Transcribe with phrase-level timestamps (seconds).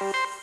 [0.00, 0.33] Je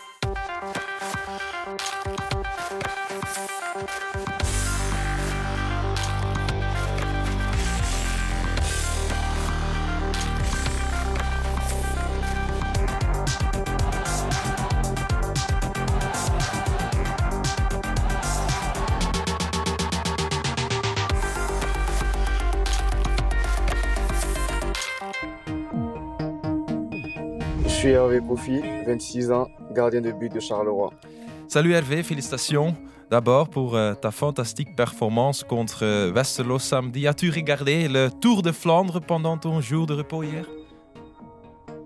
[27.92, 30.92] suis Hervé Kofi, 26 ans, gardien de but de Charleroi.
[31.50, 32.74] Salut Hervé, félicitations
[33.10, 37.06] d'abord pour euh, ta fantastique performance contre euh, Westerlo samedi.
[37.06, 40.46] As-tu regardé le Tour de Flandre pendant ton jour de repos hier?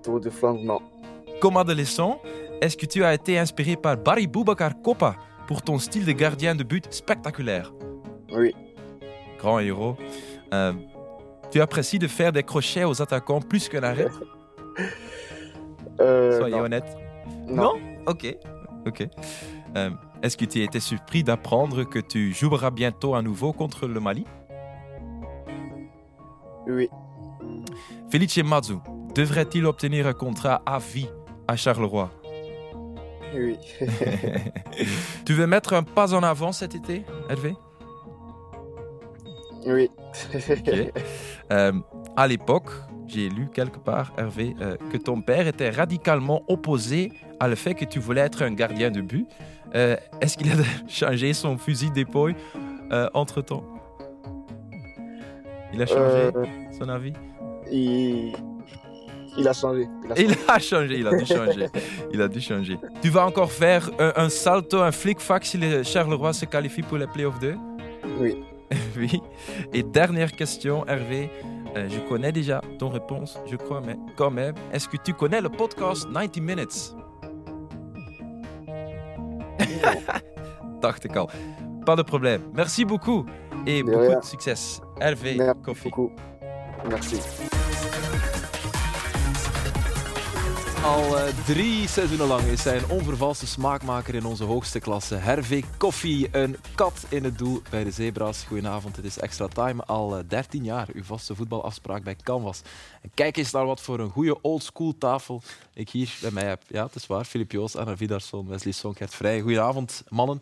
[0.04, 0.80] Tour de Flandre, non.
[1.42, 2.22] Comme adolescent,
[2.62, 5.16] est-ce que tu as été inspiré par Barry Boubacar Koppa
[5.48, 7.74] pour ton style de gardien de but spectaculaire?
[8.32, 8.54] Oui,
[9.40, 9.98] Grand héros.
[10.54, 10.74] Euh,
[11.50, 14.10] tu apprécies de faire des crochets aux attaquants plus qu'un arrêt
[16.00, 16.64] euh, Soyez non.
[16.64, 16.98] honnête.
[17.48, 17.74] Non.
[18.08, 18.36] Ok.
[18.86, 19.08] Ok.
[19.76, 19.90] Euh,
[20.22, 24.26] Est-ce que tu étais surpris d'apprendre que tu joueras bientôt à nouveau contre le Mali?
[26.68, 26.90] Oui,
[28.10, 28.76] Felice Mazzu
[29.14, 31.10] devrait-il obtenir un contrat à vie
[31.48, 32.10] à Charleroi?
[33.36, 33.58] Oui.
[35.26, 37.56] Tu veux mettre un pas en avant cet été, Hervé?
[39.68, 39.90] Oui.
[40.34, 40.92] Ok.
[41.52, 41.72] Euh,
[42.16, 42.70] à l'époque,
[43.08, 47.74] j'ai lu quelque part, Hervé, euh, que ton père était radicalement opposé à le fait
[47.76, 49.28] que tu voulais être un gardien de but.
[49.76, 50.56] Euh, Est-ce qu'il a
[50.88, 52.36] changé son fusil d'épaule
[52.92, 53.64] euh, entre-temps
[55.74, 56.32] Il a changé
[56.78, 57.14] son avis?
[57.72, 58.34] Il...
[59.38, 59.88] il a changé.
[60.06, 60.40] Il a Il changé.
[60.48, 61.66] a changé, il a dû changer.
[62.14, 62.78] Il a dû changer.
[63.02, 66.98] Tu vas encore faire un, un salto, un flic-fac si le Charleroi se qualifie pour
[66.98, 67.56] les playoffs 2
[68.20, 68.36] Oui.
[68.98, 69.22] Oui.
[69.74, 71.30] Et dernière question, Hervé.
[71.76, 75.42] Euh, je connais déjà ton réponse, je crois, mais quand même, est-ce que tu connais
[75.42, 76.96] le podcast 90 Minutes?
[80.82, 81.28] Dacht ik al.
[81.86, 82.42] Pas de problème.
[82.54, 83.26] Merci beaucoup
[83.66, 84.22] et De beaucoup rien.
[84.22, 84.82] de.
[85.00, 85.90] Hervé Merci Koffie.
[85.90, 86.12] beaucoup.
[86.90, 87.55] Merci.
[90.86, 95.16] Al eh, drie seizoenen lang is hij een onvervalste smaakmaker in onze hoogste klasse.
[95.16, 98.44] Hervé Koffie, een kat in het doel bij de Zebra's.
[98.44, 99.84] Goedenavond, het is extra time.
[99.84, 102.62] Al eh, 13 jaar uw vaste voetbalafspraak bij Canvas.
[103.02, 105.42] En kijk eens naar wat voor een goede oldschool tafel
[105.74, 106.62] ik hier bij mij heb.
[106.68, 107.26] Ja, het is waar.
[107.26, 109.42] Filip Joos, Anna Vidarsson, Wesley Sonkert Vrij.
[109.42, 110.42] Goedenavond, mannen.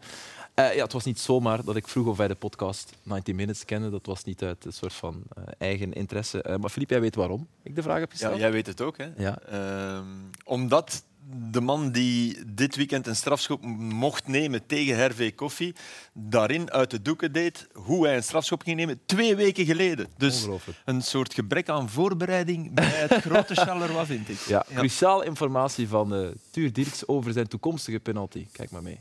[0.54, 3.66] Eh, ja, het was niet zomaar dat ik vroeg of wij de podcast 90 Minutes
[3.66, 3.92] kenden.
[3.92, 6.42] Dat was niet uit een soort van eh, eigen interesse.
[6.42, 8.38] Eh, maar Filip, jij weet waarom ik de vraag heb Ja, gesteld?
[8.40, 9.08] jij weet het ook, hè?
[9.18, 9.40] Ja.
[9.40, 10.06] Ehm,
[10.44, 11.04] omdat
[11.52, 15.76] de man die dit weekend een strafschop mocht nemen tegen Hervé Koffie,
[16.14, 20.08] daarin uit de doeken deed hoe hij een strafschop ging nemen twee weken geleden.
[20.18, 20.48] Dus
[20.86, 24.40] een soort gebrek aan voorbereiding bij het grote Charleroi, vind ik.
[24.40, 28.48] Ja, cruciaal informatie van Tuur Dirks over zijn toekomstige penalty.
[28.52, 29.00] Kijk maar mee.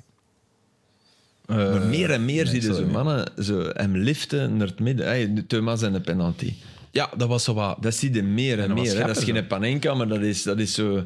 [1.47, 5.07] Maar meer en meer nee, zie je zo mannen zo hem liften naar het midden.
[5.07, 6.55] Hey, Thomas en de penalty.
[6.91, 7.83] Ja, dat was zo wat.
[7.83, 8.97] Dat zie je meer en dat was meer.
[9.01, 9.07] hè.
[9.07, 11.05] Dat is geen panenka, maar dat is, dat is zo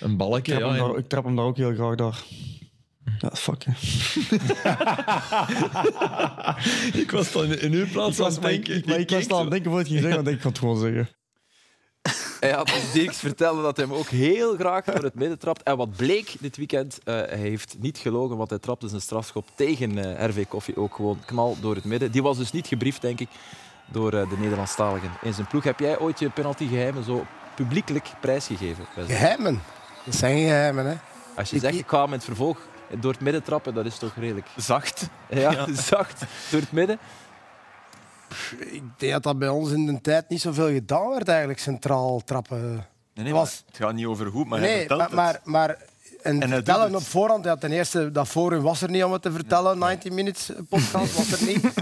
[0.00, 0.52] een balkje.
[0.52, 2.18] Ik trap, Ja, hem en- daar, ik trap hem daar ook heel graag daar.
[3.18, 3.64] Ja, fuck.
[7.02, 8.76] ik was dan in uw plaats Ik aan was, het maar denken.
[8.76, 10.42] ik, maar ik was al aan het denken wat ik ging zeggen, dan denk ik,
[10.42, 11.08] ga het gewoon zeggen.
[12.40, 15.62] Hij had ons Dirks vertellen dat hij hem ook heel graag door het midden trapt.
[15.62, 19.46] En wat bleek dit weekend, eh, hij heeft niet gelogen, want hij trapte zijn strafschop
[19.54, 22.10] tegen eh Hervé Koffie ook gewoon knal door het midden.
[22.10, 23.28] Die was dus niet gebriefd, denk ik,
[23.86, 25.64] door eh, de Nederlandstaligen in zijn ploeg.
[25.64, 28.84] Heb jij ooit je penaltygeheimen zo publiekelijk prijsgegeven?
[29.06, 29.62] Geheimen.
[30.04, 30.94] Dat zijn geen geheimen, hè.
[31.36, 32.58] Als je Ik- zegt, ik ga hem in het vervolg
[33.00, 35.08] door het midden trappen, dat is toch redelijk Zacht.
[35.30, 36.98] ja, zacht door het midden.
[38.58, 42.22] Ik denk dat dat bij ons in de tijd niet zoveel gedaan werd, eigenlijk, centraal
[42.24, 42.86] trappen.
[43.14, 45.44] Nee, nee, Was- het gaat niet over hoe, maar hij nee, vertelt maar, het.
[45.44, 45.78] maar, maar
[46.22, 49.32] en, vertellen op voorhand, ja, ten eerste, dat forum was er niet om het te
[49.32, 51.62] vertellen, 90 minutes podcast was er niet.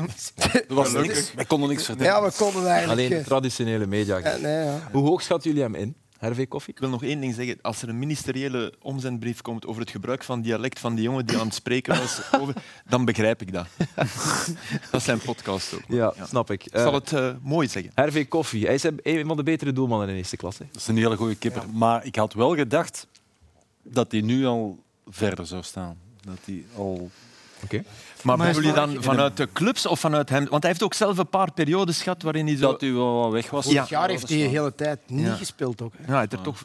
[0.68, 1.34] Dat was niks.
[1.34, 2.12] Wij konden niks vertellen.
[2.12, 3.00] ja, we konden eigenlijk...
[3.00, 4.18] Alleen eh, traditionele media.
[4.18, 4.78] ja, nee, ja.
[4.92, 6.74] Hoe hoog schatten jullie hem in, Hervé Koffie?
[6.74, 7.58] Ik wil nog één ding zeggen.
[7.62, 11.38] Als er een ministeriële omzendbrief komt over het gebruik van dialect van die jongen die
[11.38, 12.54] aan het spreken was, over,
[12.88, 13.66] dan begrijp ik dat.
[14.90, 15.80] dat is zijn podcast ook.
[15.88, 16.26] Ja, Ja.
[16.26, 16.64] snap ik.
[16.64, 17.92] Ik zal Eh, het eh, mooi zeggen.
[17.94, 20.64] Hervé Koffie, hij is een een van de betere doelmannen in eerste klasse.
[20.72, 21.62] Dat is een hele goede kipper.
[21.72, 23.06] Maar ik had wel gedacht
[23.82, 24.78] dat hij nu al
[25.08, 25.98] verder zou staan.
[26.20, 27.10] Dat hij al...
[28.22, 30.46] Maar, Maar bedoel je dan vanuit de clubs of vanuit hem?
[30.48, 32.70] Want hij heeft ook zelf een paar periodes gehad waarin hij zo...
[32.70, 33.64] Dat hij wel wat weg was.
[33.64, 33.70] Ja.
[33.72, 35.34] Vorig jaar heeft hij de hele tijd niet Ja.
[35.34, 35.92] gespeeld ook.
[35.96, 36.02] Hè.
[36.04, 36.64] Ja, hij heeft er toch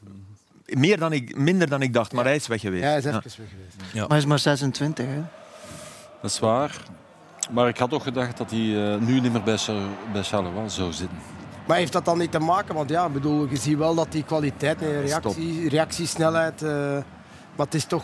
[0.66, 2.84] meer dan ik, minder dan ik dacht, maar hij is weg geweest.
[2.84, 3.30] Ja, hij is even Ja.
[3.38, 3.94] weg geweest.
[4.00, 5.22] Maar hij is maar 26, hè?
[6.22, 6.78] Dat is waar.
[7.52, 9.58] Maar ik had ook gedacht dat hij eh, nu niet meer bij,
[10.14, 11.18] bij Charleroi zou zitten.
[11.68, 12.76] Maar heeft dat dan niet te maken?
[12.76, 16.70] Want ja, ik bedoel, je ziet wel dat die kwaliteit en reactie, reactiesnelheid, eh,
[17.56, 18.04] Maar het is toch...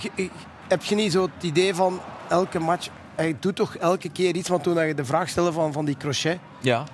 [0.00, 0.30] je- je-
[0.70, 2.88] heb je niet zo het idee van elke match...
[3.14, 5.96] Hij doet toch elke keer iets, want toen je de vraag stelde van, van die
[5.96, 6.38] crochet...
[6.60, 6.84] Ja.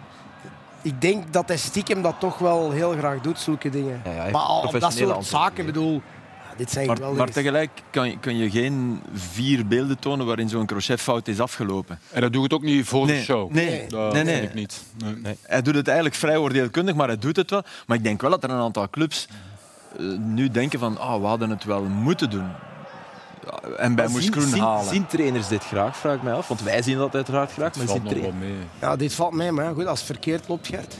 [0.82, 4.02] Ik denk dat hij stiekem dat toch wel heel graag doet, zulke dingen.
[4.05, 6.02] Ja, ja, maar al dat soort zaken, bedoel...
[6.56, 10.67] dit zijn Maar, maar tegelijk kan je, kun je geen vier beelden tonen waarin zo'n
[10.67, 11.99] crochetfout is afgelopen.
[12.12, 13.50] En dat doe ik het ook niet voor Nee, de show.
[13.50, 14.43] nee, dat nee, vind nee.
[14.43, 14.82] ik niet.
[15.22, 15.37] Nee.
[15.43, 17.62] Hij doet het eigenlijk vrij oordeelkundig, maar hij doet het wel.
[17.87, 19.29] Maar ik denk wel dat er een aantal clubs
[19.99, 22.50] eh, nu denken van ah, we hadden het wel moeten doen.
[23.76, 24.84] En bij Moes zien, Kroen halen.
[24.84, 26.48] zien trainers dit graag, vraag ik mij af.
[26.48, 27.69] Want wij zien dat uiteraard graag.
[27.69, 28.54] Het Maar valt nog wel mee.
[28.81, 30.96] Ja, dit valt mee, maar ja, goed, als het verkeerd loopt, Gert.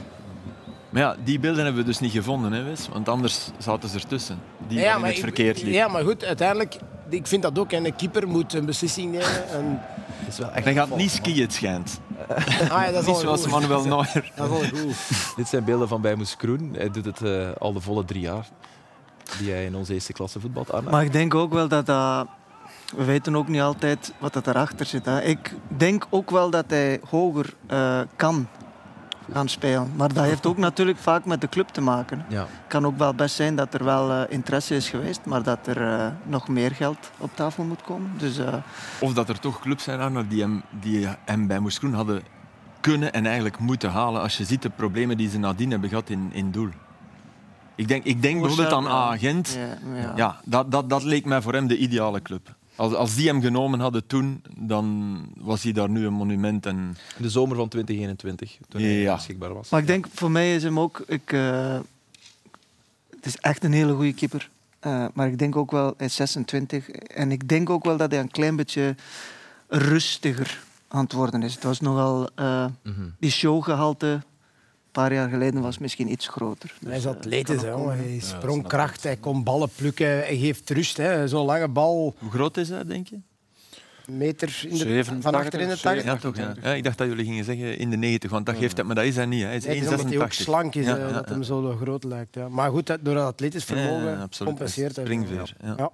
[0.91, 2.89] Maar ja, die beelden hebben we dus niet gevonden, hè, Wes?
[2.93, 4.39] want anders zaten ze ertussen.
[4.69, 5.73] Die ja, maar het verkeerd liep.
[5.75, 6.77] Ja, maar goed, uiteindelijk...
[7.09, 7.73] Ik vind dat ook.
[7.73, 9.49] En een keeper moet een beslissing nemen.
[9.51, 12.01] En, Het is wel echt Hij gaat niet skiën, het schijnt.
[12.29, 13.51] ah, ja, dat is Niet al zoals goed.
[13.51, 14.33] Manuel Neuer.
[14.37, 15.37] Dat is goed.
[15.37, 16.75] Dit zijn beelden van bij Moes Kroen.
[16.77, 18.47] Hij doet het eh, al de volle drie jaar.
[19.39, 20.73] Die hij in onze eerste klasse voetbalt.
[20.73, 20.91] Arne.
[20.91, 22.27] Maar ik denk ook wel dat dat...
[22.97, 25.05] We weten ook niet altijd wat dat erachter zit.
[25.05, 25.23] Hè.
[25.23, 28.49] Ik denk ook wel dat hij hoger eh, kan
[29.33, 29.93] gaan spelen.
[29.97, 32.19] Maar dat heeft ook natuurlijk vaak met de club te maken.
[32.19, 32.47] Het Ja.
[32.69, 35.83] kan ook wel best zijn dat er wel eh, interesse is geweest, maar dat er
[35.93, 38.11] eh, nog meer geld op tafel moet komen.
[38.19, 38.55] Dus eh,
[39.01, 42.23] Of dat er toch clubs zijn Arno, die, hem, die hem bij Moes Kroen hadden
[42.81, 44.23] kunnen en eigenlijk moeten halen.
[44.23, 46.69] Als je ziet de problemen die ze nadien hebben gehad in, in doel.
[47.77, 48.89] Ik denk, ik denk bijvoorbeeld aan.
[48.89, 49.57] Agent.
[49.59, 50.13] ja, ja.
[50.17, 52.55] Ja, dat, dat, dat leek mij voor hem de ideale club.
[52.77, 56.67] Als, als die hem genomen hadden toen, dan was hij daar nu een monument.
[56.67, 56.77] En
[57.17, 59.15] In de zomer van 2021, toen hij Ja.
[59.15, 59.69] beschikbaar was.
[59.69, 61.03] Maar ik denk, voor mij is hem ook...
[61.07, 61.79] Ik, eh,
[63.17, 64.51] het is echt een hele goede keeper.
[64.81, 66.89] Eh, maar ik denk ook wel, hij is 26.
[66.91, 68.95] En ik denk ook wel dat hij een klein beetje
[69.69, 71.55] rustiger aan het worden is.
[71.55, 72.29] Het was nogal...
[72.35, 73.01] eh, Mhm.
[73.19, 74.23] die showgehalte
[75.03, 76.75] paar jaar geleden was misschien iets groter.
[76.81, 77.97] Dus, Hij is eh, atletisch, hè, jongen.
[77.99, 80.97] hij snap sprongkracht, hij kon ballen plukken, hij geeft rust.
[80.97, 81.29] hè.
[81.29, 83.19] Zo'n lange bal, hoe groot is hij, denk je?
[84.07, 85.97] een meter in de, 87, van achter in de tang.
[85.97, 86.13] zeven.
[86.13, 86.37] Ja, toch?
[86.37, 86.55] Ja.
[86.63, 88.95] Ja, ik dacht dat jullie gingen zeggen in de 90, want dat geeft het, maar
[88.95, 89.41] dat is hij niet.
[89.41, 89.47] hè.
[89.47, 90.29] Hij is Nee, omdat hij ook 1,86.
[90.33, 91.33] slank is, Ja, eh, ja, dat ja.
[91.33, 92.35] hem zo groot lijkt.
[92.35, 92.49] Ja.
[92.49, 95.05] Maar goed, dat- door dat atletisch vermogen compenseert hij.
[95.05, 95.57] Springveer.
[95.63, 95.75] Ja.
[95.77, 95.91] Ja.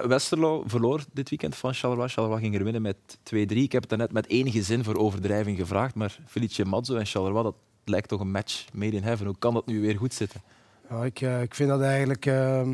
[0.00, 2.08] Eh, Westerlo verloor dit weekend van Charleroi.
[2.08, 3.62] Charleroi ging er winnen met 2-3.
[3.62, 7.42] Ik heb het net met enige zin voor overdrijving gevraagd, maar Felice Mazzo en Charleroi,
[7.42, 7.54] dat
[7.88, 9.26] lijkt toch een match made in heaven.
[9.26, 10.42] Hoe kan dat nu weer goed zitten?
[10.90, 12.68] Ja, ik, eh, ik vind dat eigenlijk eh,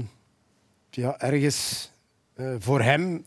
[0.91, 1.91] ja, ergens
[2.35, 3.25] eh, voor hem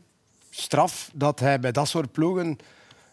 [0.50, 2.58] straf dat hij bij dat soort ploegen.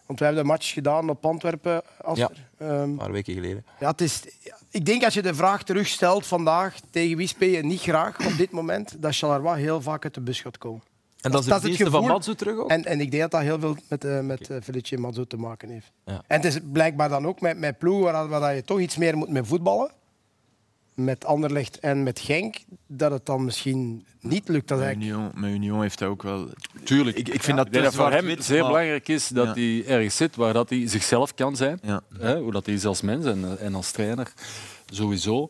[0.05, 1.81] Want wij hebben de match gedaan op Antwerpen.
[2.01, 2.29] Als Ja.
[2.57, 3.65] Ehm, Een paar weken geleden.
[3.79, 4.23] ja, het is,
[4.69, 8.37] ik denk als je de vraag terugstelt vandaag tegen wie speel je niet graag op
[8.37, 10.81] dit moment, dat Charleroi heel vaak uit de bus gaat komen.
[11.23, 12.15] En Dat- dat is het verdienste van gevoel.
[12.17, 12.69] Mazzo terug ook?
[12.69, 15.37] En, en ik denk dat dat heel veel met, eh met eh, Felice Mazzo te
[15.37, 15.91] maken heeft.
[16.05, 16.13] Ja.
[16.27, 19.17] En het is blijkbaar dan ook met, met ploegen waar, waar je toch iets meer
[19.17, 19.91] moet met voetballen.
[20.95, 22.55] Met Anderlecht en met Genk,
[22.87, 24.67] dat het dan misschien niet lukt.
[24.67, 26.47] Dat eigenlijk- Union, met Union heeft hij ook wel...
[26.83, 27.17] Tuurlijk.
[27.17, 29.53] Ik, ik vind dat voor hem zeer maar- belangrijk is dat Ja.
[29.53, 31.79] hij ergens zit waar dat hij zichzelf kan zijn.
[31.83, 32.01] Ja.
[32.17, 34.33] Hè, hoe dat hij is als mens en, en als trainer.
[34.85, 35.47] Sowieso.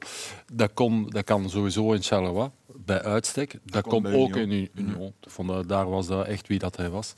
[0.54, 3.60] Dat, kon, dat kan sowieso in Charleroi, bij uitstek.
[3.66, 4.50] Dat, kon komt ook Union.
[4.52, 5.14] in Union.
[5.22, 7.14] Ik vond dat, daar was dat echt wie dat hij was.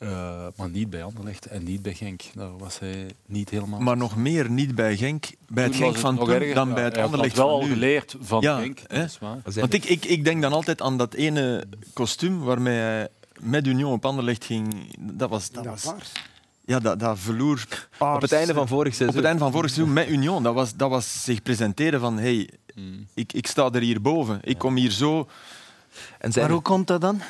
[0.00, 2.22] Eh, maar niet bij Anderlecht en niet bij Genk.
[2.34, 3.80] Daar was hij niet helemaal.
[3.80, 6.54] Maar nog meer niet bij Genk, bij het Toen Genk was van toen, erger.
[6.54, 7.72] dan Ja, bij het hij had Anderlecht wel van al nu.
[7.72, 8.78] geleerd van Ja, Genk.
[8.86, 8.96] hè?
[9.00, 9.40] Dat is waar.
[9.44, 13.08] We zijn- Want ik, ik, ik denk dan altijd aan dat ene kostuum waarmee hij
[13.40, 14.74] met Union op Anderlecht ging.
[15.00, 16.12] Dat was, dat Ja, was,
[16.64, 17.66] ja, dat, dat verloer
[17.98, 19.16] Op het einde van vorig op seizoen.
[19.16, 20.42] het einde van vorig seizoen met Union.
[20.42, 23.06] Dat was, dat was zich presenteren van hey, Mm.
[23.14, 24.38] ik, ik sta er hier boven.
[24.42, 25.28] Ik kom hier zo.
[26.18, 27.20] En zijn Maar hoe komt dat dan?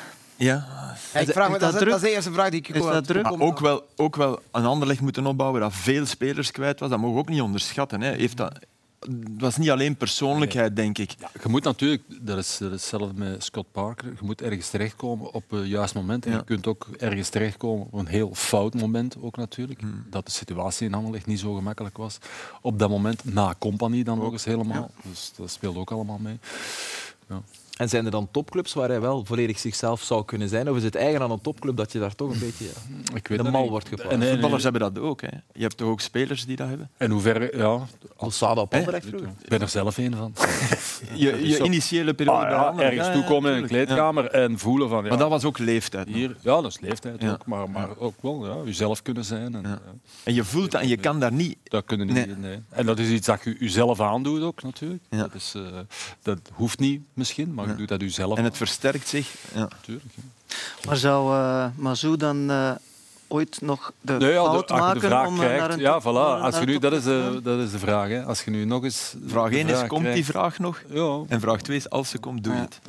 [0.45, 0.65] Ja,
[1.13, 1.89] Ja, ik Is vraag me, dat dat, is, druk?
[1.91, 4.65] dat is de eerste vraag die ik Is ook dat ook wel, ook wel een
[4.65, 6.89] Anderlecht moeten opbouwen dat veel spelers kwijt was.
[6.89, 8.01] Dat mogen we ook niet onderschatten.
[8.01, 8.11] Hè.
[8.11, 8.59] Heeft dat,
[8.99, 11.15] het was niet alleen persoonlijkheid, denk ik.
[11.19, 14.69] Ja, je moet natuurlijk, dat is, dat is hetzelfde met Scott Parker, je moet ergens
[14.69, 16.25] terechtkomen op het juiste moment.
[16.25, 16.37] En Ja.
[16.37, 19.79] je kunt ook ergens terechtkomen op een heel fout moment ook natuurlijk.
[19.81, 20.05] Hmm.
[20.09, 22.17] Dat de situatie in Anderlecht niet zo gemakkelijk was.
[22.61, 24.91] Op dat moment, na Compagnie dan nog eens helemaal.
[25.09, 26.39] Dus dat speelt ook allemaal mee.
[27.81, 30.69] En zijn er dan topclubs waar hij wel volledig zichzelf zou kunnen zijn?
[30.69, 33.27] Of is het eigen aan een topclub dat je daar toch een beetje ja, Ik
[33.27, 33.69] weet de mal niet.
[33.69, 34.11] wordt geplaatst?
[34.21, 35.21] En, Voetballers hebben dat ook.
[35.21, 35.27] Hè.
[35.53, 36.89] Je hebt toch ook spelers die dat hebben?
[36.97, 37.79] en hoe ver, ja,
[38.19, 38.77] Losada op Hè?
[38.77, 39.27] Anderlecht vroeger.
[39.41, 40.33] ik ben er zelf een van.
[41.13, 44.89] Je, je initiële periode Ah, ja, ergens Ja, ja, toekomen in een kleedkamer en voelen
[44.89, 46.05] van ja, Maar dat was ook leeftijd.
[46.07, 46.15] nog.
[46.15, 47.31] hier, ja, dat is leeftijd Ja.
[47.31, 49.55] ook, maar, maar ook wel ja, jezelf kunnen zijn.
[49.55, 49.69] En, Ja.
[49.69, 49.79] ja.
[50.23, 51.57] En je voelt dat en je kan daar niet.
[51.71, 52.15] Dat kunnen niet.
[52.15, 52.35] Nee.
[52.35, 52.59] Nee.
[52.69, 55.03] En dat is iets dat je jezelf aandoet ook natuurlijk.
[55.09, 55.17] Ja.
[55.17, 55.63] Dat, is, eh,
[56.21, 57.77] dat hoeft niet misschien, maar je Ja.
[57.77, 59.33] doet dat jezelf En het aan, versterkt zich.
[59.53, 59.59] Ja.
[59.59, 60.05] natuurlijk.
[60.85, 62.71] Maar zou eh Mazou dan eh,
[63.27, 65.71] ooit nog de Nee, ja, de- fout als je de maken vraag om krijgt, naar
[65.71, 66.43] een ja, voilà.
[66.43, 68.07] Als je nu, dat, is de, dat is de vraag.
[68.09, 68.23] Hè.
[68.25, 69.15] Als je nu nog eens.
[69.25, 70.81] Vraag de 1 is, komt die vraag nog?
[70.89, 72.65] Ja, En vraag 2 is, als ze komt, doe je Ja.
[72.65, 72.79] het.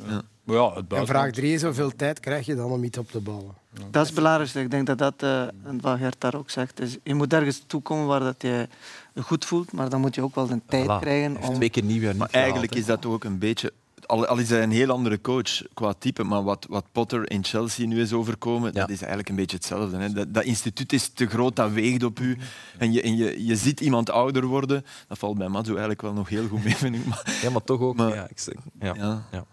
[0.43, 0.67] Ja.
[0.67, 3.19] Maar het En vraag drie is hoeveel tijd krijg je dan om iets op te
[3.19, 3.53] bouwen?
[3.89, 4.59] Dat is het belangrijkste.
[4.59, 7.63] Ik denk dat dat, eh, en wat Gert daar ook zegt, is je moet ergens
[7.67, 8.67] toekomen waar dat je
[9.13, 10.99] je goed voelt, maar dan moet je ook wel de tijd Voilà.
[10.99, 11.53] krijgen om...
[11.53, 13.73] twee keer niet Maar gehaald, eigenlijk is dat toch ook een beetje...
[14.05, 17.43] Al, al is hij een heel andere coach qua type, maar wat, wat Potter in
[17.43, 18.79] Chelsea nu is overkomen, Ja.
[18.79, 19.97] dat is eigenlijk een beetje hetzelfde.
[19.97, 20.11] Hè.
[20.13, 22.37] Dat, dat instituut is te groot, dat weegt op u.
[22.77, 24.85] En je, en je, je ziet iemand ouder worden.
[25.07, 27.05] Dat valt bij Matsu eigenlijk wel nog heel goed mee, vind ik.
[27.05, 27.95] Maar, Ja, maar toch ook.
[27.95, 29.23] Maar- ja, ik zeg, ja.
[29.31, 29.45] ja.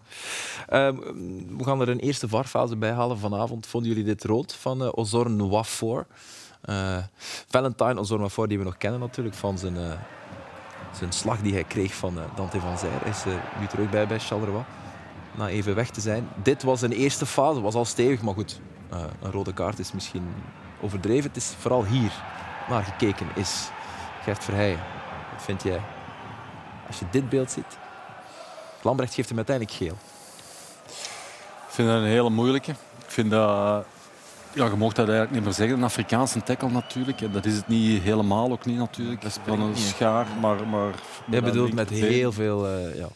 [0.67, 0.95] Ehm,
[1.57, 3.67] we gaan er een eerste varfase bij halen vanavond.
[3.67, 6.07] Vonden jullie dit rood van eh Ozorn Wafor?
[6.61, 6.97] Eh
[7.47, 9.91] Valentine Ozorn Wafor, die we nog kennen natuurlijk, van zijn, eh,
[10.97, 13.05] zijn slag die hij kreeg van eh, Dante van Zijr.
[13.05, 14.63] Is eh, nu terug bij bij Charleroi,
[15.31, 16.29] na even weg te zijn.
[16.43, 18.59] Dit was een eerste fase, was al stevig, maar goed.
[18.89, 20.33] eh, een rode kaart is misschien
[20.81, 21.27] overdreven.
[21.27, 22.11] Het is vooral hier
[22.69, 23.69] naar gekeken is.
[24.23, 24.79] Gert Verheijen,
[25.33, 25.81] wat vind jij?
[26.87, 27.77] Als je dit beeld ziet.
[28.81, 29.97] Lambrecht geeft hem uiteindelijk geel.
[31.67, 32.71] Ik vind dat een hele moeilijke.
[32.71, 33.85] Ik vind dat...
[34.53, 35.77] Ja, je mocht dat eigenlijk niet meer zeggen.
[35.77, 37.21] Een Afrikaanse tackle natuurlijk.
[37.21, 39.21] En dat is het niet helemaal ook niet natuurlijk.
[39.21, 40.67] Dat van een schaar, maar...
[40.67, 40.93] maar
[41.29, 42.67] Jij bedoelt met heel veel...
[42.67, 43.07] eh, ja.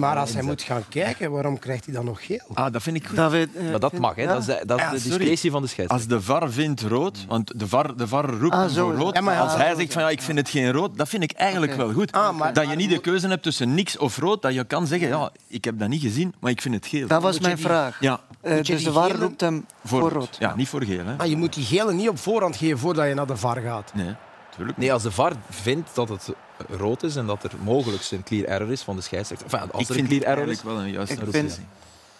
[0.00, 2.40] Maar als hij moet gaan kijken, waarom krijgt hij dan nog geel?
[2.54, 3.16] Ah, dat vind ik goed.
[3.16, 4.22] Dat weet- eh, Maar dat vind- mag, hè?
[4.22, 4.28] ja.
[4.28, 6.12] dat is, de, dat is Ja, de discretie van de scheidsrechter.
[6.14, 9.14] Als de VAR vindt rood, want de VAR, de VAR roept Ah, voor rood.
[9.14, 11.22] Ja, maar ja, als hij zegt van ja, ik vind het geen rood, dat vind
[11.22, 12.12] ik eigenlijk wel goed.
[12.12, 14.86] Ah, maar- dat je niet de keuze hebt tussen niks of rood, dat je kan
[14.86, 17.06] zeggen ja, ik heb dat niet gezien, maar ik vind het geel.
[17.06, 17.96] Dat was Moet mijn die- vraag.
[18.00, 20.36] Ja, Eh, dus de VAR roept hem voor, voor rood.
[20.38, 21.06] Ja, niet voor geel.
[21.06, 21.16] Hè.
[21.16, 23.92] Maar je moet die gele niet op voorhand geven voordat je naar de VAR gaat.
[23.94, 24.14] Nee,
[24.56, 24.78] tuurlijk.
[24.78, 26.28] Nee, als de VAR vindt dat het
[26.68, 29.46] rood is en dat er mogelijk een clear error is van de scheidsrechter.
[29.52, 30.46] Enfin, als ik er een clear error is...
[30.48, 31.66] eigenlijk wel een juiste Ik vind- beslissing.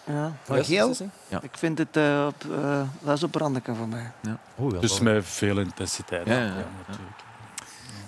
[0.05, 0.31] Ja.
[0.47, 0.93] Maar geel?
[1.27, 1.41] Ja.
[1.41, 4.11] Ik vind het eh, op, eh, dat is op Brandeke voor mij.
[4.55, 4.81] Oh, wel.
[4.81, 6.27] Dus met veel intensiteit.
[6.27, 6.65] Ja, Ja, ja, ja.
[6.87, 7.15] natuurlijk.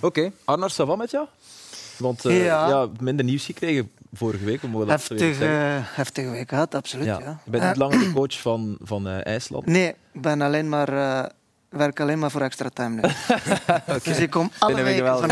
[0.01, 1.27] Oké, Arnar, ça va met jou?
[1.97, 2.67] Want eh, ja.
[2.67, 2.87] Ja.
[2.99, 4.61] minder nieuws gekregen vorige week.
[4.61, 5.75] We mogen dat zo weer Heftig, zeggen.
[5.75, 7.05] eh, heftige week gehad, absoluut.
[7.05, 7.19] ja.
[7.19, 7.39] Ja.
[7.43, 9.65] Je bent niet langer de coach van, van eh, IJsland.
[9.65, 11.29] Nee, ik ben alleen maar, eh,
[11.69, 13.01] werk alleen maar voor extra time nu.
[14.03, 15.05] Dus ik kom alle weken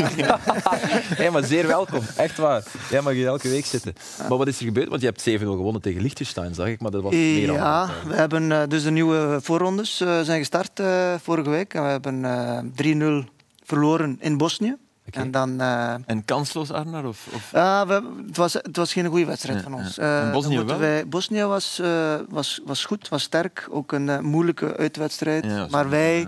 [1.17, 2.63] hey, maar zeer welkom, echt waar.
[2.89, 3.93] Jij mag hier elke week zitten.
[4.29, 4.89] Maar wat is er gebeurd?
[4.89, 6.81] Want je hebt 7-0 gewonnen tegen Liechtenstein, zag ik.
[6.81, 10.39] Maar dat was meer Ja, dan we hebben eh, dus de nieuwe voorrondes eh, zijn
[10.39, 11.73] gestart eh, vorige week.
[11.73, 13.29] En we hebben eh 3-0
[13.63, 14.75] verloren in Bosnië.
[15.11, 15.61] En dan...
[15.61, 17.05] eh, En kansloos, Arnar?
[17.05, 17.49] Of, of...
[17.51, 19.95] We, het, was, het was geen goede wedstrijd Ja, van ons.
[19.95, 20.19] ja.
[20.21, 20.77] En Eh, Bosnië wel?
[20.77, 23.67] Wij, Bosnië was, eh, was, was goed, was sterk.
[23.71, 25.45] Ook een moeilijke uitwedstrijd.
[25.45, 26.27] Ja, maar wij,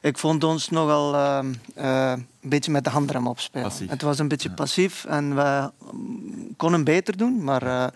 [0.00, 1.38] ik vond ons nogal eh,
[1.74, 3.68] eh, een beetje met de handrem opspelen.
[3.68, 3.90] Passief.
[3.90, 7.44] Het was een beetje passief en we mm, konden beter doen.
[7.44, 7.90] Maar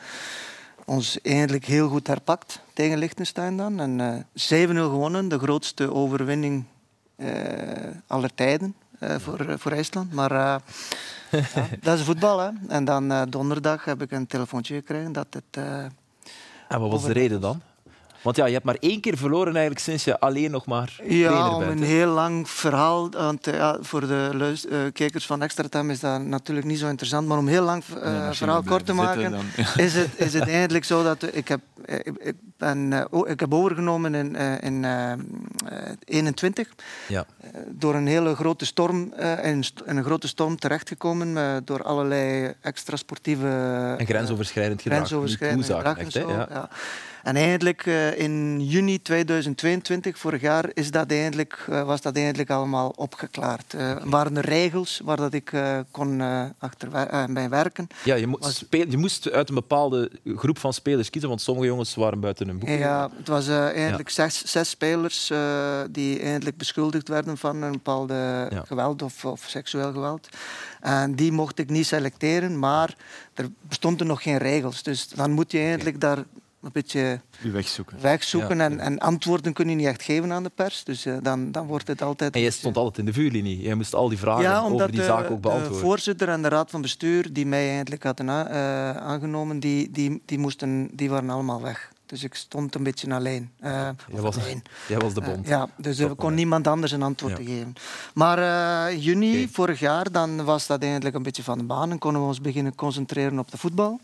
[0.85, 3.81] ons eigenlijk heel goed herpakt tegen Liechtenstein dan.
[3.81, 6.65] En eh 7-0 gewonnen, de grootste overwinning
[8.07, 10.13] aller tijden voor, eh, voor IJsland.
[10.13, 10.57] Maar eh,
[11.31, 12.39] ja, dat is voetbal.
[12.39, 12.49] Hè.
[12.69, 15.45] En dan eh, donderdag heb ik een telefoontje gekregen dat het...
[15.51, 15.85] eh,
[16.69, 17.63] En wat was de reden dan?
[18.23, 21.29] Want ja, je hebt maar één keer verloren eigenlijk sinds je alleen nog maar ja,
[21.29, 23.11] trainer om een heel lang verhaal...
[23.11, 26.89] Want eh, ja, voor de eh, kijkers van Extra Time is dat natuurlijk niet zo
[26.89, 27.29] interessant.
[27.29, 29.35] Maar om een heel lang eh, Ja, verhaal kort te maken...
[29.77, 34.37] is het, is het eigenlijk zo dat ik heb, ik, ben, ik heb overgenomen in,
[34.61, 35.19] in eh, eh,
[36.05, 36.69] 21.
[37.09, 37.25] Ja.
[37.69, 39.13] Door een hele grote storm,
[39.43, 41.63] in, in een grote storm terechtgekomen.
[41.65, 43.47] door allerlei extra sportieve...
[43.99, 44.99] En grensoverschrijdend gedrag.
[44.99, 46.31] grensoverschrijdend gedrag en zo.
[46.31, 46.69] Ja.
[47.23, 52.51] En eigenlijk eh, in juni 2022, vorig jaar, is dat eigenlijk, eh, was dat eigenlijk
[52.51, 53.73] allemaal opgeklaard.
[53.73, 55.53] Er waren er regels waar dat ik
[55.91, 56.21] kon
[56.59, 56.89] achter,
[57.31, 57.87] bij werken.
[58.05, 61.67] Ja, je, Was- speel- je moest uit een bepaalde groep van spelers kiezen, want sommige
[61.67, 62.69] jongens waren buiten hun boek.
[62.69, 65.33] Ja, het was eigenlijk zes, zes spelers
[65.91, 68.63] die eigenlijk beschuldigd werden van een bepaalde Ja.
[68.67, 70.29] geweld of, of seksueel geweld.
[70.81, 72.95] En die mocht ik niet selecteren, maar
[73.35, 74.83] er bestonden nog geen regels.
[74.83, 76.19] Dus dan moet je eigenlijk daar
[76.63, 78.01] een beetje U wegzoeken.
[78.01, 78.57] wegzoeken.
[78.57, 78.65] Ja.
[78.65, 80.85] En, en antwoorden kun je niet echt geven aan de pers.
[80.85, 82.35] Dus eh, dan, dan wordt het altijd...
[82.35, 83.61] En jij stond altijd in de vuurlinie.
[83.61, 85.81] Jij moest al die vragen ja, over die de, zaak ook de beantwoorden.
[85.81, 90.39] voorzitter en de raad van bestuur die mij eigenlijk hadden eh, aangenomen, die, die, die,
[90.39, 91.91] moesten, die waren allemaal weg.
[92.07, 93.51] Dus ik stond een beetje alleen.
[93.61, 94.63] Eh, Jij was, alleen.
[94.89, 95.47] jij was de bond.
[95.49, 97.45] ja, dus er kon niemand anders een antwoord Ja.
[97.45, 97.73] geven.
[98.15, 98.39] Maar
[98.89, 102.21] eh, juni vorig jaar, dan was dat eigenlijk een beetje van de baan en konden
[102.21, 104.01] we ons beginnen concentreren op de voetbal.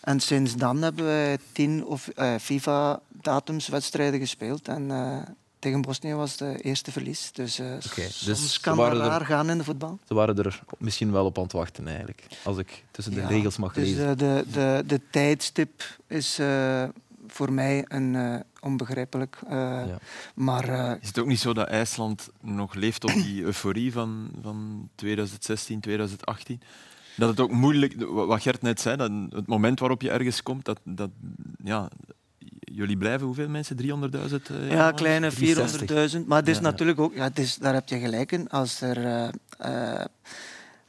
[0.00, 4.68] En sinds dan hebben wij tien of eh, FIFA-datums wedstrijden gespeeld.
[4.68, 5.18] En eh,
[5.58, 7.30] tegen Bosnië was de eerste verlies.
[7.32, 9.98] Dus, eh, dus soms kan waren dat er- raar gaan in de voetbal.
[10.08, 12.26] Ze waren er misschien wel op aan het wachten, eigenlijk.
[12.42, 14.08] Als ik tussen de Ja, regels mag Dus lezen.
[14.08, 16.84] eh, de, de, de tijdstip is eh,
[17.26, 19.38] voor mij een, eh, onbegrijpelijk.
[19.46, 19.50] Eh,
[19.86, 19.98] Ja.
[20.34, 24.30] Maar eh, Is het ook niet zo dat IJsland nog leeft op die euforie van,
[24.42, 26.60] van 2016, 2018?
[27.16, 30.64] Dat het ook moeilijk, wat Gert net zei, dat het moment waarop je ergens komt,
[30.64, 31.10] dat, dat
[31.64, 31.88] ja,
[32.58, 33.76] jullie blijven hoeveel mensen?
[33.76, 33.82] 300.000?
[34.50, 36.20] eh, Ja, kleine 360.
[36.20, 36.26] 400.000.
[36.26, 36.62] Maar het is Ja.
[36.62, 38.48] natuurlijk ook, ja, het is, daar heb je gelijk in.
[38.48, 39.28] Als, er, eh,
[39.98, 40.04] eh,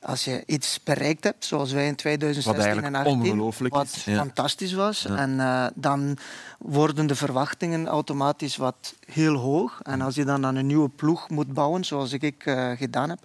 [0.01, 3.85] als je iets bereikt hebt, zoals wij in 2016 Wat en eigenlijk 2018, ongelooflijk wat
[3.85, 4.15] is.
[4.15, 5.01] Fantastisch was.
[5.01, 5.15] Ja.
[5.15, 6.17] En eh, dan
[6.57, 9.79] worden de verwachtingen automatisch wat heel hoog.
[9.83, 13.19] En als je dan aan een nieuwe ploeg moet bouwen, zoals ik eh, gedaan heb,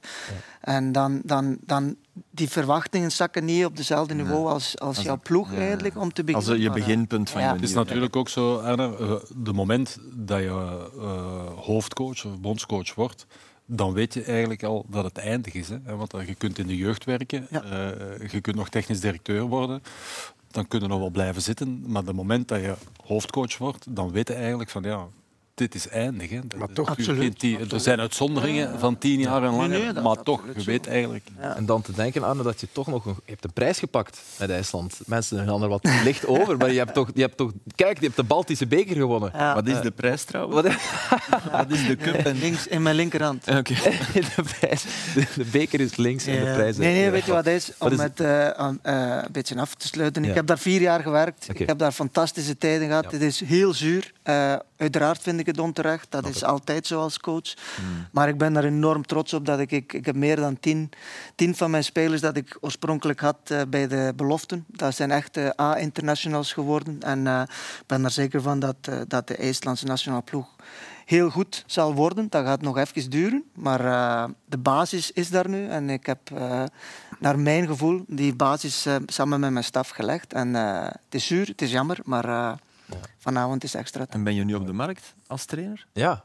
[0.61, 1.97] en dan, dan, dan
[2.31, 5.59] die verwachtingen zakken niet op dezelfde niveau als, als Als jouw ploeg ja.
[5.59, 6.63] eigenlijk om te Als beginnen.
[6.63, 7.47] je Maar, eh, beginpunt van ja.
[7.49, 12.41] je Het is natuurlijk ook zo, Erne, eh, de moment dat je eh, hoofdcoach of
[12.41, 13.27] bondscoach wordt,
[13.67, 15.69] dan weet je eigenlijk al dat het eindig is.
[15.69, 15.97] Hè?
[15.97, 17.63] Want eh, je kunt in de jeugd werken, Ja.
[17.63, 19.83] eh, je kunt nog technisch directeur worden,
[20.51, 21.83] dan kun je nog wel blijven zitten.
[21.87, 22.75] Maar het moment dat je
[23.07, 25.07] hoofdcoach wordt, dan weet je eigenlijk van ja,
[25.57, 26.31] dit is eindig.
[26.31, 26.41] Hè?
[26.59, 27.43] Maar toch- Absoluut.
[27.73, 30.67] Er zijn uitzonderingen van tien jaar en langer, Nee, nee, maar toch, je zo.
[30.71, 31.25] weet eigenlijk...
[31.57, 34.21] En dan te denken, Arne, dat je toch nog een, je hebt een prijs gepakt
[34.39, 34.99] met IJsland.
[35.07, 37.53] Mensen gaan er wat licht over, maar je hebt toch, je hebt toch...
[37.75, 39.31] Kijk, je hebt de Baltische beker gewonnen.
[39.35, 39.55] Ja.
[39.55, 40.63] Wat is de prijs trouwens?
[40.63, 40.73] Wat,
[41.53, 42.15] Wat is de cup?
[42.15, 42.39] En...
[42.39, 43.47] Links in mijn linkerhand.
[43.59, 43.75] Oké.
[44.15, 44.85] de, prijs,
[45.15, 47.71] de, de beker is links en de prijs Nee, nee, weet je wat het is?
[47.79, 50.23] Wat Om is het eh, aan- eh, een beetje af te sluiten.
[50.23, 50.29] Ja.
[50.29, 51.49] Ik heb daar vier jaar gewerkt.
[51.49, 53.05] Ik heb daar fantastische tijden gehad.
[53.05, 53.11] Ja.
[53.11, 54.13] Het is heel zuur.
[54.23, 56.07] Eh, uiteraard vind ik het onterecht.
[56.11, 57.55] Dat is altijd zo als coach.
[57.77, 58.07] Hmm.
[58.13, 59.73] Maar ik ben daar enorm trots op dat ik...
[59.73, 60.91] Ik, ik heb meer dan tien,
[61.35, 64.65] tien van mijn spelers dat ik oorspronkelijk had eh, bij de beloften.
[64.67, 67.03] Dat zijn echt A-internationals geworden.
[67.03, 67.43] En eh,
[67.81, 70.57] ik ben er zeker van dat, eh, dat de IJslandse nationale ploeg
[71.05, 72.27] heel goed zal worden.
[72.29, 73.81] Dat gaat nog even duren, maar
[74.45, 75.69] de basis is daar nu.
[75.69, 76.19] En ik heb,
[77.19, 80.33] naar mijn gevoel, die basis samen met mijn staf gelegd.
[80.33, 82.59] En het is zuur, het is jammer, maar
[83.19, 84.07] vanavond is extra.
[84.09, 85.87] En ben je nu op de markt als trainer?
[85.93, 86.25] Ja.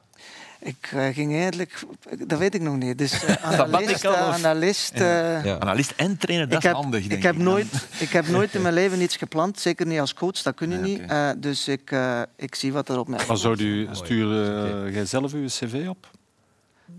[0.64, 1.84] Ik eh, ging eigenlijk,
[2.28, 2.98] dat weet ik nog niet.
[2.98, 5.60] Dus eh, analist, eh, analist Ja.
[5.60, 7.42] Analist en trainer, dat ik is handig, denk ik, heb ik.
[7.42, 10.70] nooit, ik heb nooit in mijn leven iets gepland, zeker niet als coach, dat kun
[10.70, 11.10] je Nee, niet.
[11.10, 15.06] Eh, dus ik, eh, ik zie wat er op mij Maar zou u sturen jij
[15.06, 16.10] zelf uw cv op?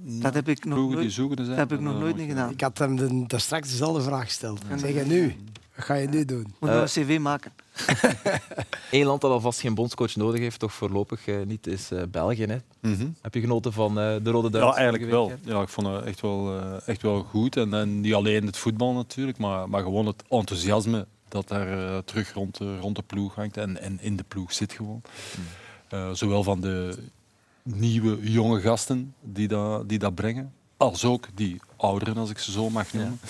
[0.05, 1.37] Dat heb ik nog nooit, zijn?
[1.37, 2.51] dat heb ik nog nooit niet gedaan.
[2.51, 4.61] Ik had hem de, daar straks dezelfde vraag gesteld.
[4.77, 5.37] Zeg je nu?
[5.77, 6.55] Wat ga je nu doen?
[6.61, 7.53] Moet nog een cv maken.
[8.91, 12.45] Eén land dat alvast geen bondscoach nodig heeft, toch voorlopig eh, niet, is eh, België.
[12.47, 12.57] Hè.
[12.81, 13.07] Mhm.
[13.21, 14.77] Heb je genoten van eh, de Rode Ja, Duivels?
[14.77, 15.39] eigenlijk vorige wel.
[15.45, 17.57] week, Ja, ik vond het echt wel, eh, echt wel goed.
[17.57, 21.99] En, en niet alleen het voetbal natuurlijk, maar, maar gewoon het enthousiasme dat daar eh,
[21.99, 25.03] terug rond de, rond de ploeg hangt en, en in de ploeg zit gewoon.
[25.89, 26.99] Eh, zowel van de
[27.63, 32.51] nieuwe, jonge gasten die dat, die dat brengen, als ook die ouderen, als ik ze
[32.53, 33.21] zo mag noemen.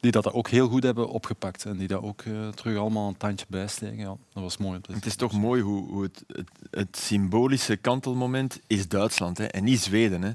[0.00, 3.16] Die dat ook heel goed hebben opgepakt en die dat ook eh, terug allemaal een
[3.16, 3.96] tandje bijsteken.
[3.98, 4.80] Ja, dat was mooi.
[4.92, 9.64] Het is toch mooi hoe, hoe het, het, het symbolische kantelmoment is Duitsland hè, en
[9.64, 10.22] niet Zweden.
[10.22, 10.30] Hè.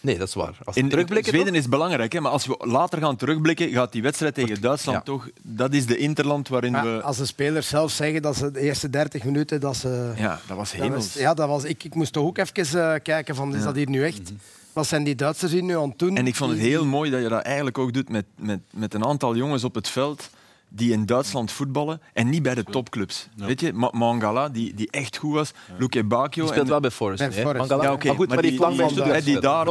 [0.00, 0.58] Nee, dat is waar.
[0.64, 1.62] Als we In, terugblikken, Zweden toch?
[1.62, 5.04] is belangrijk, hè, maar als we later gaan terugblikken, gaat die wedstrijd tegen Duitsland Ja.
[5.04, 5.28] toch...
[5.42, 7.02] Dat is de interland waarin Maar we...
[7.02, 10.12] als de spelers zelf zeggen dat ze de eerste 30 minuten dat ze.
[10.16, 11.04] Ja, dat was dat hemels.
[11.04, 13.64] was, ja, dat was, ik, ik moest toch ook even eh, kijken van is Ja.
[13.64, 14.32] dat hier nu echt?
[14.76, 16.16] Wat zijn die Duitsers hier nu aan het doen?
[16.16, 18.60] En ik vond het Die- heel mooi dat je dat eigenlijk ook doet met, met,
[18.72, 20.30] met een aantal jongens op het veld
[20.68, 23.28] die in Duitsland voetballen en niet bij de topclubs.
[23.36, 23.46] Ja.
[23.46, 26.42] Weet je, Ma- Mangala, die, die echt goed was, Luke Bacchio...
[26.42, 27.18] Die speelt en- wel bij Forest.
[27.18, 27.32] Bij.
[27.32, 27.58] Forest.
[27.68, 27.82] Mangala.
[27.82, 29.66] Ja, oké, maar goed, maar die lang bij die, Stuttgart die daar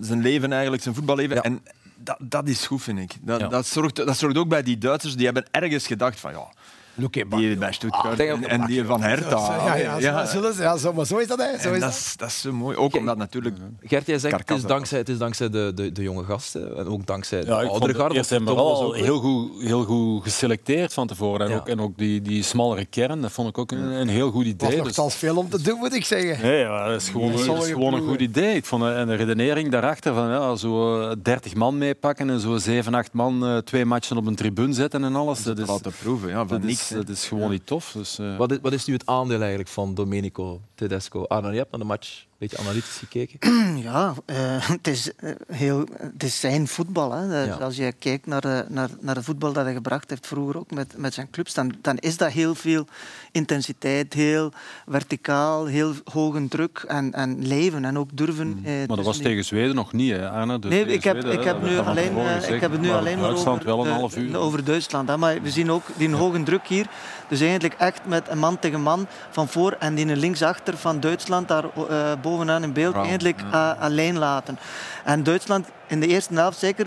[0.00, 1.36] zijn- leven eigenlijk, zijn voetballeven.
[1.36, 1.42] Ja.
[1.42, 1.60] En
[1.96, 3.12] dat, dat is goed, vind ik.
[3.20, 3.48] Dat, Ja.
[3.48, 6.52] dat, zorgt, dat zorgt ook bij die Duitsers, die hebben ergens gedacht van ja,
[6.94, 9.76] Luke die bij Stuttgart denk en, en die van Hertha.
[9.76, 11.38] Ja, ja, zo, ze- ja, zo, maar zo is dat.
[11.38, 11.58] Hè.
[11.60, 11.90] Zo is dat, dat.
[11.90, 12.76] is, dat is zo mooi.
[12.76, 13.56] Ook omdat natuurlijk...
[13.82, 16.86] Gert, jij zegt het is dankzij, het is dankzij de, de, de jonge gasten en
[16.86, 18.24] ook dankzij de Ja, oudere het garde.
[18.26, 21.46] Tom was vooral heel goed, heel goed geselecteerd van tevoren.
[21.46, 21.56] En, Ja.
[21.56, 24.46] ook, en ook die, die smallere kern, dat vond ik ook een, een heel goed
[24.46, 24.82] Er was idee.
[24.82, 26.46] Dus- veel om te doen, moet ik zeggen.
[26.46, 28.54] Nee, ja, dat is gewoon, Ja, dat is sommige gewoon een goed idee.
[28.54, 32.40] Ik vond eh, en de redenering daarachter van ja, zo eh, 30 man meepakken en
[32.40, 35.42] zo 7, 8 man eh, twee matchen op een tribune zetten en alles.
[35.42, 36.83] Dat is, laten proeven, ja, van dat niks.
[36.90, 37.92] Is, dat is gewoon niet tof.
[37.92, 41.24] Dus, eh, Wat is, wat is nu het aandeel eigenlijk van Domenico Tedesco?
[41.24, 43.38] Arno, je hebt naar de match een beetje analytisch gekeken.
[43.82, 44.36] Ja, eh,
[44.68, 47.12] het, is, eh, heel, het is zijn voetbal.
[47.12, 47.28] Hè.
[47.28, 47.64] Dus Ja.
[47.64, 50.70] Als je kijkt naar, de, naar, naar het voetbal dat hij gebracht heeft vroeger ook
[50.70, 52.86] met, met zijn clubs, dan, dan is dat heel veel
[53.32, 54.52] intensiteit, heel
[54.88, 58.60] verticaal, heel hoge druk en, en leven en ook durven.
[58.64, 58.86] eh, Mm.
[58.86, 60.58] maar dat was die- tegen Zweden nog niet, hè, Arne?
[60.58, 62.96] Dus Nee, ik heb, Zweden, ik heb, nu alleen, eh, ik heb het nu maar
[62.98, 64.36] alleen maar Duitsland over, wel een de- half uur.
[64.36, 65.08] over Duitsland.
[65.08, 65.16] Hè.
[65.16, 66.86] Maar we zien ook die hoge druk hier.
[67.28, 71.48] Dus eigenlijk echt met een man tegen man van voor en die linksachter van Duitsland
[71.48, 74.58] daar eh, bovenaan in beeld eigenlijk eh, alleen laten.
[75.04, 76.86] En Duitsland in de eerste helft zeker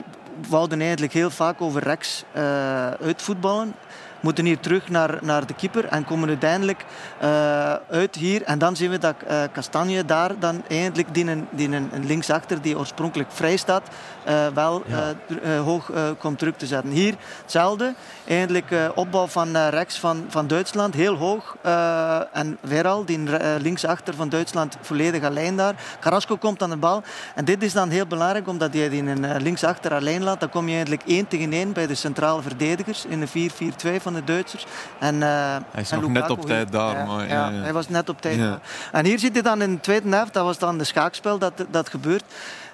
[0.50, 2.44] wouden eigenlijk heel vaak over rechts eh,
[2.92, 3.74] uitvoetballen.
[4.20, 6.86] Moeten hier terug naar, naar de keeper en komen uiteindelijk
[7.20, 8.44] eh, uit hier.
[8.44, 12.62] En dan zien we dat eh Kastanje daar dan eindelijk die, een, die een, linksachter
[12.62, 13.88] die oorspronkelijk vrij staat,
[14.24, 15.16] eh, wel Ja.
[15.64, 16.92] hoog komt terug te zetten.
[16.92, 17.94] Hier hetzelfde.
[18.28, 21.58] Eindelijk opbouw van rechts van, van Duitsland, heel hoog.
[22.32, 23.20] En Veral, die
[23.60, 25.76] linksachter van Duitsland, volledig alleen daar.
[26.00, 27.04] Carrasco komt aan de bal.
[27.36, 30.40] En dit is dan heel belangrijk, omdat je die een linksachter alleen laat.
[30.40, 34.16] Dan kom je eigenlijk één tegen één bij de centrale verdedigers in de 4-4-2 van
[34.16, 34.66] de Duitsers.
[35.00, 35.30] En, eh,
[35.72, 36.98] Hij is en nog Lukaku net op tijd daar.
[36.98, 37.62] Ja, maar, ja, ja, ja.
[37.62, 38.60] hij was net op tijd.
[38.92, 41.66] En hier zit je dan in de tweede helft, dat was dan de schaakspel dat,
[41.70, 42.24] dat gebeurt.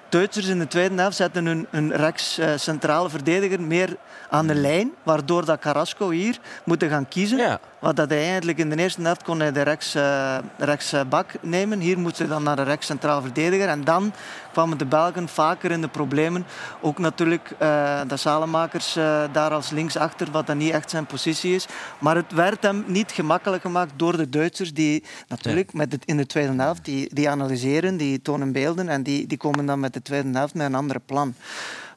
[0.09, 3.97] Duitsers in de tweede helft zetten hun, hun rechts eh, centrale verdediger meer
[4.29, 7.59] aan de lijn, waardoor dat Carrasco hier moet gaan kiezen.
[7.83, 11.79] Wat dat hij eigenlijk in de eerste helft kon hij de rechts, eh, rechtsbak nemen.
[11.79, 13.67] Hier moet hij dan naar de rechts centraal verdediger.
[13.67, 14.13] En dan
[14.51, 16.45] kwamen de Belgen vaker in de problemen.
[16.81, 21.55] Ook natuurlijk eh de Salemakers eh, daar als linksachter, wat dan niet echt zijn positie
[21.55, 21.65] is.
[21.99, 26.17] Maar het werd hem niet gemakkelijk gemaakt door de Duitsers, die natuurlijk met het, in
[26.17, 29.93] de tweede helft, die, die analyseren, die tonen beelden en die, die komen dan met
[29.93, 31.35] de tweede helft met een ander plan.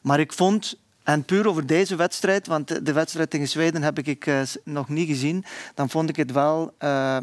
[0.01, 4.27] Maar ik vond en puur over deze wedstrijd, want de- wedstrijd tegen Zweden heb ik
[4.27, 6.75] eh, nog niet gezien, dan vond ik het wel...
[6.79, 7.16] eh,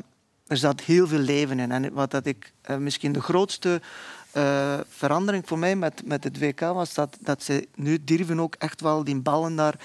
[0.47, 1.71] er zat heel veel leven in.
[1.71, 3.81] En wat dat ik eh, misschien de grootste
[4.89, 8.81] verandering voor mij met, met het WK was, dat, dat ze nu durven ook echt
[8.81, 9.75] wel die ballen daar...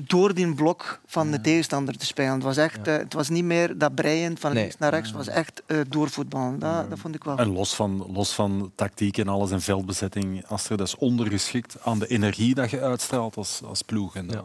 [0.00, 2.32] door die blok van de tegenstander te spelen.
[2.32, 4.60] Het was, echt, eh, het was niet meer dat breien van Nee.
[4.62, 5.08] links naar rechts.
[5.08, 6.58] Het was echt eh, doorvoetballen.
[6.58, 10.44] Dat, dat vond ik wel En los van, los van tactiek en alles en veldbezetting,
[10.46, 14.16] Aster, dat is ondergeschikt aan de energie dat je uitstraalt als, als ploeg.
[14.16, 14.44] En dat,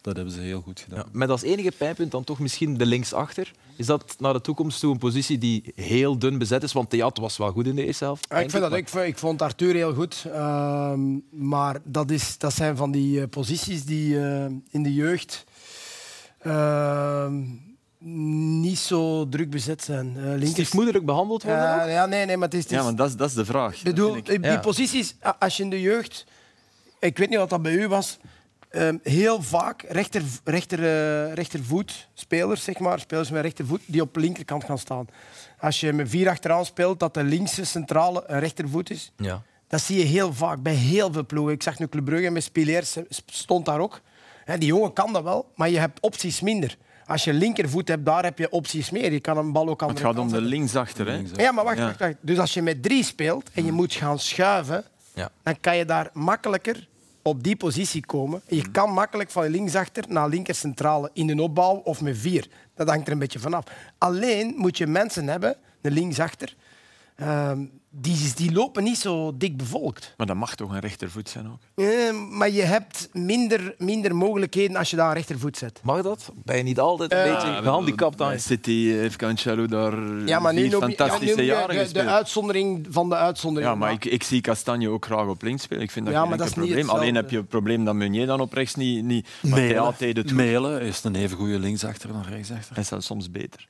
[0.00, 0.98] dat hebben ze heel goed gedaan.
[0.98, 3.52] Ja, met als enige pijnpunt dan toch misschien de linksachter.
[3.76, 6.72] Is dat naar de toekomst toe een positie die heel dun bezet is?
[6.72, 8.26] Want Theat was wel goed in de eerste helft.
[8.30, 10.24] Ja, ik, vind dat, ik, vond- ik vond Arthur heel goed.
[10.32, 15.44] Ehm, maar dat, is, dat zijn van die eh, posities die eh, in de jeugd
[16.40, 17.42] ehm,
[18.60, 20.14] niet zo druk bezet zijn.
[20.16, 20.48] Eh linker...
[20.48, 21.88] Stiefmoederlijk behandeld worden?
[21.90, 22.62] Ja, nee, nee, maar het is...
[22.62, 23.76] het is- Ja, want dat is, dat is de vraag.
[23.76, 24.26] ik bedoel, ik.
[24.26, 24.58] die Ja.
[24.60, 26.24] posities, als je in de jeugd...
[27.00, 28.18] Ik weet niet wat dat bij u was.
[28.68, 34.14] ehm, heel vaak rechter, rechter, eh, rechtervoet spelers, zeg maar, spelers met rechtervoet, die op
[34.14, 35.06] de linkerkant gaan staan.
[35.60, 39.12] Als je met vier achteraan speelt, dat de linkse centrale een rechtervoet is.
[39.16, 39.42] Ja.
[39.68, 41.54] Dat zie je heel vaak bij heel veel ploegen.
[41.54, 42.96] Ik zag nu Club Brugge met Spileers
[43.26, 44.00] stond daar ook.
[44.46, 46.76] Hè, die jongen kan dat wel, maar je hebt opties minder.
[47.06, 49.12] Als je linkervoet hebt, daar heb je opties meer.
[49.12, 51.06] Je kan een bal ook aan Het de gaat om de linksachter.
[51.06, 51.22] Hè?
[51.42, 51.84] Ja, maar wacht, Ja.
[51.84, 52.14] wacht, wacht.
[52.20, 55.30] Dus als je met drie speelt en je moet gaan schuiven, Ja.
[55.42, 56.88] dan kan je daar makkelijker
[57.22, 58.40] op die positie komen.
[58.48, 62.48] En je kan makkelijk van linksachter naar linkercentrale in een opbouw of met vier.
[62.74, 63.64] Dat hangt er een beetje vanaf.
[63.98, 66.54] Alleen moet je mensen hebben, een linksachter,
[67.16, 67.64] ehm,
[68.00, 70.14] die, die lopen niet zo dik bevolkt.
[70.16, 71.58] Maar dat mag toch een rechtervoet zijn ook?
[71.74, 71.86] Eh,
[72.30, 75.80] maar je hebt minder, minder mogelijkheden als je daar een rechtervoet zet.
[75.82, 76.32] Mag dat?
[76.44, 80.54] Ben je niet altijd een Eh, beetje gehandicapt aan City heeft Cancelo daar Ja, maar
[80.54, 83.72] nu fantastische ja, nu jaren de, de, uitzondering van de uitzondering.
[83.72, 85.82] Ja, maar ik, ik zie Castanje ook graag op links spelen.
[85.82, 86.90] Ik vind dat Ja, geen dat probleem.
[86.90, 89.04] Alleen heb je het probleem dat Meunier dan op rechts niet...
[89.04, 89.94] niet Melen.
[89.98, 90.32] Deed het.
[90.32, 92.74] Melen is een even goede linksachter dan rechtsachter.
[92.74, 93.68] Hij is zelfs soms beter.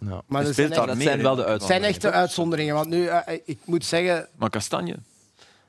[0.00, 0.22] Ja.
[0.26, 1.88] maar dat zijn, dat wel de het zijn uitzonderingen.
[1.88, 2.74] echte uitzonderingen.
[2.74, 4.96] Want nu, eh, ik moet zeggen, Maar Castanje?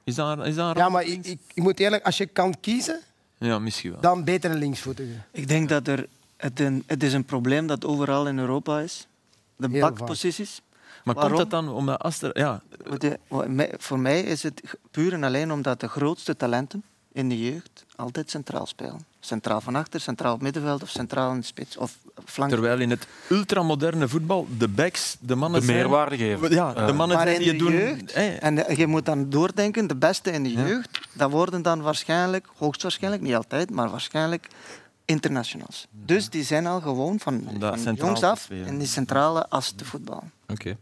[0.04, 3.00] Is daar, is daar ja, maar ik, ik, ik moet eerlijk, als je kan kiezen,
[3.38, 4.02] Ja, misschien wel.
[4.02, 5.12] dan beter een linksvoetige.
[5.32, 9.08] Ik denk dat er, het, een, het is een probleem dat overal in Europa is.
[9.56, 10.62] De Heel bakposities.
[11.04, 11.34] Maar Waarom?
[11.38, 12.40] komt dat dan omdat Aster...
[12.40, 12.62] Ja,
[13.78, 16.84] Voor mij is het puur en alleen omdat de grootste talenten
[17.16, 19.06] in de jeugd altijd centraal spelen.
[19.20, 22.52] Centraal van achter, centraal op middenveld of centraal in de spits of flank.
[22.52, 26.52] terwijl in het ultramoderne voetbal de backs, de mannen De zijn- meerwaarde geven.
[26.52, 27.88] Ja, de Eh, mannen maar zijn in die de het doen...
[27.88, 30.66] jeugd, Hey, en je moet dan doordenken, de beste in de Ja.
[30.68, 34.48] jeugd, dat worden dan waarschijnlijk, hoogstwaarschijnlijk, niet altijd, maar waarschijnlijk
[35.06, 35.88] internationals.
[35.92, 40.32] Dus die zijn al gewoon van, van jongs af in die centrale as te voetballen.
[40.48, 40.78] Oké.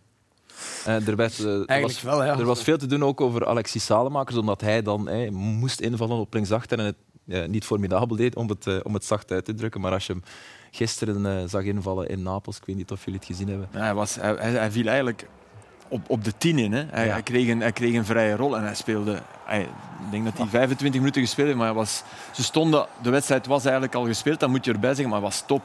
[0.86, 2.40] Eh, er, werd, eh, was, wel, ja.
[2.40, 6.34] er was veel te doen ook over Alexis Salemakers, omdat hij dan moest invallen op
[6.34, 6.96] linksachter en het
[7.50, 9.82] niet formidabel deed, om het, eh, om het zacht uit te drukken.
[9.82, 10.24] Maar als je hem
[10.72, 13.68] gisteren zag invallen in Napels, ik weet niet of jullie het gezien hebben.
[13.72, 15.28] Ja, hij, was, hij, hij, viel eigenlijk
[15.88, 16.74] op, op de tien in.
[16.74, 16.84] Hè.
[16.90, 17.12] Hij, Ja.
[17.12, 19.22] hij, kreeg een, hij kreeg een vrije rol en hij speelde.
[19.46, 23.10] Hij, ik denk dat hij 25 minuten gespeeld heeft, maar hij was, ze stonden, de
[23.10, 25.62] wedstrijd was eigenlijk al gespeeld, dat moet je erbij zeggen, maar hij was top.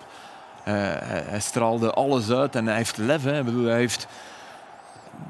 [0.63, 3.23] Hij, hij straalde alles uit en hij heeft lef.
[3.23, 3.39] Hè.
[3.39, 4.07] Ik bedoel, hij heeft,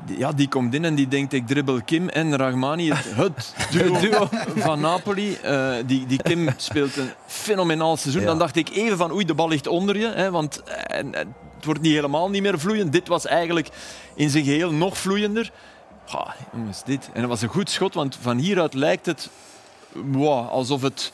[0.07, 4.29] ja, die komt in en die denkt ik dribbel Kim en Rahmani, het, het duo,
[4.57, 5.35] van Napoli.
[5.42, 8.22] Eh, die, die Kim speelt een fenomenaal seizoen.
[8.22, 8.29] Ja.
[8.29, 10.07] Dan dacht ik even van oei, de bal ligt onder je.
[10.07, 12.92] Hè, want en, en het wordt niet helemaal niet meer vloeiend.
[12.92, 13.68] Dit was eigenlijk
[14.14, 15.53] in zijn geheel nog vloeiender.
[16.07, 17.11] Ha, jongens, dit.
[17.12, 19.31] En dat was een goed schot, want van hieruit lijkt het
[19.92, 21.12] wow, alsof het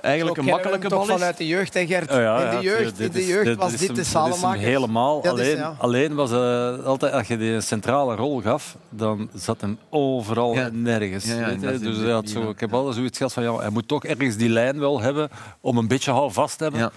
[0.00, 1.08] eigenlijk een makkelijke bal is.
[1.08, 2.10] vanuit de jeugd, hè Gert?
[2.10, 4.12] Oh ja, in de ja, jeugd, in de is- jeugd was dit de dit is
[4.12, 4.60] hem Salemaker.
[4.60, 5.24] helemaal.
[5.26, 5.74] Alleen, ja.
[5.78, 10.54] alleen was eh, altijd, als je die een centrale rol gaf, dan zat hem overal
[10.54, 10.64] Ja.
[10.64, 11.24] en nergens.
[11.24, 13.70] Ja, ja, weet dus hij had zo, ik heb altijd zoiets gehad van, ja, hij
[13.70, 15.28] moet toch ergens die lijn wel hebben
[15.60, 16.90] om een beetje houvast te hebben.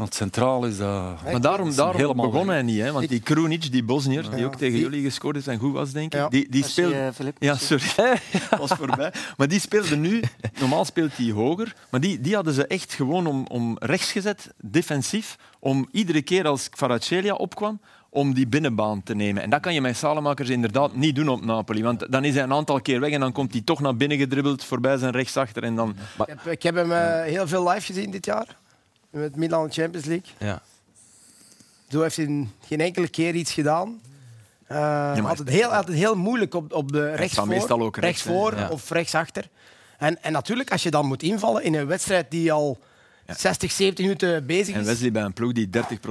[0.00, 1.22] Want centraal is dat...
[1.24, 2.54] Maar daarom, daarom helemaal begon weg.
[2.54, 2.80] hij niet.
[2.80, 2.92] Hè?
[2.92, 5.90] Want die Krunic, die Bosnier, die ook tegen Die- jullie gescoord is en goed was,
[5.92, 6.28] denk ik, Ja.
[6.28, 6.94] die, die speelde...
[6.94, 7.36] eh, Filip.
[7.38, 7.84] Ja, sorry.
[8.58, 9.12] was voorbij.
[9.36, 10.22] Maar die speelde nu...
[10.60, 11.74] Normaal speelt hij hoger.
[11.90, 16.46] Maar die, die hadden ze echt gewoon om, om rechts gezet, defensief, om iedere keer
[16.46, 19.42] als Kvaratskhelia opkwam, om die binnenbaan te nemen.
[19.42, 21.82] En dat kan je met Salemakers inderdaad niet doen op Napoli.
[21.82, 24.18] Want dan is hij een aantal keer weg en dan komt hij toch naar binnen
[24.18, 25.62] gedribbeld, voorbij zijn rechtsachter.
[25.62, 25.90] En dan...
[26.18, 28.46] Ik heb, ik heb hem eh, heel veel live gezien dit jaar.
[29.10, 30.30] Met Milan Champions League.
[30.38, 30.62] Ja.
[31.88, 34.00] Zo heeft hij geen enkele keer iets gedaan.
[34.66, 38.68] Eh het heel, het heel moeilijk op, op de rechtsvoor, meestal ook rechts, rechtsvoor Ja.
[38.68, 39.48] of rechtsachter.
[39.98, 42.78] En, en natuurlijk, als je dan moet invallen in een wedstrijd die al
[43.36, 44.86] 60, 70 minuten bezig En is.
[44.86, 45.70] Wesley bij een ploeg die 30%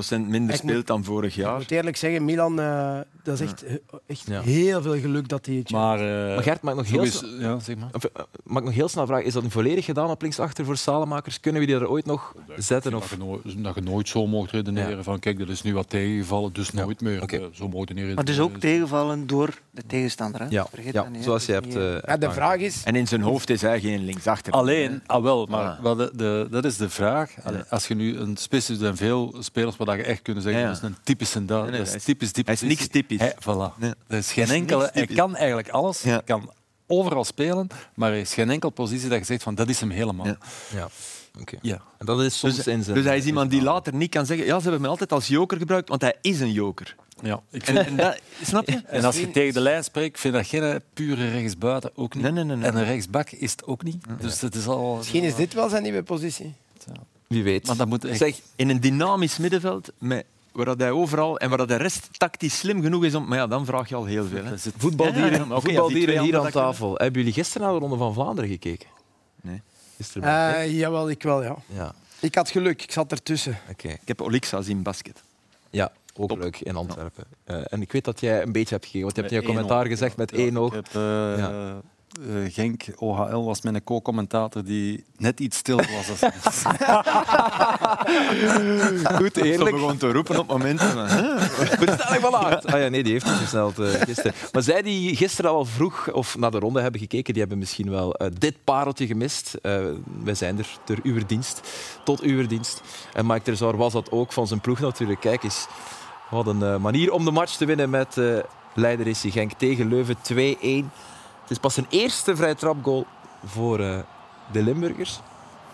[0.09, 1.57] minder Ik moet- speelt dan vorig Ik jaar.
[1.57, 3.63] moet eerlijk zeggen, Milan, eh, dat is echt,
[4.07, 4.41] echt Ja.
[4.41, 7.03] heel veel geluk dat hij het Maar, eh, Maar Gert, mag ik nog heel,
[7.39, 7.89] ja, zeg maar.
[8.13, 8.23] eh,
[8.57, 11.39] ik nog heel snel vragen, is dat nu volledig gedaan op linksachter voor Salemakers?
[11.39, 12.91] Kunnen we die er ooit nog zetten?
[12.91, 13.09] Dat Of?
[13.09, 16.53] je, nooit, dat je nooit zo mocht redeneren van kijk, dat is nu wat tegengevallen,
[16.53, 16.83] dus Ja.
[16.83, 17.23] nooit meer.
[17.23, 18.59] Eh, Zo mogen niet Maar het is ook redeneren.
[18.59, 20.41] tegenvallen door de tegenstander.
[20.41, 20.47] Hè?
[20.49, 21.67] Ja, Vergeet ja dat niet, zoals je hebt...
[21.67, 24.53] eh, de vraag is, En in zijn hoofd is hij geen linksachter.
[24.53, 25.79] Alleen, ah wel, maar Ah.
[25.81, 27.08] wat de, de- dat is de vraag.
[27.43, 30.61] Allee, als je nu een spits er zijn veel spelers waar je echt kunnen zeggen
[30.61, 30.73] Ja, ja.
[30.73, 32.61] dat is een typische da, Nee, nee, dat hij is is- typisch die hij is
[32.61, 33.19] niks typisch.
[33.19, 33.77] Hij, voilà.
[33.77, 33.93] Nee.
[34.07, 35.15] Er is geen enkele, hij typisch.
[35.15, 36.01] kan eigenlijk alles.
[36.01, 36.09] Ja.
[36.11, 36.51] Hij kan
[36.87, 39.89] overal spelen, maar er is geen enkele positie dat je zegt van dat is hem
[39.89, 40.25] helemaal.
[40.25, 40.37] Ja.
[40.73, 40.87] Ja.
[41.39, 41.57] Oké.
[41.61, 41.81] Ja.
[41.97, 42.95] En dat is soms Dus, in zijn...
[42.95, 44.45] dus hij is iemand die later niet kan zeggen...
[44.45, 46.95] Ja, ze hebben me altijd als joker gebruikt, want hij is een joker.
[47.21, 48.81] Ja, ik En, vind, en dat, snap je?
[48.87, 52.23] en als je tegen de lijn spreekt, vind ik dat geen pure rechtsbuiten ook niet.
[52.23, 52.55] Nee, nee, nee.
[52.55, 52.65] nee.
[52.69, 54.03] En een rechtsbak is het ook niet.
[54.19, 54.95] Dus het is al...
[54.95, 56.55] misschien is dit wel zijn nieuwe positie.
[57.27, 57.67] Wie weet.
[57.67, 58.17] Maar dat moet echt...
[58.17, 61.37] Zeg, In een dynamisch middenveld, met, waar dat hij overal...
[61.39, 63.27] En waar dat de rest tactisch slim genoeg is om...
[63.27, 64.43] Maar ja, dan vraag je al heel veel.
[64.43, 64.53] Hè.
[64.77, 66.95] voetbaldieren, Ja, voetbaldieren hier aan tafel.
[66.95, 68.87] Hebben jullie gisteren naar de Ronde van Vlaanderen gekeken?
[69.41, 69.61] Nee.
[69.97, 71.55] Gisteren ik, Eh jawel, ik wel, ja.
[71.65, 73.57] Ja, Ik had geluk, ik zat ertussen.
[73.69, 73.87] oké.
[73.87, 75.23] Ik heb Olixa zien basket.
[75.69, 76.37] Ja, ook Top.
[76.37, 77.23] leuk in Antwerpen.
[77.43, 79.45] Eh, en ik weet dat jij een beetje hebt gekeken, want je hebt in je
[79.45, 80.75] commentaar gezegd met één oog.
[80.75, 81.75] Ik heb, eh,
[82.09, 86.09] Eh, Genk, OHL was mijn co-commentator die net iets stil was.
[86.09, 86.21] Als
[89.17, 89.75] Goed, Ze eerlijk.
[89.75, 91.39] begon te roepen op momenten hè?
[91.85, 92.65] Verstelling van aard.
[92.65, 94.33] Ah ja, nee, die heeft niet versneld eh, gisteren.
[94.51, 97.89] Maar zij die gisteren al vroeg of naar de ronde hebben gekeken, die hebben misschien
[97.89, 99.53] wel eh, dit pareltje gemist.
[99.61, 99.79] Eh,
[100.23, 101.61] wij zijn er ter uw dienst,
[102.03, 102.81] tot uw dienst.
[103.13, 105.19] En Mike Terzor was dat ook van zijn ploeg natuurlijk.
[105.19, 105.67] Kijk eens,
[106.29, 108.37] wat een manier om de match te winnen met eh
[108.73, 110.91] leider is Genk tegen Leuven 2-1.
[111.49, 113.05] Het is pas zijn eerste vrije trapgoal
[113.45, 113.99] voor eh,
[114.51, 115.19] de Limburgers.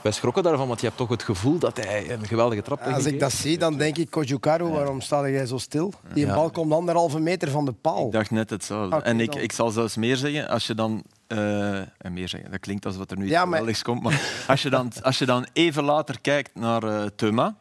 [0.01, 3.05] Wij schrokken daarvan, want je hebt toch het gevoel dat hij een geweldige trap Als
[3.05, 5.93] ik dat zie, dan denk ik, Kojukaru, waarom sta jij zo stil?
[6.13, 6.33] Die Ja.
[6.35, 8.05] bal komt anderhalve meter van de paal.
[8.05, 8.95] Ik dacht net hetzelfde.
[8.95, 11.03] Oké, en ik, ik zal zelfs meer zeggen, als je dan...
[11.27, 14.03] eh, en meer zeggen, dat klinkt alsof er nu iets Ja, maar- geweldigs komt.
[14.03, 17.55] Maar als je, dan, als je dan even later kijkt naar eh Thuma...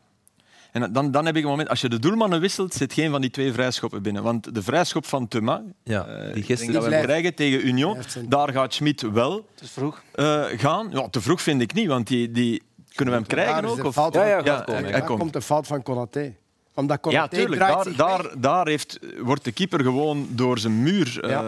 [0.74, 1.68] En dan, dan heb ik een moment...
[1.68, 4.22] Als je de doelmannen wisselt, zit geen van die twee vrijschoppen binnen.
[4.22, 6.72] Want de vrijschop van Thuma, Ja, eh, die gisteren...
[6.74, 10.02] dat we blijft- krijgen tegen Union, daar gaat Schmid wel Het is vroeg.
[10.14, 10.88] eh, gaan.
[10.90, 12.62] Ja, te vroeg vind ik niet, want die, die,
[12.94, 13.84] kunnen we hem krijgen ook?
[13.84, 13.94] Of?
[13.94, 14.82] fout Ja, van- ja, Ja, gaat komen.
[14.82, 14.98] hij- hè.
[14.98, 15.18] Daar komt.
[15.20, 16.34] komt de fout van Konaté.
[16.74, 17.56] Omdat Ja, Konaté tuurlijk.
[17.60, 21.28] draait Daar, zich daar, daar heeft, wordt de keeper gewoon door zijn muur...
[21.28, 21.42] Ja.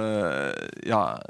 [0.51, 1.23] eh, ja,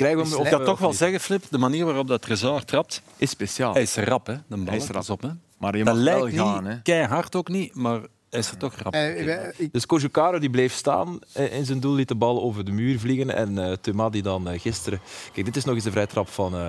[0.00, 0.98] Krijgen we hem Ik of- kan toch wel niet?
[0.98, 3.72] zeggen, Flip, de manier waarop dat Trezor trapt, is speciaal.
[3.72, 4.34] hij is rap, hè?
[4.34, 5.08] De bal Hij is rap.
[5.10, 5.28] op, hè?
[5.58, 6.62] Maar je Dat mag wel lijkt gaan.
[6.64, 6.82] niet Hè.
[6.82, 8.92] keihard ook niet, maar hij is er toch rap.
[8.94, 12.42] Eh, wij- ik- Dus Kojukaru die bleef staan eh, in zijn doel, liet de bal
[12.42, 13.34] over de muur vliegen.
[13.36, 15.00] En eh Thuma die dan eh, gisteren...
[15.32, 16.54] Kijk, dit is nog eens de vrije trap van...
[16.54, 16.64] eh,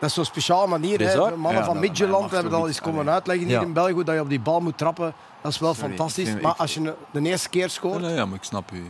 [0.00, 1.00] Dat is zo'n speciale manier.
[1.00, 1.16] Hè.
[1.36, 2.68] Mannen Ja, van Midtjylland mag hebben dat niet?
[2.68, 3.62] eens komen uitleggen hier Ja.
[3.62, 5.14] in België, dat je op die bal moet trappen.
[5.42, 6.40] Dat is wel Sorry, fantastisch.
[6.40, 8.00] maar als je de eerste keer scoort...
[8.00, 8.84] nee, ja, maar ik snap u.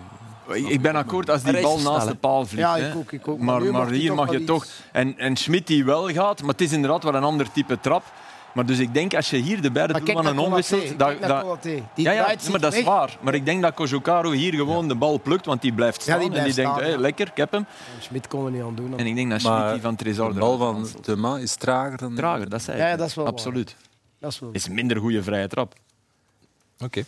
[0.53, 2.63] Ik, ben akkoord als die bal naast de paal vliegt.
[2.63, 3.13] Ja, ik ook.
[3.13, 3.39] Ik ook.
[3.39, 4.67] Maar, maar hier mag je toch...
[4.93, 8.05] En, en Schmidt die wel gaat, maar het is inderdaad wel een ander type trap.
[8.55, 10.99] Maar dus ik denk, als je hier de beide doelmannen omwisselt...
[10.99, 11.59] Dat, dat,
[11.95, 13.19] ja, ja, maar dat is waar.
[13.21, 16.35] Maar ik denk dat Kojukaru hier gewoon de bal plukt, want die blijft Ja, staan.
[16.35, 16.99] en die denkt, ja.
[16.99, 17.67] lekker, ik heb hem.
[18.01, 18.99] Schmid kon er niet aan doen.
[18.99, 20.87] En ik denk dat Schmidt die van Trezor De bal van.
[21.01, 22.15] Thuma is trager dan...
[22.15, 22.83] Trager, dat zei ik.
[22.83, 23.33] Ja, ja, dat is wel waar.
[23.33, 23.77] Absoluut.
[24.21, 24.51] Dat is wel...
[24.53, 25.75] is een minder goede vrije trap.
[26.85, 27.05] Oké.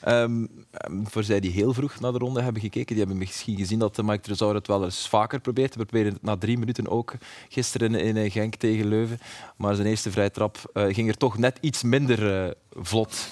[0.00, 3.56] Ehm, ehm, voor zij die heel vroeg naar de ronde hebben gekeken, die hebben misschien
[3.56, 5.74] gezien dat de Mike Trezor het wel eens vaker probeert.
[5.74, 7.14] We probeerden het na drie minuten ook
[7.48, 9.18] gisteren in, in Genk tegen Leuven.
[9.56, 12.50] Maar zijn eerste vrije trap eh, ging er toch net iets minder eh,
[12.82, 13.28] vlot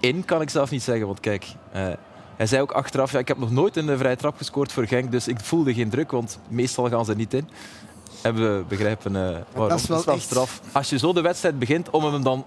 [0.00, 1.06] in, kan ik zelf niet zeggen.
[1.06, 1.88] Want kijk, eh,
[2.36, 4.86] hij zei ook achteraf, ja, ik heb nog nooit een eh, vrije trap gescoord voor
[4.86, 7.48] Genk, dus ik voelde geen druk, want meestal gaan ze niet in.
[8.22, 9.68] hebben we begrijpen eh waarom.
[9.68, 10.60] dat is wel straf.
[10.72, 12.44] Als je zo de wedstrijd begint, om hem dan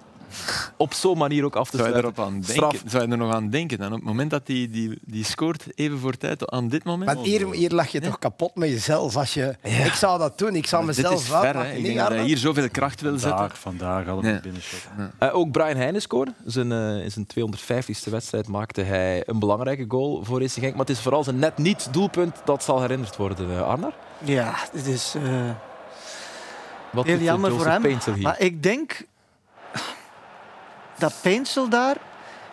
[0.81, 2.23] op zo'n manier ook af te Zou je sluiten.
[2.23, 2.71] aan Straf.
[2.71, 2.89] denken?
[2.89, 3.77] Zou je er nog aan denken?
[3.77, 7.13] Dan op het moment dat hij die, die scoort, even voor tijd, aan dit moment?
[7.15, 9.17] Maar hier, hier lag je toch kapot met jezelf.
[9.17, 10.55] Als je, Ik zou dat doen.
[10.55, 11.43] Ik zou Maar dit mezelf is ver, hè.
[11.45, 11.69] uitmaken.
[11.71, 13.29] Ik Niet, denk dat hij hier zoveel kracht wil zetten.
[13.37, 14.35] Vandaag, vandaag had hij Ja.
[14.35, 14.79] een binnenshot.
[15.17, 16.33] Eh, ook Brian Heijnen scoorde.
[16.45, 20.71] Zijn, eh, in zijn 250ste wedstrijd maakte hij een belangrijke goal voor AC Genk.
[20.71, 23.93] Maar het is vooral zijn net niet doelpunt dat zal herinnerd worden, Arnar.
[24.23, 25.49] Ja, dit is eh,
[26.91, 27.97] Wat heel jammer voor hem.
[28.21, 29.05] Maar ik denk
[31.01, 31.95] dat Peensel daar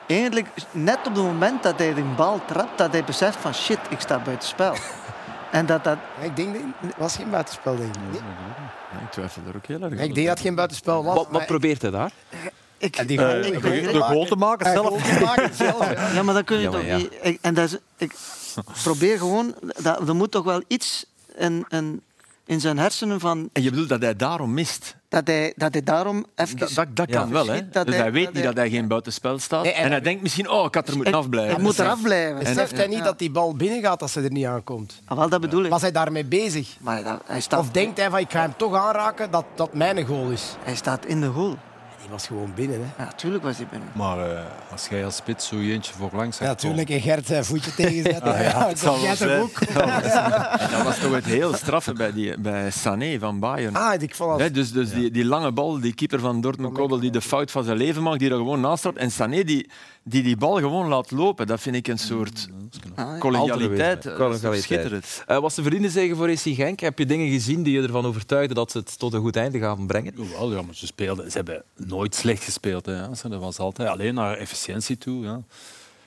[0.06, 3.78] eigenlijk net op het moment dat hij de bal trapt, dat hij beseft van shit,
[3.88, 4.74] ik sta buiten spel.
[5.50, 5.98] en dat dat...
[6.20, 8.00] Ik denk, dat- het was geen buitenspel, denk ik.
[8.10, 8.20] Nee.
[8.92, 10.04] Ja, ik twijfel er ook heel erg Ik aan.
[10.06, 11.14] denk dat het geen buitenspel was.
[11.14, 12.10] wat, wat maar- probeert hij daar?
[12.78, 14.12] Ik, En die de- goal de maken.
[14.14, 15.02] goal te maken zelf.
[15.02, 16.08] te maken zelf, ja.
[16.14, 16.96] Ja, maar dan kun je Ja, toch ja.
[16.96, 17.12] niet...
[17.22, 18.14] ik- en dat is, ik
[18.82, 19.54] probeer gewoon...
[19.82, 21.06] Dat, er moet toch wel iets
[21.36, 22.02] in, in,
[22.46, 23.48] in zijn hersenen van...
[23.52, 24.96] En je bedoelt dat hij daarom mist?
[25.08, 26.56] Dat hij, dat hij daarom even...
[26.58, 27.20] Dat, dat, dat Ja.
[27.20, 27.68] kan wel, hè?
[27.68, 29.62] Dat dus hij- hij weet dat niet hij- dat hij geen buitenspel staat.
[29.62, 31.54] Nee, en- en, hij denkt misschien, oh, ik had er moeten afblijven.
[31.54, 32.38] hij moet eraf blijven.
[32.38, 35.00] Beseft hij niet dat die bal binnen gaat als ze er niet aankomt?
[35.04, 35.70] Ah, wel, dat bedoel ik.
[35.70, 36.76] Was hij daarmee bezig?
[36.80, 40.06] Maar hij, staat, Of denkt hij van ik ga hem toch aanraken dat dat mijn
[40.06, 40.56] goal is?
[40.64, 41.56] hij staat in de goal.
[42.08, 42.80] Die was gewoon binnen.
[42.96, 43.02] Hè?
[43.04, 43.88] Ja, tuurlijk was hij binnen.
[43.92, 46.90] Maar eh, als jij als spits zo eentje voor langs Ja, hebt natuurlijk.
[46.90, 48.26] En Gert zijn voetje tegenzetten.
[48.38, 49.60] Ah, ja, zal jij ook?
[50.58, 53.76] En dat was toch het heel straffe bij, die, bij Sané van Bayern.
[53.76, 54.54] Ah, ik vond Hè, dat...
[54.54, 57.64] dus dus die, die lange bal, die keeper van Dortmund Kobel, die de fout van
[57.64, 58.96] zijn leven maakt, die er gewoon naast staat.
[58.96, 59.70] En Sané die,
[60.08, 61.46] die die bal gewoon laat lopen.
[61.46, 62.48] Dat vind ik een soort
[62.94, 63.96] Ah, collegialiteit.
[63.96, 64.62] Andere eh, collegialiteit.
[64.62, 65.22] Schitterend.
[65.26, 66.80] Eh, was de vriendenzegen voor AC Genk?
[66.80, 69.58] Heb je dingen gezien die je ervan overtuigden dat ze het tot een goed einde
[69.58, 70.14] gaan brengen?
[70.32, 72.86] Wel, ja, maar ze, speelden, ze hebben nooit slecht gespeeld.
[72.86, 73.14] Hè.
[73.14, 75.24] Ze- Dat was altijd alleen naar efficiëntie toe.
[75.24, 75.40] Ja.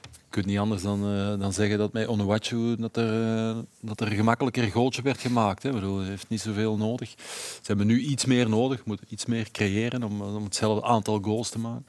[0.02, 4.08] Je kunt niet anders dan, eh, dan zeggen dat met Onuachu dat er, dat er
[4.08, 5.64] gemakkelijker een goaltje werd gemaakt.
[5.64, 5.70] Hè.
[5.70, 7.10] Ik bedoel, hij heeft niet zoveel nodig.
[7.20, 11.50] Ze hebben nu iets meer nodig, moeten iets meer creëren om, om hetzelfde aantal goals
[11.50, 11.86] te maken.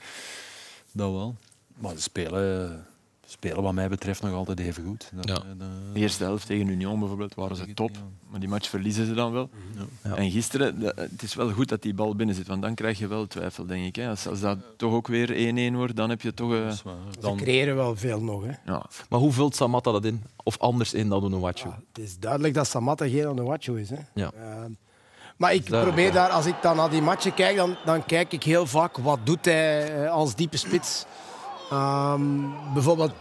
[0.92, 1.36] Dat wel.
[1.78, 2.86] Maar ze spelen,
[3.26, 5.10] spelen wat mij betreft nog altijd even goed.
[5.14, 5.34] Dat, Ja.
[5.34, 5.42] eh,
[5.92, 7.90] De eerste helft tegen Union bijvoorbeeld waren ze top.
[8.30, 9.50] Maar die match verliezen ze dan wel.
[10.02, 10.14] Ja.
[10.16, 12.98] En gisteren, de- het is wel goed dat die bal binnen zit, want dan krijg
[12.98, 13.96] je wel twijfel, denk ik.
[13.96, 14.08] Hè.
[14.08, 15.30] Als, als dat toch ook weer
[15.72, 16.52] 1-1 wordt, dan heb je toch...
[16.52, 16.94] eh, is waar.
[17.22, 18.42] Ze creëren wel veel nog.
[18.44, 18.52] Hè.
[18.72, 18.84] ja.
[19.08, 20.22] Maar hoe vult Samatta dat in?
[20.42, 21.66] Of anders in dan Onuachu?
[21.68, 23.90] Ah, het is duidelijk dat Samatta geen Onuachu is.
[23.90, 23.96] Hè.
[24.14, 24.30] Ja.
[24.36, 24.64] Eh,
[25.36, 28.42] maar ik probeer daar, als ik dan naar die matchen kijk, dan, dan kijk ik
[28.42, 31.04] heel vaak wat doet hij eh, als diepe spits.
[31.72, 32.22] Ehm
[32.74, 33.12] bijvoorbeeld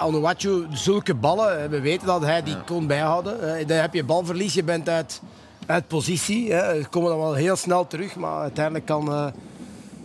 [0.00, 3.58] Onuachu, zulke ballen, eh, we weten dat hij die kon bijhouden.
[3.58, 5.22] Eh, dan heb je balverlies, je bent uit,
[5.66, 6.52] uit positie.
[6.52, 6.82] Hè.
[6.82, 9.26] Ze komen dan wel heel snel terug, maar uiteindelijk kan eh,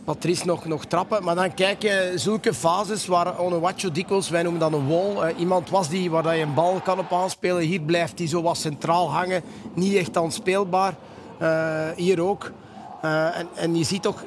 [0.04, 1.24] Patrice nog, nog trappen.
[1.24, 5.40] Maar dan kijk je zulke fases waar Onuachu dikwijls, wij noemen dat een wall, eh,
[5.40, 7.62] iemand was die, waar dat je een bal kan op aanspelen.
[7.62, 9.42] Hier blijft hij zo wat centraal hangen,
[9.74, 10.94] niet echt aanspeelbaar.
[11.38, 12.52] Eh, hier ook.
[13.02, 14.24] Eh, en, en je ziet toch,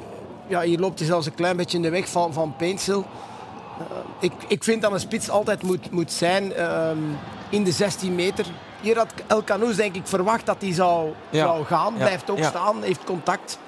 [0.46, 3.04] ja, hier loopt hij zelfs een klein beetje in de weg van, van Paintsel.
[4.20, 6.98] Ik, ik vind dat een spits altijd moet, moet zijn ehm,
[7.50, 8.46] in de 16 meter.
[8.80, 11.44] Hier had El Canoes denk ik verwacht dat hij zou, Ja.
[11.44, 11.94] zou gaan.
[11.94, 13.58] Blijft ook staan, heeft contact.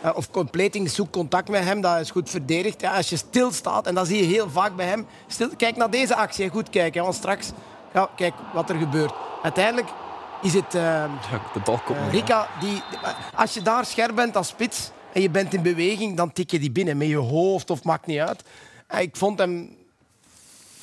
[0.00, 2.80] Eh, of completing zoekt contact met hem, dat is goed verdedigd.
[2.80, 5.06] Ja, als je stilstaat, en dat zie je heel vaak bij hem.
[5.26, 7.50] Stil, kijk naar deze actie, goed kijken, want straks,
[7.94, 9.12] ja, kijk wat er gebeurt.
[9.42, 9.88] Uiteindelijk
[10.42, 10.82] is het ehm,
[11.30, 12.10] Ja, de bal komt eh.
[12.12, 12.82] Rika, die,
[13.34, 16.58] als je daar scherp bent als spits en je bent in beweging, dan tik je
[16.58, 18.42] die binnen met je hoofd of maakt niet uit.
[18.90, 19.76] En ik vond hem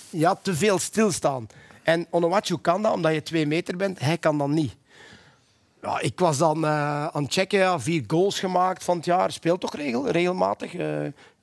[0.09, 1.47] ja, te veel stilstaan.
[1.83, 3.99] En Onuachu kan dat, omdat je twee meter bent.
[3.99, 4.75] Hij kan dat niet.
[5.81, 9.31] Ja, ik was dan eh, aan het checken, ja, vier goals gemaakt van het jaar.
[9.31, 10.75] Speelt toch regel, regelmatig.
[10.75, 10.87] eh,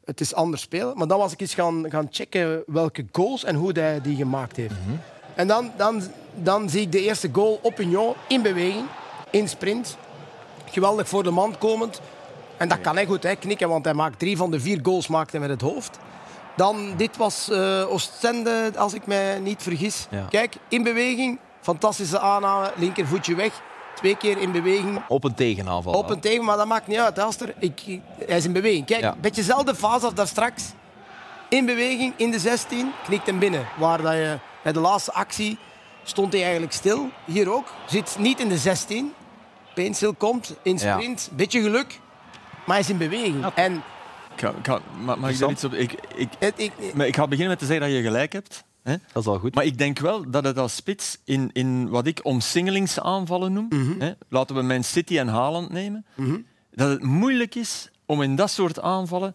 [0.04, 0.98] het is anders spelen.
[0.98, 4.56] Maar dan was ik eens gaan, gaan checken welke goals en hoe hij die gemaakt
[4.56, 4.74] heeft.
[5.34, 6.02] En dan, dan,
[6.34, 8.86] dan zie ik de eerste goal op Union in beweging,
[9.30, 9.96] in sprint.
[10.70, 12.00] Geweldig voor de man komend.
[12.56, 15.06] En dat kan hij goed hè, knikken, want hij maakt drie van de vier goals
[15.06, 15.98] maakt hij met het hoofd.
[16.56, 20.06] Dan, dit was eh Oostende, als ik mij niet vergis.
[20.10, 20.26] Ja.
[20.30, 23.60] Kijk, in beweging, fantastische aanname, linkervoetje weg.
[23.94, 25.92] Twee keer in beweging, Op een tegenaanval.
[25.92, 27.18] op een tegen, maar dat maakt niet uit.
[27.58, 28.86] Ik, ik- hij is in beweging.
[28.86, 29.12] Kijk, Ja.
[29.12, 30.62] een beetje dezelfde fase als daar straks.
[31.48, 33.66] In beweging, in de 16, knikt hem binnen.
[33.78, 35.58] Waar dat je, bij de laatste actie
[36.02, 37.08] stond hij eigenlijk stil.
[37.24, 37.66] Hier ook.
[37.86, 39.12] Zit niet in de 16.
[39.74, 40.92] Peenstil komt in Ja.
[40.94, 41.28] sprint.
[41.32, 42.00] Beetje geluk,
[42.66, 43.46] maar hij is in beweging.
[43.54, 43.82] En
[44.40, 45.72] ga, ik ga- ma- mag ik daar iets op...
[45.74, 48.64] Ik, ik, het, ik, maar ik ga beginnen met te zeggen dat je gelijk hebt.
[48.82, 48.94] Hè?
[49.12, 49.54] Dat is al goed.
[49.54, 53.68] Maar ik denk wel dat het als spits in, in wat ik omsingelingsaanvallen noem,
[53.98, 56.04] hè, laten we Man City en Haaland nemen,
[56.70, 59.34] dat het moeilijk is om in dat soort aanvallen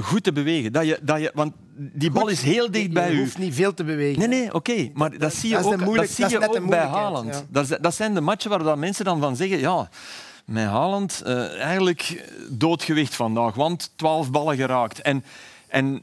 [0.00, 0.72] goed te bewegen.
[0.72, 3.18] Dat je, dat je, want die bal is heel dicht bij je u.
[3.18, 4.18] hoeft niet veel te bewegen.
[4.18, 4.90] Nee, nee, oké.
[4.94, 7.34] Maar dat zie je dat ook, moeilijk- dat zie je ook bij Haaland.
[7.34, 7.42] ja.
[7.48, 9.58] Dat, is- dat zijn de matchen waar dat mensen dan van zeggen...
[9.58, 9.88] Ja,
[10.50, 15.00] met Haaland eh, eigenlijk doodgewicht vandaag, want 12 ballen geraakt.
[15.00, 15.24] En,
[15.68, 16.02] en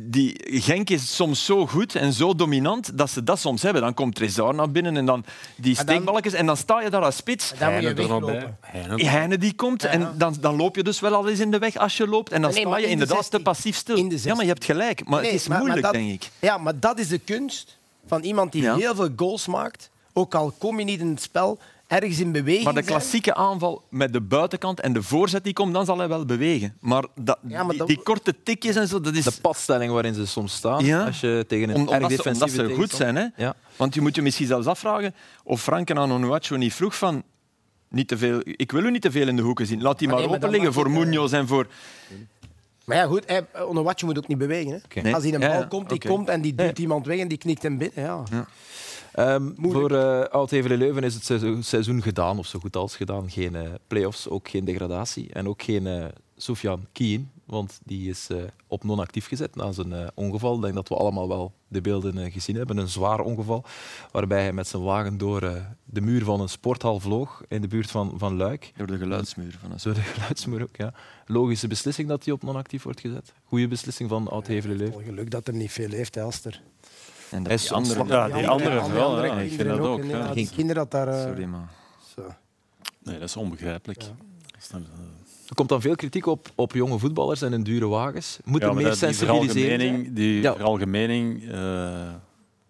[0.00, 3.82] die Genk is soms zo goed en zo dominant dat ze dat soms hebben.
[3.82, 5.24] Dan komt Trezor naar binnen en dan
[5.56, 7.48] die steekballetjes en dan sta je daar als spits.
[7.58, 9.40] Dan moet je Heine er weglopen.
[9.40, 11.96] Die komt en dan, dan loop je dus wel al eens in de weg als
[11.96, 12.32] je loopt.
[12.32, 13.42] En dan Nee, sta je in de inderdaad te 16.
[13.42, 13.96] passief stil.
[13.96, 15.04] In de ja, maar je hebt gelijk.
[15.08, 16.30] Maar Nee, het is maar- maar moeilijk, dat- denk ik.
[16.38, 18.76] Ja, maar dat is de kunst van iemand die Ja.
[18.76, 19.90] heel veel goals maakt.
[20.12, 21.58] Ook al kom je niet in het spel,
[21.88, 22.94] ergens in beweging Maar de zijn.
[22.98, 26.76] klassieke aanval met de buitenkant en de voorzet die komt, dan zal hij wel bewegen.
[26.80, 29.24] Maar, dat, Ja, maar die, dat- die korte tikjes en zo, dat is...
[29.24, 31.04] De padstelling waarin ze soms staan, Ja.
[31.04, 33.16] als je tegen een Om- erg omdat, ze, defensieve omdat ze goed zijn.
[33.16, 33.26] Hè?
[33.36, 33.54] Ja.
[33.76, 35.14] Want je moet je misschien zelfs afvragen
[35.44, 37.22] of Frank en Onuachu niet vroeg van...
[37.90, 39.82] Niet te veel, ik wil u niet te veel in de hoeken zien.
[39.82, 41.66] Laat die Maar maar, nee, maar open liggen voor je- Munoz en voor...
[42.84, 43.24] Maar ja, goed,
[43.66, 44.82] Onowatje moet ook niet bewegen.
[44.88, 45.00] Hè.
[45.02, 45.14] Nee.
[45.14, 47.38] Als hij een bal ja, komt, die komt en die duwt iemand weg en die
[47.38, 48.04] knikt hem binnen.
[48.04, 48.22] Ja.
[49.18, 53.30] Ehm, voor eh Oud-Hevelen Leuven is het seizoen, seizoen gedaan, of zo goed als gedaan.
[53.30, 55.32] Geen eh play-offs, ook geen degradatie.
[55.32, 56.04] En ook geen eh
[56.36, 60.56] Sofian Kien, want die is eh, op non-actief gezet na zijn eh, ongeval.
[60.56, 62.76] Ik denk dat we allemaal wel de beelden gezien hebben.
[62.76, 63.64] Een zwaar ongeval,
[64.12, 65.40] waarbij hij met zijn wagen door
[65.84, 68.72] de muur van een sporthal vloog in de buurt van, van Luik.
[68.76, 70.92] Door de geluidsmuur van een Zo de geluidsmuur ook, ja.
[71.26, 73.32] Logische beslissing dat hij op non-actief wordt gezet.
[73.44, 75.04] Goede beslissing van Oud-Hevelen Leuven.
[75.04, 76.62] Geluk dat er niet veel heeft, hè, Aster.
[77.30, 78.04] En dat Hij is die andere...
[78.06, 79.06] Ja, die andere wel.
[79.08, 80.00] andere Ja, ik vind dat ook.
[80.00, 80.16] en ja.
[80.18, 81.08] ja, die kinderen dat daar...
[81.08, 81.68] eh, Sorry, maar...
[82.16, 82.22] zo.
[83.02, 84.02] Nee, dat is onbegrijpelijk.
[84.02, 84.08] Ja.
[84.46, 84.98] Dat is dan, eh,
[85.48, 88.38] Er komt dan veel kritiek op, op jonge voetballers en hun dure wagens.
[88.44, 90.54] Moet Ja, er meer dat- die veralgemening, die Ja.
[90.54, 92.08] veralgemening eh,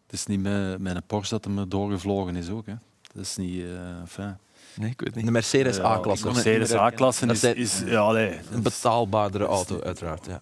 [0.05, 2.67] het is niet met, met een Porsche dat hem doorgevlogen is ook.
[2.67, 2.75] Hè.
[3.15, 3.63] Dat is niet...
[3.65, 4.37] eh enfin,
[4.75, 5.25] Nee, ik weet niet.
[5.25, 6.27] De Mercedes A-klasse.
[6.27, 7.83] de Mercedes A-klasse Dat is, is...
[7.87, 8.39] Ja, nee.
[8.53, 10.27] Een betaalbaardere auto, uiteraard.
[10.27, 10.41] Ja.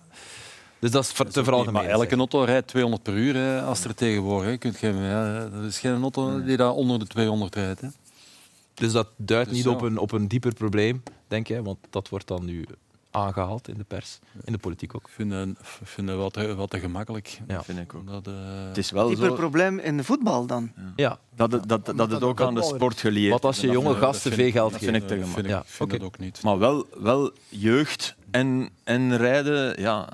[0.78, 1.88] Dus dat is te Maar veralgemeen.
[1.88, 4.50] elke auto rijdt 200 per uur hè, als er tegenwoordig.
[4.50, 4.56] Hè.
[4.56, 7.80] Kunt je, ja, dat is geen auto die daar onder de 200 rijdt.
[7.80, 7.88] Hè.
[8.74, 9.72] Dus dat duidt Dus niet ja.
[9.72, 11.62] op, een, op een dieper probleem, denk je?
[11.62, 12.66] Want dat wordt dan nu
[13.10, 15.06] aangehaald in de pers, in de politiek ook.
[15.06, 17.40] Ik vind dat, ik vind dat wat, te, wat te gemakkelijk.
[17.48, 17.62] Ja.
[17.62, 18.00] Vind ik ook.
[18.00, 18.34] Omdat, eh,
[18.68, 20.72] Het is wel Dieper zo probleem in de voetbal dan.
[20.96, 23.88] Ja, dat het, dat, dat het ook aan de sport gelieerd wat als je jonge
[23.88, 24.92] dat gasten veel geld dat geeft.
[24.92, 25.64] vind ik te vind gemakkelijk.
[25.68, 26.42] Ja, vind dat ook niet.
[26.42, 30.08] Maar wel, wel jeugd en, en rijden, ja...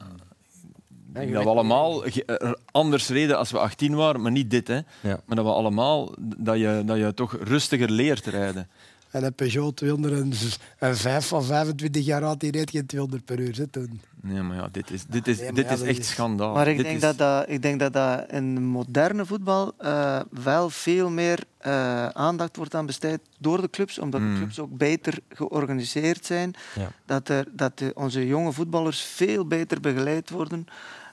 [1.14, 4.68] Ik denk dat we allemaal er anders reden als we 18 waren, maar niet dit.
[4.68, 4.74] Hè.
[5.00, 5.20] Ja.
[5.24, 8.68] Maar dat we allemaal, dat je, dat je toch rustiger leert rijden.
[9.10, 13.56] En een Peugeot 205 van 25 jaar oud, die reed geen 200 per uur.
[13.56, 14.00] Hè, toen.
[14.22, 16.54] Nee, maar ja, dit is, dit is, Nee, dit ja, is echt is- schandaal.
[16.54, 20.20] Maar ik Dit denk, is- dat dat, ik denk dat dat in moderne voetbal eh,
[20.30, 24.32] wel veel meer eh, aandacht wordt aan besteed door de clubs, omdat Mm.
[24.32, 26.54] de clubs ook beter georganiseerd zijn.
[26.78, 26.90] Ja.
[27.06, 30.66] Dat, er, dat de- onze jonge voetballers veel beter begeleid worden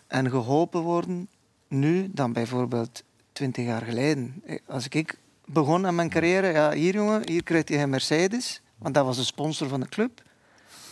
[0.09, 1.27] en geholpen worden
[1.67, 4.43] nu dan bijvoorbeeld 20 jaar geleden.
[4.67, 8.93] Als ik begon aan mijn carrière, ja, hier jongen, hier krijg je een Mercedes, want
[8.93, 10.21] dat was de sponsor van de club.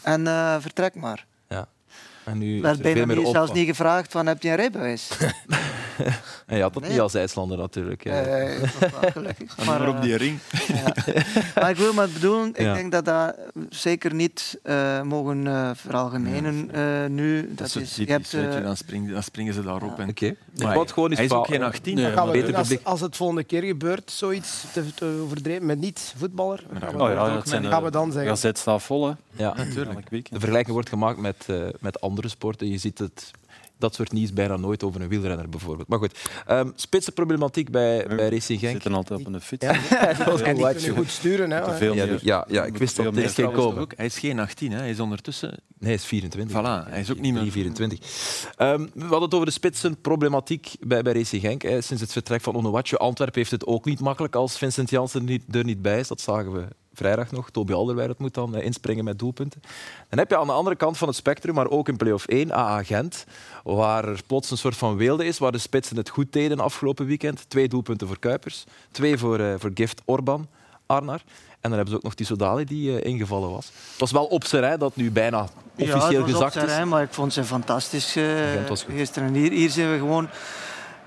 [0.02, 1.26] En eh, vertrek maar.
[2.28, 5.10] En nu bijna meer zelfs niet gevraagd van heb je een rijbewijs?
[6.46, 6.92] En je had dat Nee.
[6.92, 8.04] niet als IJslander natuurlijk.
[8.04, 8.22] ja.
[8.22, 9.58] Eh, dat is wel gelukkig.
[9.58, 10.40] Maar, maar op eh, die ring.
[10.68, 10.94] ja.
[11.56, 12.74] maar ik wil maar bedoelen, ik Ja.
[12.74, 13.36] denk dat dat
[13.70, 17.48] zeker niet eh, mogen eh veralgemenen eh, nu.
[17.48, 20.00] Dat Dat is je typisch, hebt, weet je, eh, dan, springen, dan springen ze daarop.
[20.00, 20.14] En...
[20.64, 21.96] Maar het gewoon hij is ook geen 18.
[21.96, 25.20] Nee, Dat gaan we beter doen als, als het volgende keer gebeurt, zoiets te, te
[25.24, 26.64] overdreven met niet-voetballer.
[26.80, 28.30] Gaan we- Oh ja, dat zijn, gaan we dan zeggen.
[28.32, 29.08] gazet staat vol.
[29.08, 29.14] Hè.
[29.32, 29.54] Ja.
[29.58, 30.08] Natuurlijk.
[30.10, 32.70] De vergelijking wordt gemaakt met, eh, met andere sporten.
[32.70, 33.32] Je ziet het,
[33.78, 35.88] dat soort nieuws bijna nooit over een wielrenner bijvoorbeeld.
[35.88, 38.72] Maar goed, Ehm spitsenproblematiek bij, bij Racing Ze Genk.
[38.72, 39.66] zitten altijd op een fiets.
[39.66, 39.74] Ja.
[40.26, 41.52] was En die kunnen goed sturen.
[41.52, 42.20] Hè, veel Ja, meer.
[42.24, 43.82] ja, ja, ik wist dat meer ging komen.
[43.82, 44.78] ook, hij is geen 18, hè.
[44.78, 45.50] hij is ondertussen...
[45.50, 46.58] Nee, hij is 24.
[46.58, 47.52] Voilà, hij is ook niet meer...
[47.52, 48.00] 24.
[48.56, 51.62] Ehm, we hadden het over de spitsenproblematiek bij, bij Racing Genk.
[51.62, 51.82] Hè.
[51.82, 52.96] Sinds het vertrek van Onuachu.
[52.98, 56.08] Antwerpen heeft het ook niet makkelijk als Vincent Janssen niet, er niet bij is.
[56.08, 56.68] Dat zagen we
[56.98, 57.50] vrijdag nog.
[57.50, 59.62] Toby Alderweireld moet dan eh, inspringen met doelpunten.
[60.10, 62.52] Dan heb je aan de andere kant van het spectrum, maar ook in play-off 1,
[62.52, 63.26] AA Gent,
[63.64, 67.06] waar er plots een soort van weelde is, waar de spitsen het goed deden afgelopen
[67.06, 67.50] weekend.
[67.50, 70.48] Twee doelpunten voor Kuipers, twee voor, eh, voor Gift Orban,
[70.86, 71.22] Arnar.
[71.62, 73.66] En dan hebben ze ook nog die Sodali die eh, ingevallen was.
[73.66, 76.54] Het was wel op zijn rij dat nu bijna officieel ja, het was op gezakt
[76.54, 76.72] zijn is.
[76.72, 78.18] rij, maar ik vond ze fantastisch
[78.68, 78.86] goed.
[78.90, 79.28] gisteren.
[79.28, 80.30] En hier, hier zijn we gewoon...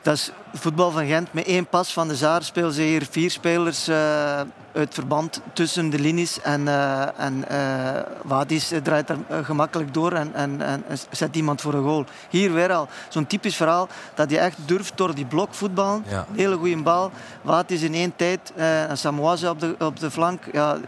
[0.02, 3.30] Dat is voetbal van Gent met één pas van de Zaar spelen ze hier vier
[3.30, 4.40] spelers eh,
[4.74, 6.40] uit verband tussen de linies.
[6.40, 11.74] En, eh en eh, Wadis draait er gemakkelijk door en, en, en zet iemand voor
[11.74, 12.04] een goal.
[12.30, 16.04] Hier weer al zo'n typisch verhaal dat je echt durft door die blok voetballen.
[16.08, 16.26] Ja.
[16.34, 17.10] Hele goede bal.
[17.42, 20.42] Wadis in één tijd en Samoise op de, op de flank.
[20.52, 20.78] Ja,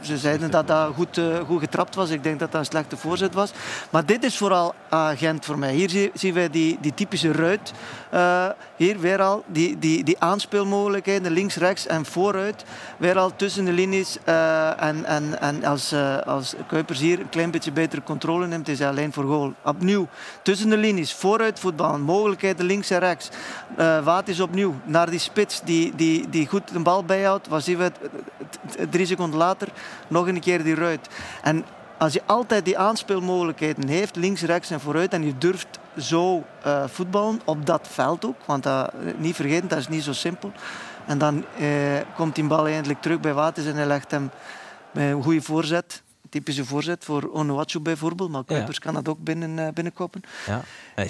[0.00, 2.10] ze zeiden dat dat goed, goed getrapt was.
[2.10, 3.52] Ik denk dat dat een slechte voorzet was.
[3.90, 5.72] Maar dit is vooral ah, Gent voor mij.
[5.74, 7.72] Hier zie- zien wij die, die typische ruit.
[8.10, 8.46] Eh,
[8.98, 12.64] weer al die, die, die aanspeelmogelijkheden, links, rechts en vooruit.
[12.98, 14.18] Weer al tussen de linies.
[14.24, 18.68] eh, en en, en als, eh, als Kuipers hier een klein beetje betere controle neemt,
[18.68, 19.52] is hij alleen voor goal.
[19.64, 20.08] Opnieuw,
[20.42, 23.28] tussen de linies, vooruit voetballen, mogelijkheden links en rechts.
[23.76, 27.48] Eh Waat is opnieuw naar die spits die, die, die goed de bal bijhoudt.
[27.48, 27.92] Wat zien we
[28.90, 29.68] drie seconden later?
[30.08, 31.08] Nog een keer die ruit.
[31.42, 31.64] En
[31.98, 36.84] als je altijd die aanspeelmogelijkheden heeft, links, rechts en vooruit, en je durft zo eh,
[36.86, 40.52] voetballen op dat veld ook, want dat, niet vergeten, dat is niet zo simpel.
[41.06, 41.68] En dan eh,
[42.16, 44.30] komt die bal eindelijk terug bij Watis en hij legt hem
[44.90, 46.02] bij een goede voorzet.
[46.28, 50.22] Typische voorzet voor Onuachu bijvoorbeeld, maar Kuipers kan dat ook binnen, eh, binnenkoppen.
[50.46, 50.62] Ja.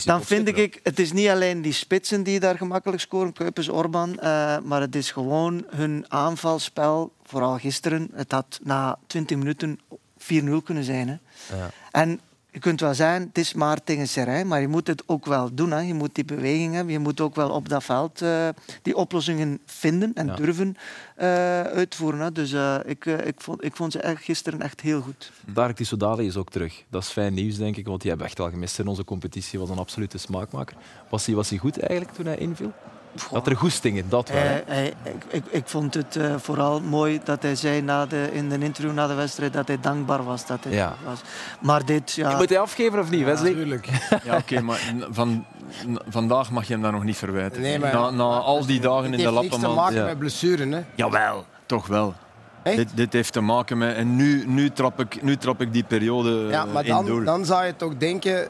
[0.05, 0.75] Dan vind schitterend.
[0.75, 4.81] ik, het is niet alleen die spitsen die daar gemakkelijk scoren, Kuipers, Orban, eh, maar
[4.81, 8.11] het is gewoon hun aanvalspel, vooral gisteren.
[8.15, 9.81] Het had na 20 minuten
[10.19, 11.09] 4-0 kunnen zijn.
[11.09, 11.17] Hè.
[11.57, 11.71] Ja.
[11.91, 12.21] En
[12.53, 15.55] je kunt wel zeggen, het is maar tegen Serijn, maar je moet het ook wel
[15.55, 15.71] doen.
[15.71, 15.81] Hè.
[15.81, 18.49] Je moet die beweging hebben, je moet ook wel op dat veld eh,
[18.83, 20.35] die oplossingen vinden en Ja.
[20.35, 20.77] durven
[21.17, 21.27] eh,
[21.63, 22.21] uitvoeren.
[22.21, 22.33] Hè.
[22.33, 25.33] Dus eh, ik, ik, vond, ik vond ze echt gisteren echt heel goed.
[25.47, 26.85] Dark Tissoudali is ook terug.
[26.91, 29.59] Dat is fijn nieuws, denk ik, want die hebben echt wel gemist in onze competitie.
[29.59, 30.77] was een absolute smaakmaker.
[31.11, 32.73] Was hij, was hij goed eigenlijk toen hij inviel?
[33.31, 34.41] Had er goesting in, dat wel.
[34.43, 38.29] Hij- hij- ik, ik, ik vond het eh, vooral mooi dat hij zei na de,
[38.33, 40.47] in de interview na de wedstrijd dat hij dankbaar was.
[40.47, 40.95] Dat hij Ja.
[41.05, 41.21] was.
[41.61, 43.51] Maar dit, ja, Moet hij afgeven of niet, Wesley?
[43.51, 43.89] Natuurlijk.
[44.25, 45.45] Ja, oké, maar van,
[46.09, 47.61] vandaag mag je hem dat nog niet verwijten.
[47.61, 49.77] Nee, maar- na, na al die dagen Het in de heeft niks te lappenmand.
[49.89, 50.05] maken Ja.
[50.05, 50.73] met blessuren.
[50.73, 50.81] Hè.
[50.95, 52.15] Jawel, toch wel.
[52.63, 52.77] Echt?
[52.77, 53.97] Dit, dit heeft te maken met...
[53.97, 57.07] En nu, nu, trap, ik, nu trap ik die periode Ja, eh, maar in dan,
[57.07, 57.25] door.
[57.25, 58.49] dan zou je toch denken,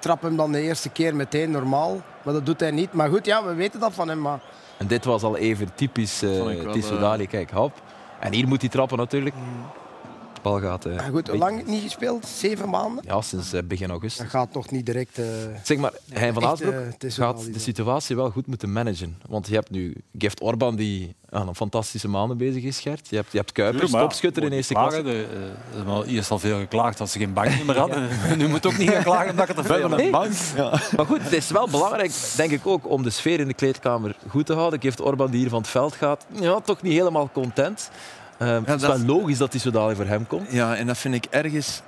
[0.00, 2.00] trap hem dan de eerste keer meteen normaal.
[2.24, 2.92] Maar dat doet hij niet.
[2.92, 4.20] Maar goed, ja, we weten dat van hem.
[4.20, 4.40] Maar
[4.76, 7.26] En dit was al even typisch uh, wel, Tissoudali.
[7.26, 7.72] Kijk, hop.
[8.20, 9.34] En hier moet hij trappen natuurlijk.
[9.34, 9.40] De
[10.44, 10.84] bal gaat...
[10.84, 12.26] eh, goed, hoe lang niet gespeeld?
[12.26, 13.04] Zeven maanden?
[13.06, 14.22] Ja, sinds eh, begin augustus.
[14.22, 15.18] Dat gaat toch niet direct...
[15.18, 15.24] eh,
[15.62, 18.72] Zeg maar, Hein van echt, Aasbroek het is wel gaat de situatie wel goed moeten
[18.72, 19.18] managen.
[19.28, 23.08] Want je hebt nu Gift Orban, die aan een fantastische maanden bezig is, Gert.
[23.08, 25.02] Je hebt, je hebt Kuipers, ja, topschutter in eerste klagen.
[25.02, 25.26] klasse.
[25.86, 28.08] Eh, Hier is al veel geklaagd dat ze geen bank meer hadden.
[28.38, 30.32] Nu moet ook niet gaan klagen omdat ik het te veel bank.
[30.56, 30.80] Ja.
[30.96, 34.16] Maar goed, het is wel belangrijk, denk ik ook, om de sfeer in de kleedkamer
[34.28, 34.80] goed te houden.
[34.80, 37.90] Gift Orban, die hier van het veld gaat, ja, toch niet helemaal content.
[38.38, 40.52] Eh, het is wel logisch dat hij zo dadelijk voor hem komt.
[40.52, 41.82] Ja, en dat vind ik ergens...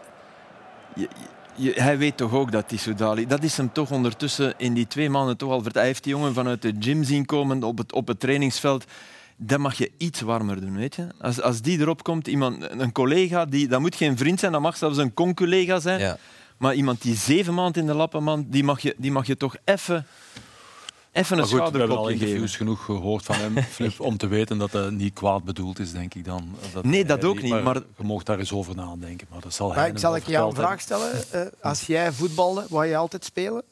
[0.94, 1.08] Je,
[1.54, 3.26] je- hij weet toch ook dat die Soudali...
[3.26, 5.62] Dat is hem toch ondertussen in die twee maanden toch al...
[5.62, 8.84] vert- Hij heeft die jongen vanuit de gym zien komen op het, op het trainingsveld.
[9.36, 11.06] Dat mag je iets warmer doen, weet je.
[11.20, 14.60] Als, als die erop komt, iemand, een collega, die, dat moet geen vriend zijn, dat
[14.60, 16.00] mag zelfs een con-collega zijn.
[16.00, 16.16] Ja.
[16.56, 19.36] Maar iemand die zeven maanden in de lappen, man, die mag je, die mag je
[19.36, 20.06] toch even...
[21.16, 22.20] Even een Maar goed, we hebben al geven.
[22.20, 25.92] interviews genoeg gehoord van hem, Flip, om te weten dat dat niet kwaad bedoeld is,
[25.92, 26.56] denk ik dan.
[26.82, 29.26] Nee, dat hij- ook niet, maar- Je mocht daar eens over nadenken.
[29.30, 31.12] Maar dat zal hij maar ik hem zal wel ik jou een vraag stellen.
[31.30, 33.62] Eh, als jij voetbalde, wou je altijd spelen?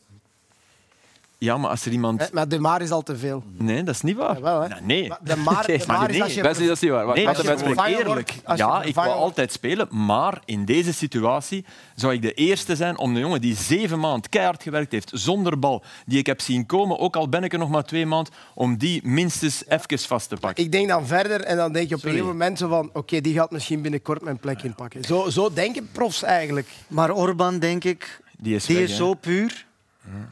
[1.44, 2.32] Ja, maar als er iemand...
[2.32, 3.42] Maar de maar is al te veel.
[3.56, 4.34] Nee, dat is niet waar.
[4.34, 4.68] Jawel, hè.
[4.68, 5.08] Nou, nee.
[5.08, 6.42] Maar de maar, de maar is als je...
[6.42, 7.06] Dat is niet waar.
[7.14, 8.06] Nee, dat eerlijk.
[8.06, 9.10] wordt, als je Ja, ik wordt.
[9.10, 11.64] altijd spelen, maar in deze situatie
[11.94, 15.58] zou ik de eerste zijn om de jongen die zeven maanden keihard gewerkt heeft, zonder
[15.58, 18.32] bal, die ik heb zien komen, ook al ben ik er nog maar twee maanden,
[18.54, 20.64] om die minstens even vast te pakken.
[20.64, 23.20] Ik denk dan verder en dan denk je op een gegeven moment zo van oké,
[23.20, 25.04] die gaat misschien binnenkort mijn plek inpakken.
[25.04, 26.68] Zo, zo denken profs eigenlijk.
[26.88, 29.66] Maar Orban, denk ik, Die is, die weg, is zo puur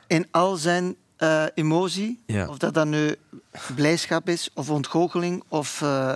[0.07, 2.21] in al zijn eh, emotie.
[2.27, 2.49] Ja.
[2.49, 3.15] Of dat dan nu
[3.75, 6.13] blijdschap is, of ontgoocheling, of eh,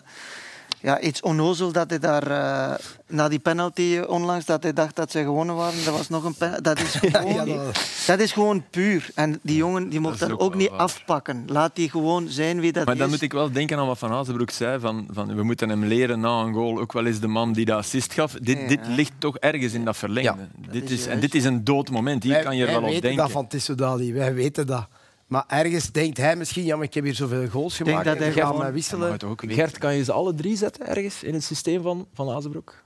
[0.81, 2.75] ja, iets onnozel dat hij daar eh,
[3.09, 5.85] na die penalty onlangs, dat hij dacht dat ze gewonnen waren.
[5.85, 6.63] Dat was nog een penalty.
[6.63, 9.09] Dat is gewoon, Ja, dat- dat is gewoon puur.
[9.15, 10.79] En die jongen die mocht dat ook niet waar.
[10.79, 11.45] afpakken.
[11.47, 13.01] Laat die gewoon zijn wie dat Maar is.
[13.01, 15.85] dan moet ik wel denken aan wat Van Azenbroek zei, van, van we moeten hem
[15.85, 18.33] leren na een goal, ook wel eens de man die de assist gaf.
[18.33, 18.67] Dit, Ja.
[18.69, 20.49] dit ligt toch ergens in dat verlengde.
[20.71, 22.81] dit is is, en dit is een dood moment, hier wij, kan je er wel
[22.81, 23.23] op weten denken.
[23.23, 24.87] dat van Tissoudali, wij weten dat.
[25.27, 28.17] Maar ergens denkt hij misschien, ja, maar ik heb hier zoveel goals denk gemaakt, dat
[28.17, 29.19] en hij gewoon- mij Maar wisselen.
[29.37, 32.83] Gert, kan je ze alle drie zetten ergens in het systeem van Van Azenbroek?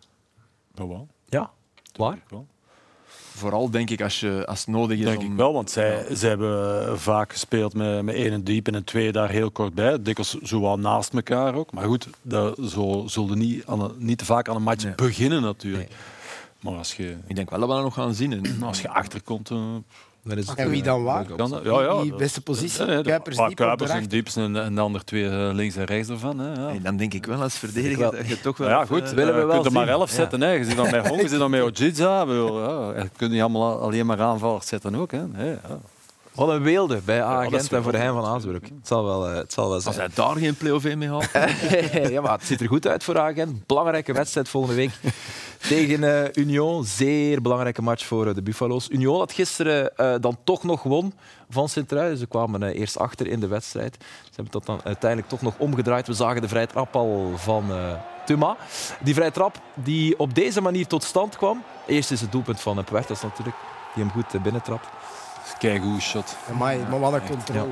[0.75, 1.51] Jawel, Ja.
[1.97, 2.19] Waar?
[2.29, 2.47] wel.
[3.35, 5.25] Vooral denk ik als, je, als het nodig is Denk om...
[5.25, 8.85] ik wel, want zij, zij hebben vaak gespeeld met, met één en diep en een
[8.85, 10.03] twee daar heel kort bij.
[10.03, 11.73] Dikwijls zo wat naast elkaar ook.
[11.73, 15.91] Maar goed, dat, zo zullen niet, aan niet te vaak aan een match beginnen natuurlijk.
[16.61, 18.47] Maar als je, Ik denk wel dat we dat nog gaan zien.
[18.63, 19.75] als je achterkomt, eh,
[20.25, 21.27] Dan is het, En wie eh, dan waar?
[21.65, 22.03] Ja, ja.
[22.03, 22.87] Die beste positie.
[22.87, 24.05] Ja, ja, Kuipers diep Kuipers en.
[24.09, 26.39] Dieps en, en de andere twee eh, links en rechts ervan.
[26.39, 26.67] Hè, ja.
[26.69, 28.69] Hey, dan denk ik wel als verdediger dat je toch wel...
[28.69, 29.03] ja, goed.
[29.03, 30.17] eh, willen we je wel kunt er maar elf Ja.
[30.17, 30.41] zetten.
[30.41, 30.51] Hè.
[30.51, 32.21] Je zit dan met Hong, je zit dan met Ojiza.
[32.23, 35.13] Ja, je kunt niet allemaal alleen maar aanvallers zetten ook.
[35.13, 35.25] Hè.
[36.35, 38.63] Wat een weelde bij dat A-agent is en voor Hein van Aasbroek.
[38.63, 39.97] Het zal wel, eh, het zal wel Als zijn.
[39.97, 41.29] hij daar geen play-off in mee haalt...
[42.11, 43.67] ja, maar het ziet er goed uit voor Agent.
[43.67, 44.91] Belangrijke wedstrijd volgende week
[45.69, 46.85] tegen eh, Union.
[46.85, 48.89] Zeer belangrijke match voor eh, de Buffalo's.
[48.91, 51.13] Union had gisteren eh, dan toch nog won
[51.51, 52.19] van Sint-Truiden.
[52.19, 53.97] Ze kwamen eerst achter in de wedstrijd.
[54.01, 56.07] Ze hebben dat dan uiteindelijk toch nog omgedraaid.
[56.07, 57.65] We zagen de vrije trap al van
[58.27, 58.57] Tuma.
[59.01, 61.63] Die vrije trap die op deze manier tot stand kwam.
[61.87, 63.57] Eerst is het doelpunt van Puertas natuurlijk,
[63.95, 64.87] die hem goed binnentrapt.
[65.59, 66.37] Kijk hoe shot.
[66.51, 67.69] Amai, maar wat een controle.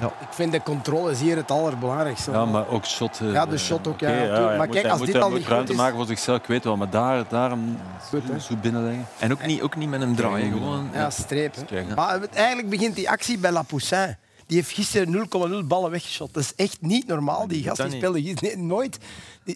[0.00, 0.06] Ja.
[0.06, 2.30] Ik vind de controle is hier het allerbelangrijkste.
[2.30, 3.20] Ja, maar ook shot.
[3.22, 5.46] eh, Ja, de shot ook, ja, Maar moet- kijk, als moet- dit al moet niet
[5.48, 6.76] ruimte goed is- maken voor zichzelf, ik weet wel.
[6.76, 9.06] Maar daar, daar hem Goed, zo binnenleggen.
[9.18, 10.88] En ook niet, ook niet met een draai, gewoon...
[10.92, 11.54] Ja, streep.
[11.94, 14.16] Maar eigenlijk begint die actie bij Lapoussin.
[14.46, 16.34] Die heeft gisteren 0,0 ballen weggeschot.
[16.34, 17.46] Dat is echt niet normaal.
[17.46, 18.98] Die gast die speelde gisteren- nee, nooit.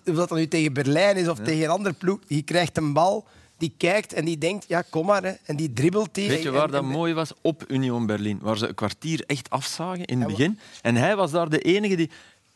[0.06, 2.18] Of dat nu tegen Berlijn is of tegen een ander ploeg.
[2.26, 3.24] Die krijgt een bal,
[3.60, 5.22] die kijkt en die denkt, ja, kom maar.
[5.22, 5.32] Hè.
[5.44, 6.28] En die dribbelt die.
[6.28, 7.32] Weet je waar en- dat en- mooi was?
[7.40, 10.58] Op Union Berlin, waar ze een kwartier echt afzagen in het begin.
[10.82, 12.10] En hij was daar de enige die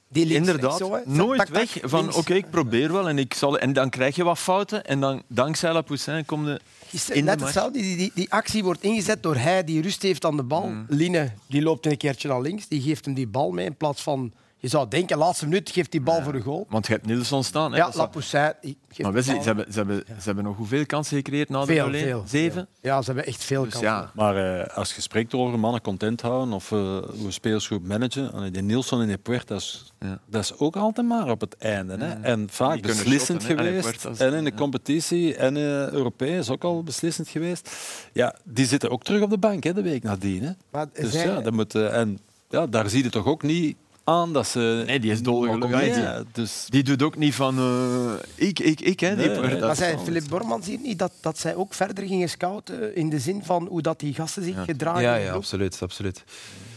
[0.09, 3.35] Die links, inderdaad zo, nooit Tak, tak, weg van oké, ik probeer wel en, ik
[3.35, 7.25] zal, en dan krijg je wat fouten en dan dankzij Lapoussin kom je Gisteren in
[7.25, 7.81] de net hetzelfde.
[7.81, 10.67] Die, die, die actie wordt ingezet door hij die rust heeft aan de bal.
[10.67, 10.87] Mm.
[10.89, 12.69] Line die loopt een keertje naar links.
[12.69, 14.33] Die geeft hem die bal mee in plaats van...
[14.65, 16.67] Je zou denken, laatste minuut geeft die bal voor de goal.
[16.69, 17.71] Want je hebt Nielsen staan.
[17.73, 18.53] Hè, Ja, dat Lapoussin...
[18.61, 19.23] die maar bal.
[19.23, 21.91] ze hebben, ze, hebben, ze hebben nog hoeveel kansen gecreëerd na de Veel, 0-1?
[21.91, 22.23] veel.
[22.27, 22.69] Zeven?
[22.81, 23.91] Ja, ze hebben echt veel Dus kansen.
[23.91, 26.79] ja, Maar eh, als je spreekt over mannen content houden of eh,
[27.21, 30.19] hoe spelers goed managen, die Nielsen en de Puertas, Ja.
[30.27, 31.97] dat is ook altijd maar op het einde.
[32.05, 32.13] Hè.
[32.23, 33.69] En vaak Die beslissend shotten, hè.
[33.71, 34.01] Allee, geweest.
[34.03, 34.57] Puertas, en in de ja.
[34.57, 37.71] competitie en uh, Europees ook al beslissend geweest.
[38.13, 40.43] Ja, die zitten ook terug op de bank hè, de week nadien.
[40.43, 40.51] Hè.
[40.71, 44.33] Maar Dus zij- ja, dat moet, en ja, daar zie je toch ook niet aan
[44.33, 44.83] dat ze...
[44.87, 45.97] Nee, die is dolgelukkig.
[45.97, 48.13] Ja, dus die doet ook niet van eh,
[48.49, 49.01] ik, ik, ik.
[49.01, 49.61] Hè, Nee.
[49.61, 53.19] Maar zei Philip Bormans hier niet dat, dat zij ook verder gingen scouten in de
[53.19, 55.03] zin van hoe dat die gasten zich gedragen?
[55.03, 56.25] Ja, ja absoluut, absoluut.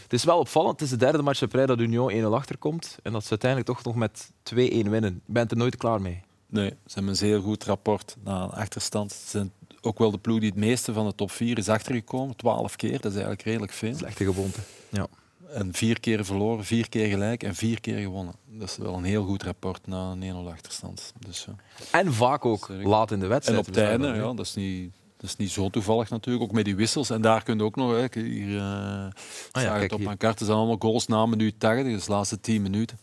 [0.02, 0.72] Het is wel opvallend.
[0.72, 2.98] Het is de derde match op rij dat Union 1-0 achterkomt.
[3.02, 5.22] En dat ze uiteindelijk toch nog met 2-1 winnen.
[5.26, 6.20] Je bent er nooit klaar mee.
[6.46, 9.12] Nee, ze hebben een zeer goed rapport na een achterstand.
[9.12, 12.36] Ze zijn ook wel de ploeg die het meeste van de top 4 is achtergekomen.
[12.36, 13.94] Twaalf keer, dat is eigenlijk redelijk veel.
[13.94, 14.60] Slechte gewoonte.
[14.88, 15.06] Ja.
[15.52, 18.34] En vier keer verloren, vier keer gelijk en vier keer gewonnen.
[18.46, 21.12] Dat is wel een heel goed rapport na een 1-0 achterstand.
[21.26, 21.54] Dus, ja.
[21.98, 23.60] En vaak ook laat in de En wedstrijd.
[23.60, 26.64] op het einde, ja, dat, is niet, dat is niet zo toevallig natuurlijk, ook met
[26.64, 27.10] die wissels.
[27.10, 29.10] En daar kun je ook nog, hè, hier, uh, Ah
[29.52, 30.06] ja, het kijk op hier.
[30.06, 32.98] mijn kaarten zijn allemaal goals na minuut 80, dus de laatste 10 minuten.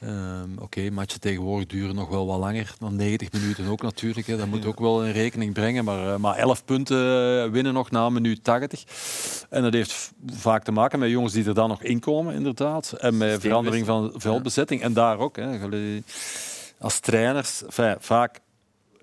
[0.00, 4.26] Ehm, Oké, matchen tegenwoordig duren nog wel wat langer dan 90 minuten ook natuurlijk.
[4.26, 4.36] Hè.
[4.36, 5.84] Dat moet ook wel in rekening brengen.
[5.84, 6.96] Maar, eh, maar 11 punten
[7.44, 8.84] eh, winnen nog na minuut 80.
[9.50, 12.92] En dat heeft vaak te maken met jongens die er dan nog inkomen, inderdaad.
[12.92, 14.82] En met verandering van veldbezetting.
[14.82, 15.36] En daar ook.
[15.36, 15.68] Hè.
[16.78, 18.40] Als trainers, enfin, vaak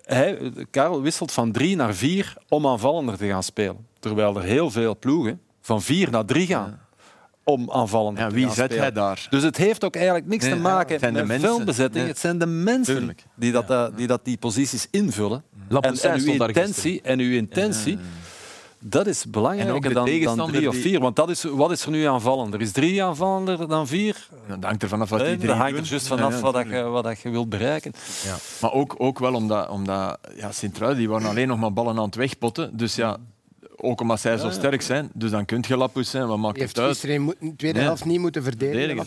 [0.02, 3.88] hij, Karel wisselt van drie naar vier om aanvallender te gaan spelen.
[4.00, 6.85] Terwijl er heel veel ploegen van vier naar drie gaan
[7.46, 9.28] om aanvallender Ja, te wie zet hij daar?
[9.30, 11.48] Dus het heeft ook eigenlijk niks Nee, te maken de met mensen.
[11.48, 12.04] veldbezetting.
[12.04, 12.08] Nee.
[12.08, 13.24] Het zijn de mensen Tuurlijk.
[13.36, 15.44] die, dat, eh, die dat die posities invullen.
[15.82, 17.98] En, uw intentie, en uw intentie,
[18.80, 21.00] dat is belangrijker de dan, dan tegenstander drie of vier.
[21.00, 22.62] Want dat is, wat is er nu aanvallender?
[22.62, 24.28] Is drie aanvallender dan vier?
[24.48, 26.66] Dat hangt er vanaf wat die Nee, drie dat hangt er juist vanaf ja, wat,
[26.70, 27.94] je, wat dat je wilt bereiken.
[28.62, 32.06] Maar ook, ook wel omdat, omdat ja, Sint-Truiden die waren alleen nog maar ballen aan
[32.06, 32.78] het wegpotten.
[32.78, 33.18] Dus ja,
[33.78, 35.10] ook omdat zij zo sterk zijn.
[35.14, 36.28] Dus dan kun je Lapus zijn.
[36.28, 36.90] Wat maakt heeft het uit?
[36.98, 37.88] gisteren in de tweede Nee.
[37.88, 39.06] helft niet moeten verdedigen.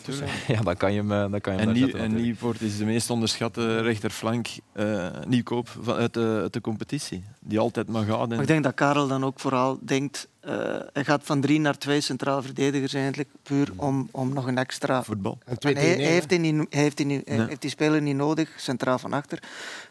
[0.48, 2.10] Ja, dan kan je hem, eh, dan kan je hem En, daar Nieuw, zetten en
[2.10, 2.24] natuurlijk.
[2.40, 7.24] Nieuwpoort is de meest onderschatte rechterflank eh nieuwkoop van, uit, de, uit de competitie.
[7.40, 8.28] Die altijd maar gaat.
[8.28, 10.28] Maar ik denk dat Karel dan ook vooral denkt...
[10.40, 10.54] eh,
[10.92, 13.28] hij gaat van drie naar twee centraal verdedigers eigenlijk.
[13.42, 15.02] Puur om, om nog een extra...
[15.02, 15.38] voetbal.
[15.44, 18.02] Hij, tegen hij één, heeft die, niet, hij heeft die, niet- hij heeft die speler
[18.02, 19.38] niet nodig, centraal van achter.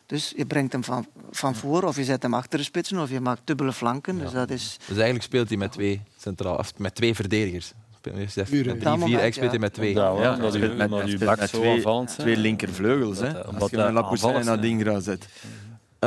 [0.08, 3.10] Dus je brengt hem van, van voor, of je zet hem achter de spitsen, of
[3.10, 4.20] je maakt dubbele flanken.
[4.20, 4.78] Dus dat is...
[4.80, 7.74] Dus eigenlijk speelt hij met twee, centraal, of met twee verdedigers.
[8.14, 9.94] Met drie, vier, eigenlijk speelt hij met twee.
[9.94, 13.20] Ja, speelt met, twee, linkervleugels.
[13.20, 13.28] Hè.
[13.28, 14.62] Omdat, Als je een aanvallend naar.
[14.62, 15.28] Dingra zet.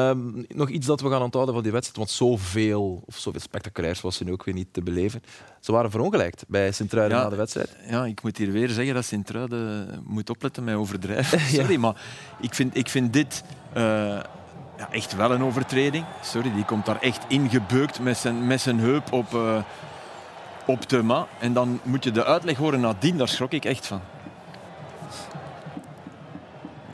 [0.08, 4.00] Ehm, nog iets dat we gaan onthouden van die wedstrijd, want zoveel, of zoveel spectaculairs
[4.00, 5.22] was ze nu ook weer niet te beleven.
[5.60, 7.22] Ze waren verongelijkt bij Sint-Truiden Ja.
[7.22, 7.76] na de wedstrijd.
[7.88, 11.40] Ja, ik moet hier weer zeggen dat Sint-Truiden moet opletten met overdrijven.
[11.60, 12.02] Sorry, maar
[12.40, 13.82] ik vind, ik vind dit eh,
[14.78, 16.04] ja, echt wel een overtreding.
[16.22, 19.62] Sorry, die komt daar echt ingebeukt met zijn, met zijn heup op, eh
[20.66, 21.26] op Thuma.
[21.38, 24.00] En dan moet je de uitleg horen nadien, daar schrok ik echt van.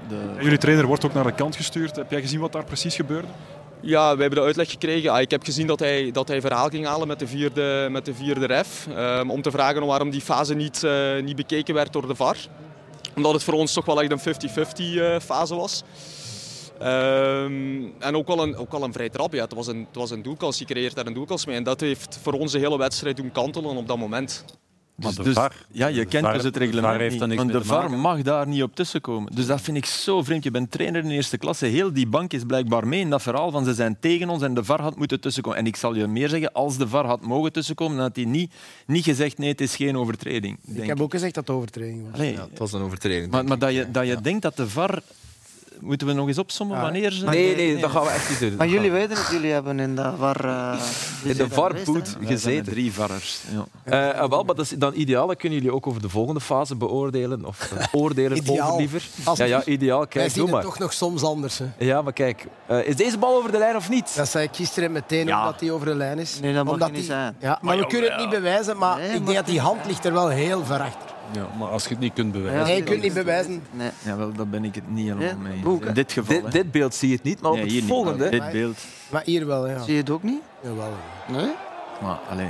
[0.09, 0.43] De...
[0.43, 1.97] Jullie trainer wordt ook naar de kant gestuurd.
[1.97, 3.29] Heb jij gezien wat daar precies gebeurde?
[3.81, 5.11] Ja, we hebben de uitleg gekregen.
[5.11, 8.05] Ah, ik heb gezien dat hij, dat hij verhaal ging halen met de vierde, met
[8.05, 8.87] de vierde ref.
[8.87, 12.37] ehm, om te vragen waarom die fase niet, eh, niet bekeken werd door de VAR.
[13.17, 15.83] Omdat het voor ons toch wel echt een 50-50 eh, fase was.
[16.79, 19.33] Ehm, en ook wel, een, ook wel een vrij trap.
[19.33, 19.43] Ja.
[19.43, 20.59] Het, was een, het was een doelkans.
[20.59, 21.57] Je creëert daar een doelkans mee.
[21.57, 24.45] En dat heeft voor ons de hele wedstrijd doen kantelen op dat moment.
[24.97, 27.01] Maar Dus- de dus- VAR, Ja, je de kent VAR dus het de reglement VAR
[27.01, 27.35] heeft niet.
[27.37, 29.35] Want de VAR mag daar niet op tussenkomen.
[29.35, 30.45] Dus dat vind ik zo vreemd.
[30.45, 31.67] Je bent trainer in de eerste klasse.
[31.67, 34.55] Heel die bank is blijkbaar mee in dat verhaal van ze zijn tegen ons en
[34.55, 35.59] de VAR had moeten tussenkomen.
[35.59, 38.25] En ik zal je meer zeggen, als de VAR had mogen tussenkomen, dan had hij
[38.25, 38.53] niet,
[38.87, 40.59] niet gezegd nee, het is geen overtreding.
[40.75, 42.13] Ik heb ook gezegd dat het overtreding was.
[42.21, 43.31] Allee, Ja, het was een overtreding.
[43.31, 45.03] maar maar dat, je, dat je denkt dat de VAR...
[45.81, 47.25] Moeten we nog eens opsommen Ah, wanneer ze...
[47.25, 48.55] Nee, nee, dat gaan we echt niet doen.
[48.57, 50.45] Maar jullie weten het, jullie hebben in de VAR...
[50.45, 50.81] eh,
[51.23, 52.73] in de VAR-boot gezeten.
[52.73, 53.41] drie VAR'ers.
[53.85, 54.11] Ja.
[54.13, 55.27] Eh, ah, wel, maar dat is dan ideaal.
[55.27, 57.45] Dan kunnen jullie ook over de volgende fase beoordelen.
[57.45, 58.67] Of eh, oordelen Ideaal.
[58.67, 59.03] over liever.
[59.25, 59.99] Als- Ja, ja, ideaal.
[59.99, 60.63] Wij Kijk, zien doe het maar.
[60.65, 61.59] toch nog soms anders.
[61.59, 61.65] Hè.
[61.79, 62.47] Ja, maar kijk.
[62.67, 64.17] eh, is deze bal over de lijn of niet?
[64.17, 65.41] Dat zei ik gisteren meteen Ja.
[65.45, 66.41] omdat hij over de lijn is.
[66.41, 67.37] Nee, dat mag Omdat niet die- zijn.
[67.41, 70.05] Ja, maar we kunnen het niet bewijzen, maar Nee, ik denk dat die hand ligt
[70.05, 71.15] er wel heel ver achter.
[71.33, 72.65] Ja, maar als je het niet kunt bewijzen...
[72.67, 73.63] Nee, je kunt niet bewijzen.
[73.71, 73.91] Nee.
[74.05, 75.81] Ja, wel, daar ben ik het niet helemaal mee.
[75.87, 76.41] In dit geval.
[76.43, 78.19] Dit, dit beeld zie je het niet, maar op Nee, het volgende...
[78.19, 78.79] maar Dit beeld.
[79.11, 79.83] Maar hier wel, ja.
[79.83, 80.41] Zie je het ook niet?
[80.63, 80.93] Jawel.
[81.29, 81.51] Nee?
[82.03, 82.49] Maar, allee,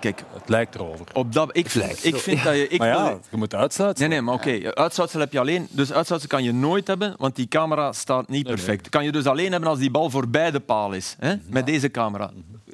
[0.00, 1.06] kijk, Het lijkt erover.
[1.12, 2.68] op dat, ik, ik vind dat je...
[2.68, 4.02] Ik maar ja, je moet uitsluiten.
[4.02, 4.74] Nee, nee, maar oké.
[4.74, 5.66] Uitsluitsel heb je alleen.
[5.70, 8.88] Dus uitsluitsel kan je nooit hebben, want die camera staat niet Nee, perfect.
[8.88, 11.16] Kan je dus alleen hebben als die bal voorbij de paal is.
[11.18, 11.34] Hè?
[11.46, 12.30] Met deze camera.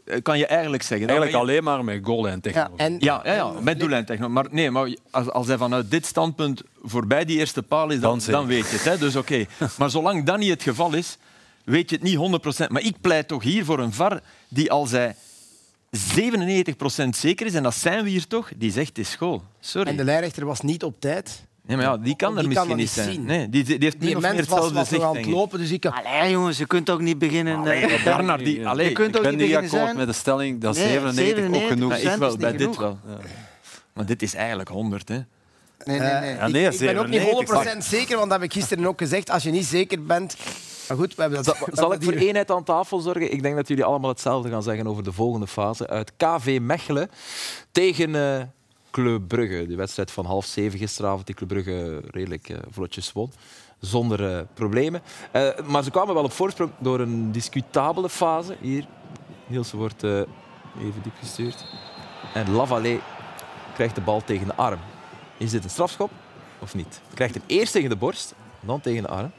[0.06, 1.08] Eh, Kan je eigenlijk zeggen.
[1.08, 4.28] Eigenlijk alleen maar met goal en Ja, en, Ja, ja, ja, met doellijntechno.
[4.28, 8.18] Maar nee, maar als, als hij vanuit dit standpunt voorbij die eerste paal is, dan,
[8.18, 8.84] Dan dan weet je het.
[8.84, 8.98] Hè?
[8.98, 9.44] Dus oké.
[9.78, 11.18] Maar zolang dat niet het geval is,
[11.64, 12.68] weet je het niet 100%.
[12.68, 15.14] Maar ik pleit toch hier voor een VAR die als hij
[15.96, 19.42] 97% zeker is, en dat zijn we hier toch, die zegt het is school.
[19.60, 19.88] Sorry.
[19.90, 21.45] en de lijnrechter was niet op tijd.
[21.66, 23.12] Nee, maar ja, die kan Die er misschien niet zijn.
[23.12, 23.24] zien.
[23.24, 25.80] Nee, die, die heeft Die mens was, hetzelfde was zicht, aan het lopen, dus ik
[25.80, 25.92] kan...
[26.04, 27.66] Allee, jongens, je kunt ook niet beginnen...
[27.66, 28.68] eh, Bernard, die...
[28.68, 29.96] Allee, Je kunt Ik ook ben niet akkoord zijn.
[29.96, 32.02] met de stelling dat Nee, 97 ook 97 genoeg is.
[32.12, 32.98] ik wel, bij dit wel.
[33.92, 35.14] Maar dit is eigenlijk 100, hè.
[35.14, 35.24] Nee,
[35.84, 36.10] nee, nee.
[36.32, 37.74] Eh, Ja, nee, ik, ik ben ook niet 97.
[37.74, 39.30] 100% zeker, want dat heb ik gisteren ook gezegd.
[39.30, 40.36] Als je niet zeker bent...
[40.88, 41.56] Maar goed, we hebben dat...
[41.72, 43.32] Zal hebben ik voor eenheid aan tafel zorgen?
[43.32, 45.86] Ik denk dat jullie allemaal hetzelfde gaan zeggen over de volgende fase.
[45.88, 47.10] Uit KV Mechelen
[47.72, 48.42] tegen eh
[48.96, 49.66] Club Brugge.
[49.66, 53.32] De wedstrijd van half zeven gisteravond die Club Brugge redelijk eh, vlotjes won.
[53.80, 55.02] Zonder eh, problemen.
[55.30, 58.56] Eh, maar ze kwamen wel op voorsprong door een discutabele fase.
[58.60, 58.86] Hier,
[59.46, 61.64] Niels wordt even diep gestuurd.
[62.34, 63.00] En Lavallee
[63.74, 64.78] krijgt de bal tegen de arm.
[65.36, 66.10] Is dit een strafschop
[66.58, 67.00] of niet?
[67.14, 69.32] Krijgt hem eerst tegen de borst, dan tegen de arm.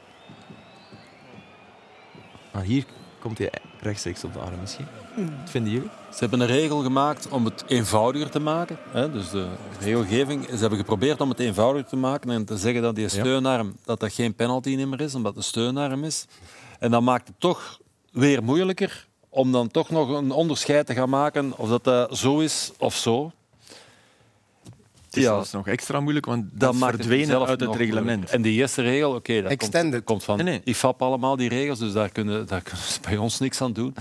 [2.52, 2.84] Maar hier
[3.20, 3.50] komt hij
[3.80, 4.86] rechtstreeks op de arm misschien.
[5.26, 5.88] Wat vinden jullie?
[6.12, 8.78] Ze hebben een regel gemaakt om het eenvoudiger te maken.
[8.90, 9.12] Hè?
[9.12, 9.46] Dus de
[9.80, 13.76] regelgeving, ze hebben geprobeerd om het eenvoudiger te maken en te zeggen dat die steunarm
[13.84, 16.26] dat dat geen penalty meer is, omdat het een steunarm is.
[16.78, 17.80] En dat maakt het toch
[18.12, 22.38] weer moeilijker om dan toch nog een onderscheid te gaan maken of dat, dat zo
[22.38, 23.32] is of zo.
[25.06, 25.28] Het is Ja.
[25.28, 28.30] zelfs nog extra moeilijk, want dat, Dat maakt verdwenen zelf uit het nog reglement.
[28.30, 30.60] En die eerste regel, oké, dat komt, komt van Nee, nee.
[30.64, 33.94] IFAP allemaal, die regels, dus daar kunnen, daar kunnen ze bij ons niks aan doen.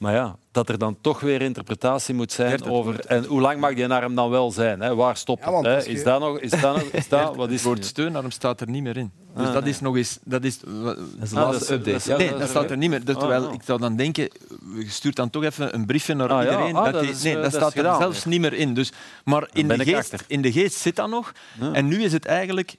[0.00, 3.00] Maar ja, dat er dan toch weer interpretatie moet zijn over...
[3.06, 4.80] En hoe lang mag die arm dan wel zijn?
[4.80, 4.94] Hè?
[4.94, 5.64] Waar stopt Ja, het?
[5.64, 5.90] Hè?
[5.92, 6.38] Is dat nog...
[6.38, 9.10] Is dat nog is dat, wat is Het woord steunarm staat er niet meer in.
[9.36, 9.72] Dus Ah, dat nee.
[9.72, 10.18] is nog eens...
[10.24, 11.90] Dat is, Dat is de Ah, laatste dat is- update.
[11.90, 13.04] dat is- Ja, nee, dat staat er niet meer.
[13.04, 13.54] Dat, Ah, terwijl ah.
[13.54, 14.28] ik zou dan denken,
[14.74, 16.50] je stuurt dan toch even een briefje naar Ah, ja.
[16.50, 16.74] iedereen.
[16.76, 18.74] Ah, dat dat die- is, nee, eh, dat dat staat er zelfs niet meer in.
[18.74, 18.92] Dus,
[19.24, 20.20] maar in de, geest, achter.
[20.26, 21.32] in de geest zit dat nog.
[21.60, 21.72] Ja.
[21.72, 22.76] En nu is het eigenlijk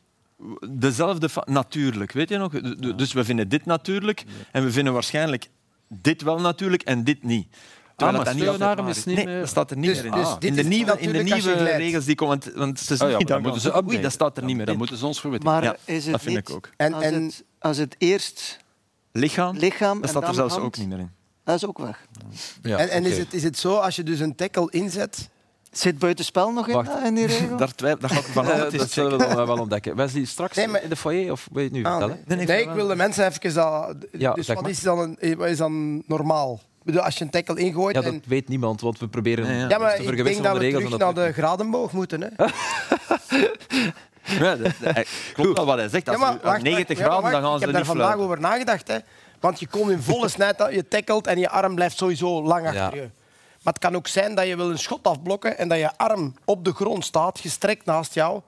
[0.70, 1.30] dezelfde...
[1.46, 2.52] Natuurlijk, weet je nog?
[2.52, 5.50] Du- du- Dus we vinden dit natuurlijk en we vinden waarschijnlijk
[5.94, 7.48] dit wel natuurlijk en dit niet.
[7.96, 9.98] Terwijl maar dat niet altijd steunarm waar is niet Nee, dat staat er niet Dus-
[9.98, 10.12] meer in.
[10.12, 10.36] dus Ah.
[10.40, 12.40] in de nieuwe, in de als nieuwe regels die komen...
[12.56, 14.02] Want, ze Ah, zijn ja, niet dan moeten ze Oei, updaten.
[14.02, 14.80] dat staat er niet meer Dan in.
[14.80, 15.56] moeten ze ons verwittigen.
[15.56, 16.70] Maar Ja, is het dat vind niet, ik ook.
[16.78, 18.58] En- als, en- het, als het eerst
[19.12, 21.12] Lichaam, lichaam dat staat er dan zelfs hand, ook niet meer in.
[21.44, 22.06] Dat is ook weg.
[22.62, 25.30] Ja, en en is, het, is het zo, als je dus een tackle inzet...
[25.72, 26.90] Zit buitenspel nog in, Wacht.
[27.04, 27.58] in die regel?
[27.58, 29.96] Daar twijfel, dat ga ik vanavond eens dat zullen we dan wel ontdekken.
[29.96, 32.24] Wesley, straks Nee, maar- in de foyer of wil je het nu Ah, vertellen?
[32.28, 33.54] nee, nee, ik wil de mensen even...
[33.54, 36.54] Dat, Ja, dus wat is, dan een, eh, wat is dan normaal?
[36.80, 37.96] Ik bedoel, als je een tackle ingooit...
[37.96, 39.68] Ja, dat en, weet niemand, want we proberen Ja, ja.
[39.70, 40.84] ja, maar te ik denk vergewisselen dat de we regels.
[40.84, 42.22] terug naar dat de gradenboog moeten.
[42.22, 42.28] Hè?
[44.40, 46.08] Ja, dat, dat- klopt wel wat hij zegt.
[46.10, 47.72] Als Ja, maar we wacht, op 90 wacht, ja, maar graden, dan gaan ze Ik
[47.76, 48.88] heb niet daar vandaag over nagedacht.
[48.88, 48.98] Hè.
[49.40, 52.66] Want je komt in volle snelheid, dat je tackelt en je arm blijft sowieso lang
[52.68, 52.92] achter Ja.
[52.94, 53.10] je.
[53.64, 56.34] Maar het kan ook zijn dat je wil een schot afblokken en dat je arm
[56.46, 58.42] op de grond staat, gestrekt naast jou,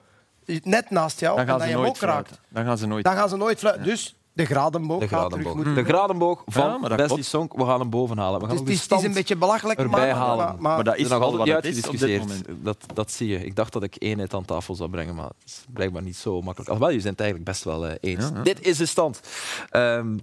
[0.62, 2.40] net naast jou, Dan en dat ze je hem ook raakt.
[2.48, 3.04] Dan gaan ze nooit.
[3.04, 3.84] Dan gaan ze nooit fluiten.
[3.84, 5.54] Dus de gradenboog De gaat terug gradenboog.
[5.54, 5.74] moeten.
[5.84, 7.24] De gradenboog van Ja, klopt.
[7.24, 8.40] Sonk, we gaan hem bovenhalen.
[8.40, 10.36] We gaan Dus het, de is, een beetje belachelijk, erbij maar, halen.
[10.44, 12.44] maar, maar- Maar dat is nog altijd wat moment.
[12.64, 13.44] Dat, dat zie je.
[13.44, 16.40] Ik dacht dat ik eenheid aan tafel zou brengen, maar het is blijkbaar niet zo
[16.40, 16.70] makkelijk.
[16.70, 18.24] Alhoewel, je bent het eigenlijk best wel eh, eens.
[18.28, 18.42] Ja, ja.
[18.42, 19.20] Dit is de stand.
[19.70, 20.18] Ehm,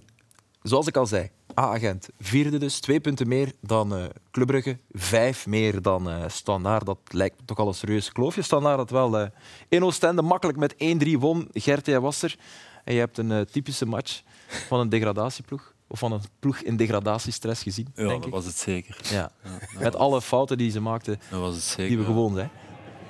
[0.62, 1.30] zoals ik al zei,
[1.60, 2.08] A-agent.
[2.20, 4.78] Vierde dus, twee punten meer dan eh Club Brugge.
[4.92, 6.86] Vijf meer dan Standaard.
[6.86, 8.42] Dat lijkt me toch al een serieus kloofje.
[8.42, 9.28] Standaard dat wel eh,
[9.68, 10.74] in Oostende makkelijk met
[11.04, 11.48] 1-3 won.
[11.52, 12.36] Gert, jij was er.
[12.84, 14.22] En je hebt een typische match
[14.68, 15.70] van een degradatieploeg.
[15.86, 18.32] Of van een ploeg in degradatiestress gezien, Ja, denk dat ik.
[18.32, 18.96] was het zeker.
[19.10, 19.10] Ja.
[19.44, 21.88] Ja, dat Met was- alle fouten die ze maakten, dat was het zeker.
[21.88, 22.50] die we gewoon zijn.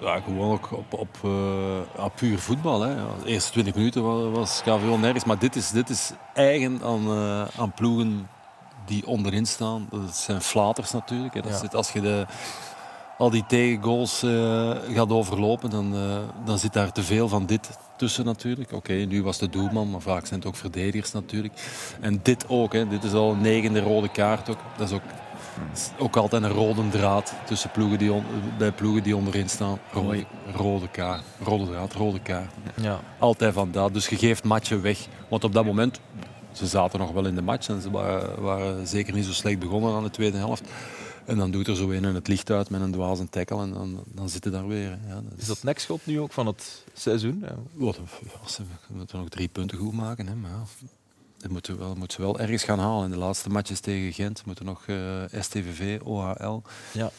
[0.02, 2.80] Ja, gewoon ook op, op eh, puur voetbal.
[2.80, 2.94] Hè.
[2.94, 5.24] De eerste 20 minuten was, was KVO nergens.
[5.24, 8.28] Maar dit is, dit is eigen aan, eh, aan ploegen
[8.86, 9.86] die onderin staan.
[9.90, 11.34] Dat zijn flaters natuurlijk.
[11.34, 11.40] Hè.
[11.40, 11.58] Dat Ja.
[11.58, 12.26] zit, als je de,
[13.18, 15.94] al die tegengoals eh, gaat overlopen, dan,
[16.44, 18.72] dan zit daar te veel van dit tussen natuurlijk.
[18.72, 21.54] Oké, nu was de doelman, maar vaak zijn het ook verdedigers natuurlijk.
[22.00, 22.72] En dit ook.
[22.72, 22.88] Hè.
[22.88, 24.48] Dit is al een negende rode kaart.
[24.50, 24.58] Ook.
[24.76, 25.02] Dat is ook,
[25.98, 28.24] ook altijd een rode draad tussen ploegen die on-
[28.58, 29.78] bij ploegen die onderin staan.
[29.92, 30.24] Rode,
[30.54, 32.52] rode kaart, rode draad, rode kaart.
[32.80, 33.00] Ja.
[33.18, 33.94] Altijd van dat.
[33.94, 35.06] Dus je geeft matchen weg.
[35.28, 36.00] Want op dat moment,
[36.52, 39.58] ze zaten nog wel in de match en ze waren, waren zeker niet zo slecht
[39.58, 40.62] begonnen aan de tweede helft.
[41.24, 44.02] En dan doet er zo een het licht uit met een dwaze tackle en dan,
[44.06, 44.98] dan zitten daar weer.
[45.06, 47.44] Ja, dat Is dat nekschot nu ook van het seizoen?
[47.72, 50.26] Wat, ja, ze moeten nog drie punten goed maken.
[50.26, 50.86] Hè, maar ja,
[51.42, 53.04] dat moeten we wel, moeten ze wel ergens gaan halen.
[53.04, 56.62] In de laatste matches tegen Gent moeten nog eh, STVV, OHL.
[56.92, 57.10] Ja.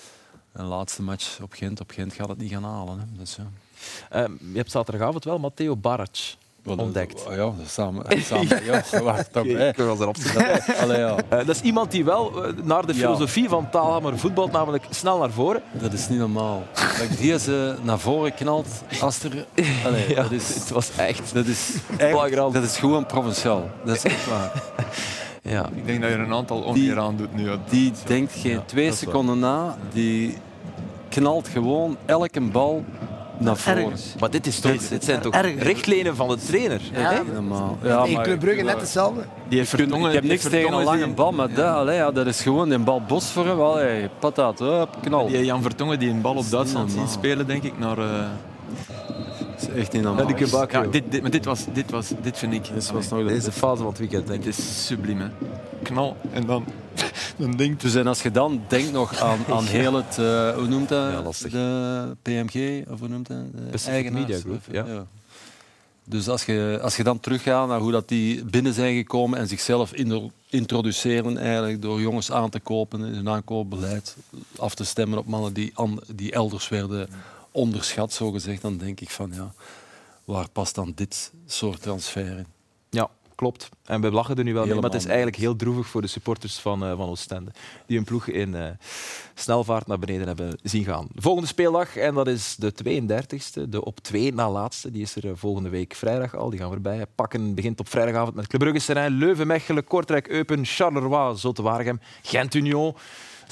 [0.51, 1.79] Een laatste match op Gent.
[1.79, 2.99] Op Gent gaat het niet gaan halen.
[2.99, 3.05] Hè.
[3.17, 3.47] Dus, ja.
[4.09, 6.35] Eh, je hebt zaterdagavond wel Matteo Barac
[6.65, 7.23] ontdekt.
[7.29, 8.05] Ja, dat is samen.
[8.23, 8.83] samen ja,
[9.43, 9.69] bij.
[9.69, 10.61] Ik was er bij.
[10.81, 11.15] Allee, ja.
[11.29, 12.99] Eh, dat is iemand die wel eh, naar de Ja.
[12.99, 15.61] filosofie van Taalhammer voetbalt, namelijk snel naar voren.
[15.71, 16.63] Dat is niet normaal.
[16.73, 18.67] Dat die ze naar voren knalt
[19.01, 19.45] als er...
[19.85, 21.33] Allee, Ja, dat is, het was echt...
[21.33, 22.01] dat is, Flagrant.
[22.01, 23.69] eigenlijk, dat is gewoon provinciaal.
[23.85, 24.63] Dat is echt waar.
[25.41, 25.69] Ja.
[25.75, 27.49] Ik denk dat je er een aantal oneer aan doet nu.
[27.69, 29.77] Die denkt geen twee seconden na.
[29.93, 30.37] Die
[31.09, 32.83] knalt gewoon elke bal
[33.43, 33.83] naar voren.
[33.83, 34.15] Ergens.
[34.19, 35.61] Maar dit, is toch, dit zijn toch Ergens.
[35.63, 36.81] richtlijnen van de trainer?
[36.93, 37.21] Ja.
[37.33, 37.77] Normaal.
[37.81, 39.21] Tegen maar Club Brugge net hetzelfde.
[39.49, 41.95] Die heeft je kunt- Vertongen- ik heb niks tegen een lange bal, maar dat, allee,
[41.95, 43.59] ja, dat is gewoon een bal bos voor hem.
[43.61, 44.63] Allee, patat,
[45.01, 45.27] knal.
[45.27, 47.97] Die Jan Vertongen die een bal op Duitsland zien spelen, denk ik, naar...
[47.97, 48.05] eh,
[49.59, 50.27] Dat is echt niet normaal.
[50.27, 52.63] die ja, dit, dit, maar dit, was, dit, was, dit vind ik...
[52.73, 55.27] Dit was nog de- Deze fase van het weekend, denk Het is subliem, hè.
[55.83, 56.17] Knal.
[56.31, 56.65] En dan,
[57.37, 60.67] dan denkt Dus en als je dan denkt nog aan, aan heel het, eh, hoe
[60.67, 61.11] noemt dat?
[61.11, 61.51] Ja, lastig.
[61.51, 63.37] De PMG, of hoe noemt dat?
[63.55, 65.05] De Pacific eigenaars, Media Group, of- ja.
[66.05, 69.47] Dus als je, als je dan teruggaat naar hoe dat die binnen zijn gekomen en
[69.47, 69.91] zichzelf
[70.49, 74.15] introduceren eigenlijk door jongens aan te kopen in hun aankoopbeleid,
[74.57, 77.07] af te stemmen op mannen die, an- die elders werden
[77.53, 79.53] onderschat, zo gezegd, dan denk ik van ja,
[80.25, 82.45] waar past dan dit soort transfer in?
[82.89, 83.69] Ja, klopt.
[83.85, 86.01] En we lachen er nu wel mee, maar het is Helemaal eigenlijk heel droevig voor
[86.01, 87.51] de supporters van, eh van Oostende.
[87.85, 88.69] Die hun ploeg in eh,
[89.33, 91.07] snelvaart naar beneden hebben zien gaan.
[91.13, 94.91] De volgende speeldag, en dat is de 32e, de op twee na laatste.
[94.91, 96.49] Die is er eh, volgende week vrijdag al.
[96.49, 97.53] Die gaan we erbij pakken.
[97.55, 102.95] Begint op vrijdagavond met Club Brugge, Serijn, Leuven, Mechelen, Kortrijk, Eupen, Charleroi, Zotte-Waregem, Gent-Union.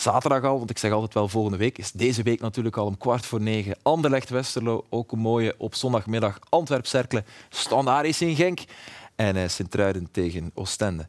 [0.01, 2.97] Zaterdag al, want ik zeg altijd wel volgende week, is deze week natuurlijk al om
[2.97, 3.75] kwart voor negen.
[3.81, 6.39] Anderlecht-Westerlo, ook een mooie op zondagmiddag.
[6.49, 8.59] Antwerp-Cerkelen, Standaard is in Genk.
[9.15, 11.07] En eh Sint-Truiden tegen Oostende.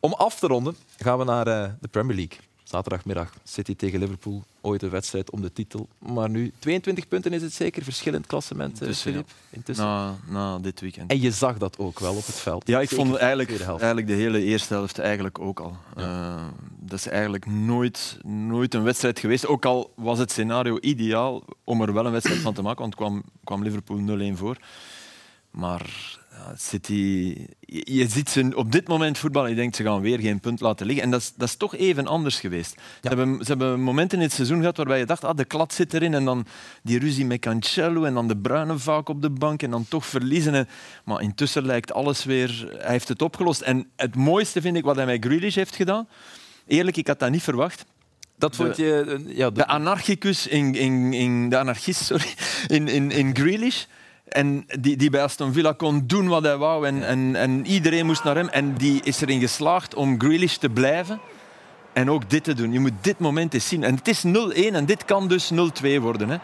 [0.00, 2.38] Om af te ronden gaan we naar eh, de Premier League.
[2.62, 4.42] Zaterdagmiddag City tegen Liverpool.
[4.64, 5.88] Ooit een wedstrijd om de titel.
[5.98, 7.82] Maar nu 22 punten is het zeker.
[7.82, 9.28] Verschil in het klassement, eh, Intussen, Filip.
[9.50, 9.84] Intussen.
[9.84, 11.10] na, na dit weekend.
[11.10, 12.66] En je zag dat ook wel op het veld.
[12.68, 13.82] Ja, ik Zeker vond de eigenlijk, helft.
[13.82, 15.76] eigenlijk de hele eerste helft eigenlijk ook al.
[15.96, 16.44] Eh,
[16.78, 19.46] dat is eigenlijk nooit, nooit een wedstrijd geweest.
[19.46, 22.94] Ook al was het scenario ideaal om er wel een wedstrijd van te maken, want
[22.94, 24.56] kwam, kwam Liverpool 0-1 voor.
[25.50, 25.90] Maar
[26.36, 30.00] ja, City, je, je ziet ze op dit moment voetballen en je denkt ze gaan
[30.00, 31.04] weer geen punt laten liggen.
[31.04, 32.70] En dat is, dat is toch even anders geweest.
[33.02, 35.72] Ze, hebben, ze hebben momenten in het seizoen gehad waarbij je dacht, ah, de klad
[35.74, 36.14] zit erin.
[36.14, 36.46] En dan
[36.82, 40.06] die ruzie met Cancelo en dan de Bruine vaak op de bank en dan toch
[40.06, 40.54] verliezen.
[40.54, 40.68] En,
[41.04, 42.68] maar intussen lijkt alles weer...
[42.78, 43.60] Hij heeft het opgelost.
[43.60, 46.08] En het mooiste vind ik wat hij met Grealish heeft gedaan.
[46.66, 47.84] Eerlijk, ik had dat niet verwacht.
[48.38, 49.20] Dat vond je...
[49.28, 52.34] eh, Ja, De anarchicus in, in, in de anarchist, sorry,
[52.66, 53.84] in, in, in Grealish.
[54.34, 58.06] En die, die bij Aston Villa kon doen wat hij wou en, en, en iedereen
[58.06, 58.48] moest naar hem.
[58.48, 61.20] En die is erin geslaagd om Grealish te blijven
[61.92, 62.72] en ook dit te doen.
[62.72, 63.84] Je moet dit moment eens zien.
[63.84, 64.30] En het is 0-1
[64.72, 66.28] en dit kan dus 0-2 worden.
[66.28, 66.36] Hè.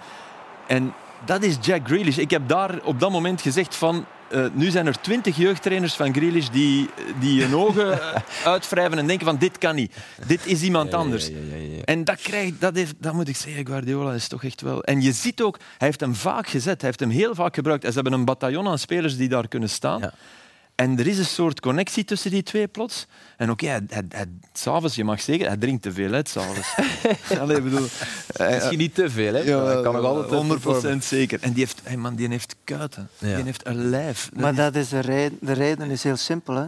[0.67, 0.93] En
[1.25, 2.17] dat is Jack Grealish.
[2.17, 4.07] Ik heb daar op dat moment gezegd van...
[4.31, 8.23] eh, nu zijn er twintig jeugdtrainers van Grealish die, die hun ogen eh,
[8.53, 9.97] uitwrijven en denken van dit kan niet.
[10.27, 11.27] Dit is iemand anders.
[11.27, 11.83] Ja, ja, ja, ja.
[11.85, 14.83] En dat, krijgt, dat, heeft, dat moet ik zeggen, Guardiola is toch echt wel...
[14.83, 17.85] En je ziet ook, hij heeft hem vaak gezet, hij heeft hem heel vaak gebruikt.
[17.85, 20.11] En ze hebben een bataljon aan spelers die daar kunnen staan.
[20.81, 23.07] En er is een soort connectie tussen die twee plots.
[23.37, 26.75] En oké, hij, hij, hij- s'avonds, je mag zeggen, hij drinkt te veel, hè, s'avonds.
[27.41, 27.87] Allee, ik bedoel...
[28.33, 29.41] hij- Misschien niet te veel, hè?
[29.41, 31.03] ja, Hij kan nog altijd 100 performen.
[31.03, 31.39] zeker.
[31.43, 33.09] En die heeft, hey man, die heeft kuiten.
[33.19, 33.35] Ja.
[33.35, 34.31] Die heeft een lijf.
[34.37, 36.55] Maar dat is de, reden, de reden is heel simpel.
[36.55, 36.67] Hè.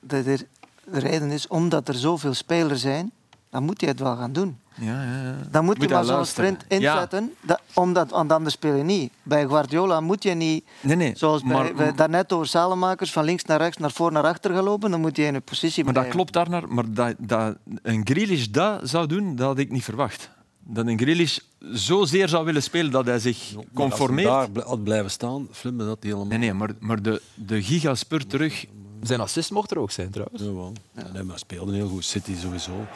[0.00, 0.40] Dat er
[0.84, 3.10] de reden is omdat er zoveel spelers zijn,
[3.50, 4.58] dan moet hij het wel gaan doen.
[4.74, 5.36] Ja, ja, ja.
[5.50, 8.82] Dan moet, Moet je hij maar zo'n sprint inzetten, dat, omdat, want anders speel je
[8.82, 9.12] niet.
[9.22, 11.12] Bij Guardiola moet je niet, Nee, nee.
[11.16, 14.54] zoals bij, maar, wij daarnet over Salemakers, van links naar rechts, naar voor naar achter
[14.54, 16.68] gaan lopen, dan moet je in een positie maar dat klopt daarnaar.
[16.68, 20.30] Maar dat, dat een Grealish dat zou doen, dat had ik niet verwacht.
[20.64, 24.28] Dat een Grealish zozeer zou willen spelen dat hij zich conformeert.
[24.28, 26.26] Als hij daar had blijven staan, flippen dat helemaal.
[26.26, 28.64] Nee, nee, maar, maar de, de gigaspurt terug.
[29.02, 30.42] Zijn assist mocht er ook zijn trouwens.
[30.42, 30.72] Jawel.
[30.96, 32.04] Ja, nee, maar speelde heel goed.
[32.04, 32.86] City sowieso.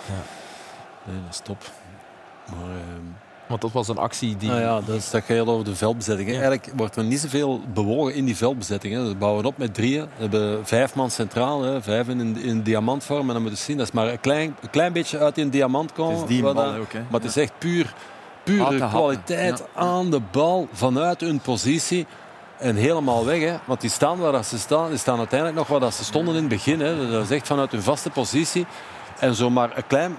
[1.07, 1.63] Nee, dat is top.
[2.51, 3.03] Maar, ehm,
[3.47, 4.49] Want dat was een actie die...
[4.49, 6.29] nou ja, dat, is, dat gaat heel over de veldbezetting.
[6.31, 8.95] Eigenlijk wordt er niet zoveel bewogen in die veldbezetting.
[8.95, 9.09] Hè.
[9.09, 10.03] We bouwen op met drieën.
[10.03, 11.83] We hebben vijf man centraal, hè.
[11.83, 13.27] vijf in, in diamantvorm.
[13.29, 15.49] En dan moet je zien, dat is maar een klein, een klein beetje uit in
[15.51, 16.13] diamant komen.
[16.21, 17.01] Het is die bal dat- ook, hè.
[17.11, 17.95] Maar het is echt puur,
[18.43, 19.81] pure kwaliteit Ja.
[19.81, 22.07] aan de bal vanuit hun positie.
[22.59, 23.57] En helemaal weg, hè.
[23.65, 24.89] want die staan waar dat ze staan.
[24.89, 26.81] Die staan uiteindelijk nog waar dat ze stonden in het begin.
[26.81, 27.11] Hè.
[27.11, 28.67] Dat is echt vanuit hun vaste positie.
[29.21, 30.19] En zomaar een klein,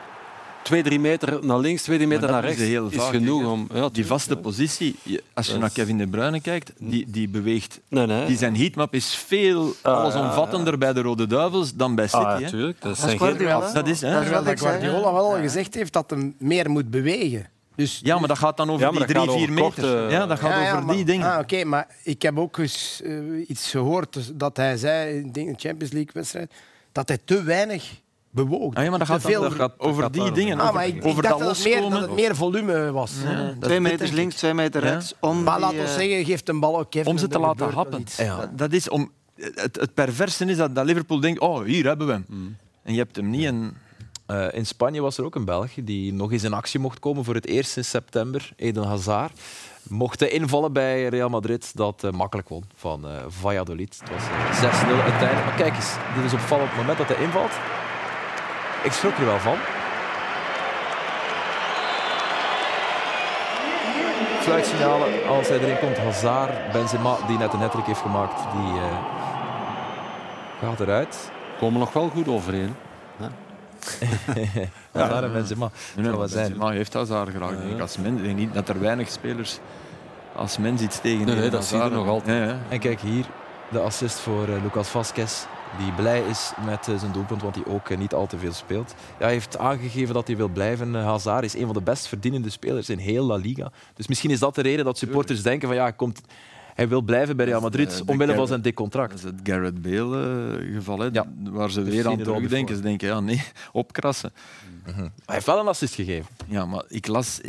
[0.67, 2.63] twee, drie meter naar links, twee, drie meter naar is rechts.
[2.63, 3.59] heel is vaak, genoeg om...
[3.59, 4.39] Ja, Die tuurlijk, vaste ja.
[4.39, 4.95] positie,
[5.33, 7.79] als je naar Kevin De Bruyne kijkt, die, die beweegt.
[7.89, 8.25] Nee, nee.
[8.25, 12.23] Die zijn heatmap is veel Ah, allesomvattender bij de Rode Duivels dan bij City.
[12.23, 12.39] Ah, hè.
[12.39, 12.81] natuurlijk.
[12.81, 13.71] Dat Dat is Guardiola.
[13.71, 14.11] Dat is, hè?
[14.11, 14.79] Dat is wat dat ik zei.
[14.79, 17.49] Guardiola wel al gezegd heeft dat hij meer moet bewegen.
[17.75, 19.61] Dus Ja, maar dat gaat dan over Ja, die drie, vier meter.
[19.63, 21.31] korte- Ja, dat gaat Ja, ja, over maar- die dingen.
[21.33, 23.13] Ah, Oké, maar ik heb ook eens eh,
[23.47, 26.51] iets gehoord dat hij zei in de Champions League wedstrijd
[26.91, 28.01] dat hij te weinig
[28.45, 28.75] bewoog.
[28.75, 30.59] Ah, ja, maar dat gaat, dan- veel dat gaat over gaat die dingen.
[30.59, 31.99] Ah, maar ik, ik over dacht dat dat, het meer, loskomen.
[31.99, 33.11] dat het meer volume was.
[33.23, 34.11] Ja, Twee ik.
[34.11, 34.91] links, twee meter Ja.
[34.91, 35.13] rechts.
[35.19, 37.11] Om Maar laten we eh, zeggen, geeft een bal ook Kevin.
[37.11, 38.05] om ze te laten happen.
[38.55, 42.13] Dat, is om, het, het perverse is dat, dat Liverpool denkt, oh, hier hebben we
[42.13, 42.25] hem.
[42.29, 42.55] Mm.
[42.83, 43.45] En je hebt hem niet.
[43.45, 43.77] En,
[44.27, 47.23] Eh, in Spanje was er ook een Belg die nog eens in actie mocht komen
[47.23, 48.49] voor het eerst sinds september.
[48.55, 49.39] Eden Hazard
[49.89, 53.99] mocht invallen bij Real Madrid, dat eh, makkelijk won van eh, Valladolid.
[54.03, 54.23] Het was
[54.61, 55.45] eh, 6-0 uiteindelijk.
[55.45, 57.51] Maar kijk eens, dit is opvallend op het moment dat hij invalt.
[58.87, 59.57] Ik schrok er wel van.
[64.39, 65.97] Fluitsignalen als hij erin komt.
[65.97, 68.97] Hazard, Benzema, die net een hat heeft gemaakt, die eh,
[70.61, 71.31] gaat eruit.
[71.59, 72.75] komen nog wel goed overeen.
[74.93, 75.69] Hazard en Benzema.
[75.95, 76.47] nee, wel maar zijn.
[76.47, 77.51] Benzema heeft Hazard graag.
[77.51, 77.79] ik.
[77.79, 79.59] Als mens, ik denk niet dat er weinig spelers
[80.35, 82.37] als mens iets tegen Nee, nee, dat zie je nog altijd.
[82.37, 82.57] Ja, ja.
[82.69, 83.25] En kijk hier,
[83.69, 85.45] de assist voor eh, Lucas Vasquez.
[85.77, 88.53] Die blij is met eh, zijn doelpunt, want hij ook eh, niet al te veel
[88.53, 88.93] speelt.
[89.19, 90.95] Ja, hij heeft aangegeven dat hij wil blijven.
[90.95, 93.71] Eh, Hazard is een van de best verdienende spelers in heel La Liga.
[93.93, 96.21] Dus misschien is dat de reden dat supporters denken van ja, hij, komt,
[96.73, 99.13] hij wil blijven bij Real Madrid de omwille van zijn Dat decontract.
[99.13, 101.25] is het Garrett Bale-geval, Ja.
[101.49, 102.75] waar ze weer aan terugdenken.
[102.75, 104.31] Ze denken, ja, nee, opkrassen.
[104.83, 106.29] Hij heeft wel een assist gegeven.
[106.47, 107.41] Ja, maar ik las,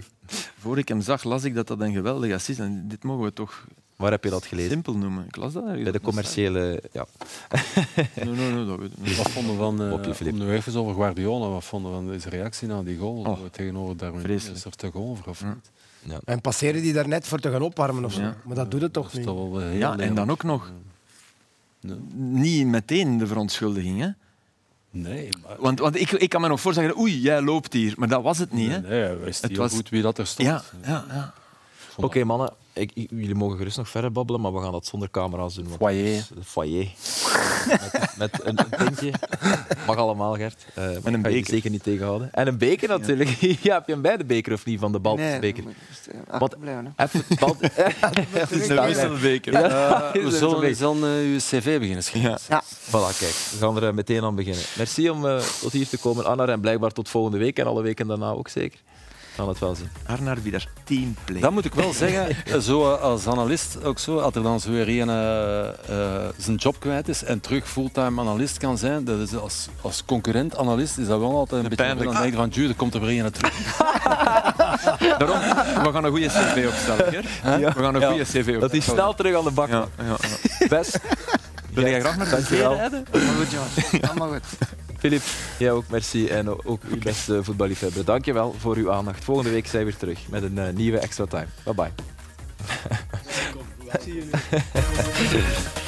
[0.58, 2.64] voor ik hem zag, las ik dat dat een geweldige assist is.
[2.64, 3.64] En dit mogen we toch
[3.98, 4.70] Waar heb je dat gelezen?
[4.70, 5.24] simpel noemen.
[5.26, 5.64] Ik las dat.
[5.82, 6.82] Bij de commerciële...
[6.92, 7.06] Ja.
[8.14, 9.16] Nee, nee, nee, dat weet ik niet.
[9.16, 12.28] Wat vonden we van, uh, om nog even over Guardiola, wat vonden we van deze
[12.28, 14.20] reactie na die goal Oh, tegenover Darwin?
[14.20, 14.56] vreselijk.
[14.56, 15.54] Is er te over of Ja.
[16.04, 16.18] niet?
[16.24, 18.20] En passeren die daar net voor te gaan opwarmen of zo.
[18.20, 18.36] Ja.
[18.44, 19.24] Maar dat doet het toch niet.
[19.24, 20.70] wel heel Ja, en dan ook nog
[21.80, 21.96] Nee.
[22.16, 24.00] niet meteen de verontschuldiging.
[24.00, 24.08] Hè?
[24.90, 25.56] Nee, maar...
[25.58, 27.94] Want, want ik, ik kan me nog voorstellen, oei, jij loopt hier.
[27.96, 28.70] Maar dat was het niet.
[28.70, 28.80] Hè?
[28.80, 30.48] Nee, hij wist Het heel was- goed wie dat er stond.
[30.48, 31.34] Ja, ja, ja.
[31.96, 35.54] Oké mannen, ik, jullie mogen gerust nog verder babbelen, maar we gaan dat zonder camera's
[35.54, 35.64] doen.
[35.64, 36.26] want Foyer.
[36.36, 36.88] een foyer.
[37.68, 39.12] met, met een, een pintje.
[39.86, 40.66] Mag allemaal, Gert.
[40.74, 41.46] Eh, maar een je beker.
[41.46, 42.32] zeker niet tegenhouden.
[42.32, 43.28] En een beker natuurlijk.
[43.40, 45.64] Ja, heb je hem bij de beker of niet, van de Baltische beker?
[45.64, 45.74] Nee,
[46.28, 46.58] Wat- Wat?
[46.60, 46.92] Blijven.
[46.96, 49.52] Even het Bal- Het is een wisselbeker.
[49.52, 52.38] Ja, We zullen, een we zullen eh, uw cv beginnen schrijven.
[52.48, 52.62] Ja.
[52.86, 53.34] Voilà, kijk.
[53.50, 54.62] We gaan er eh, meteen aan beginnen.
[54.76, 56.46] Merci om eh, tot hier te komen, Anna.
[56.46, 58.78] En blijkbaar tot volgende week en alle weken daarna ook zeker.
[59.38, 59.76] Gaan het wel
[61.24, 61.40] play.
[61.40, 64.70] Dat moet ik wel zeggen, zo eh, als analist ook zo, als er dan zo
[64.70, 69.18] weer een eh, eh, zijn job kwijt is en terug fulltime analist kan zijn, dat
[69.20, 72.10] is als, als concurrent-analist is dat wel altijd een beetje pijnlijk.
[72.12, 73.76] Dan denk je van, "Jude, er komt er weer een terug.
[75.18, 75.38] Daarom,
[75.84, 77.10] we gaan een goede cv opstellen.
[77.12, 78.08] We gaan een Ja.
[78.08, 78.60] goede cv opstellen.
[78.60, 80.66] Dat hij snel terug aan de bak Ja, ja, ja.
[80.68, 80.98] Best.
[81.72, 82.72] Wil jij graag naar de Dankjewel.
[82.72, 83.06] cv rijden?
[83.12, 84.08] Allemaal goed, jongens.
[84.10, 84.68] Allemaal goed.
[84.98, 85.22] Filip,
[85.58, 86.26] jij ook, merci.
[86.26, 88.04] En ook uw beste voetballiefhebber.
[88.04, 89.24] Dankjewel voor uw aandacht.
[89.24, 91.46] Volgende week zijn we weer terug met een eh, nieuwe Extra Time.
[91.64, 91.92] Bye bye.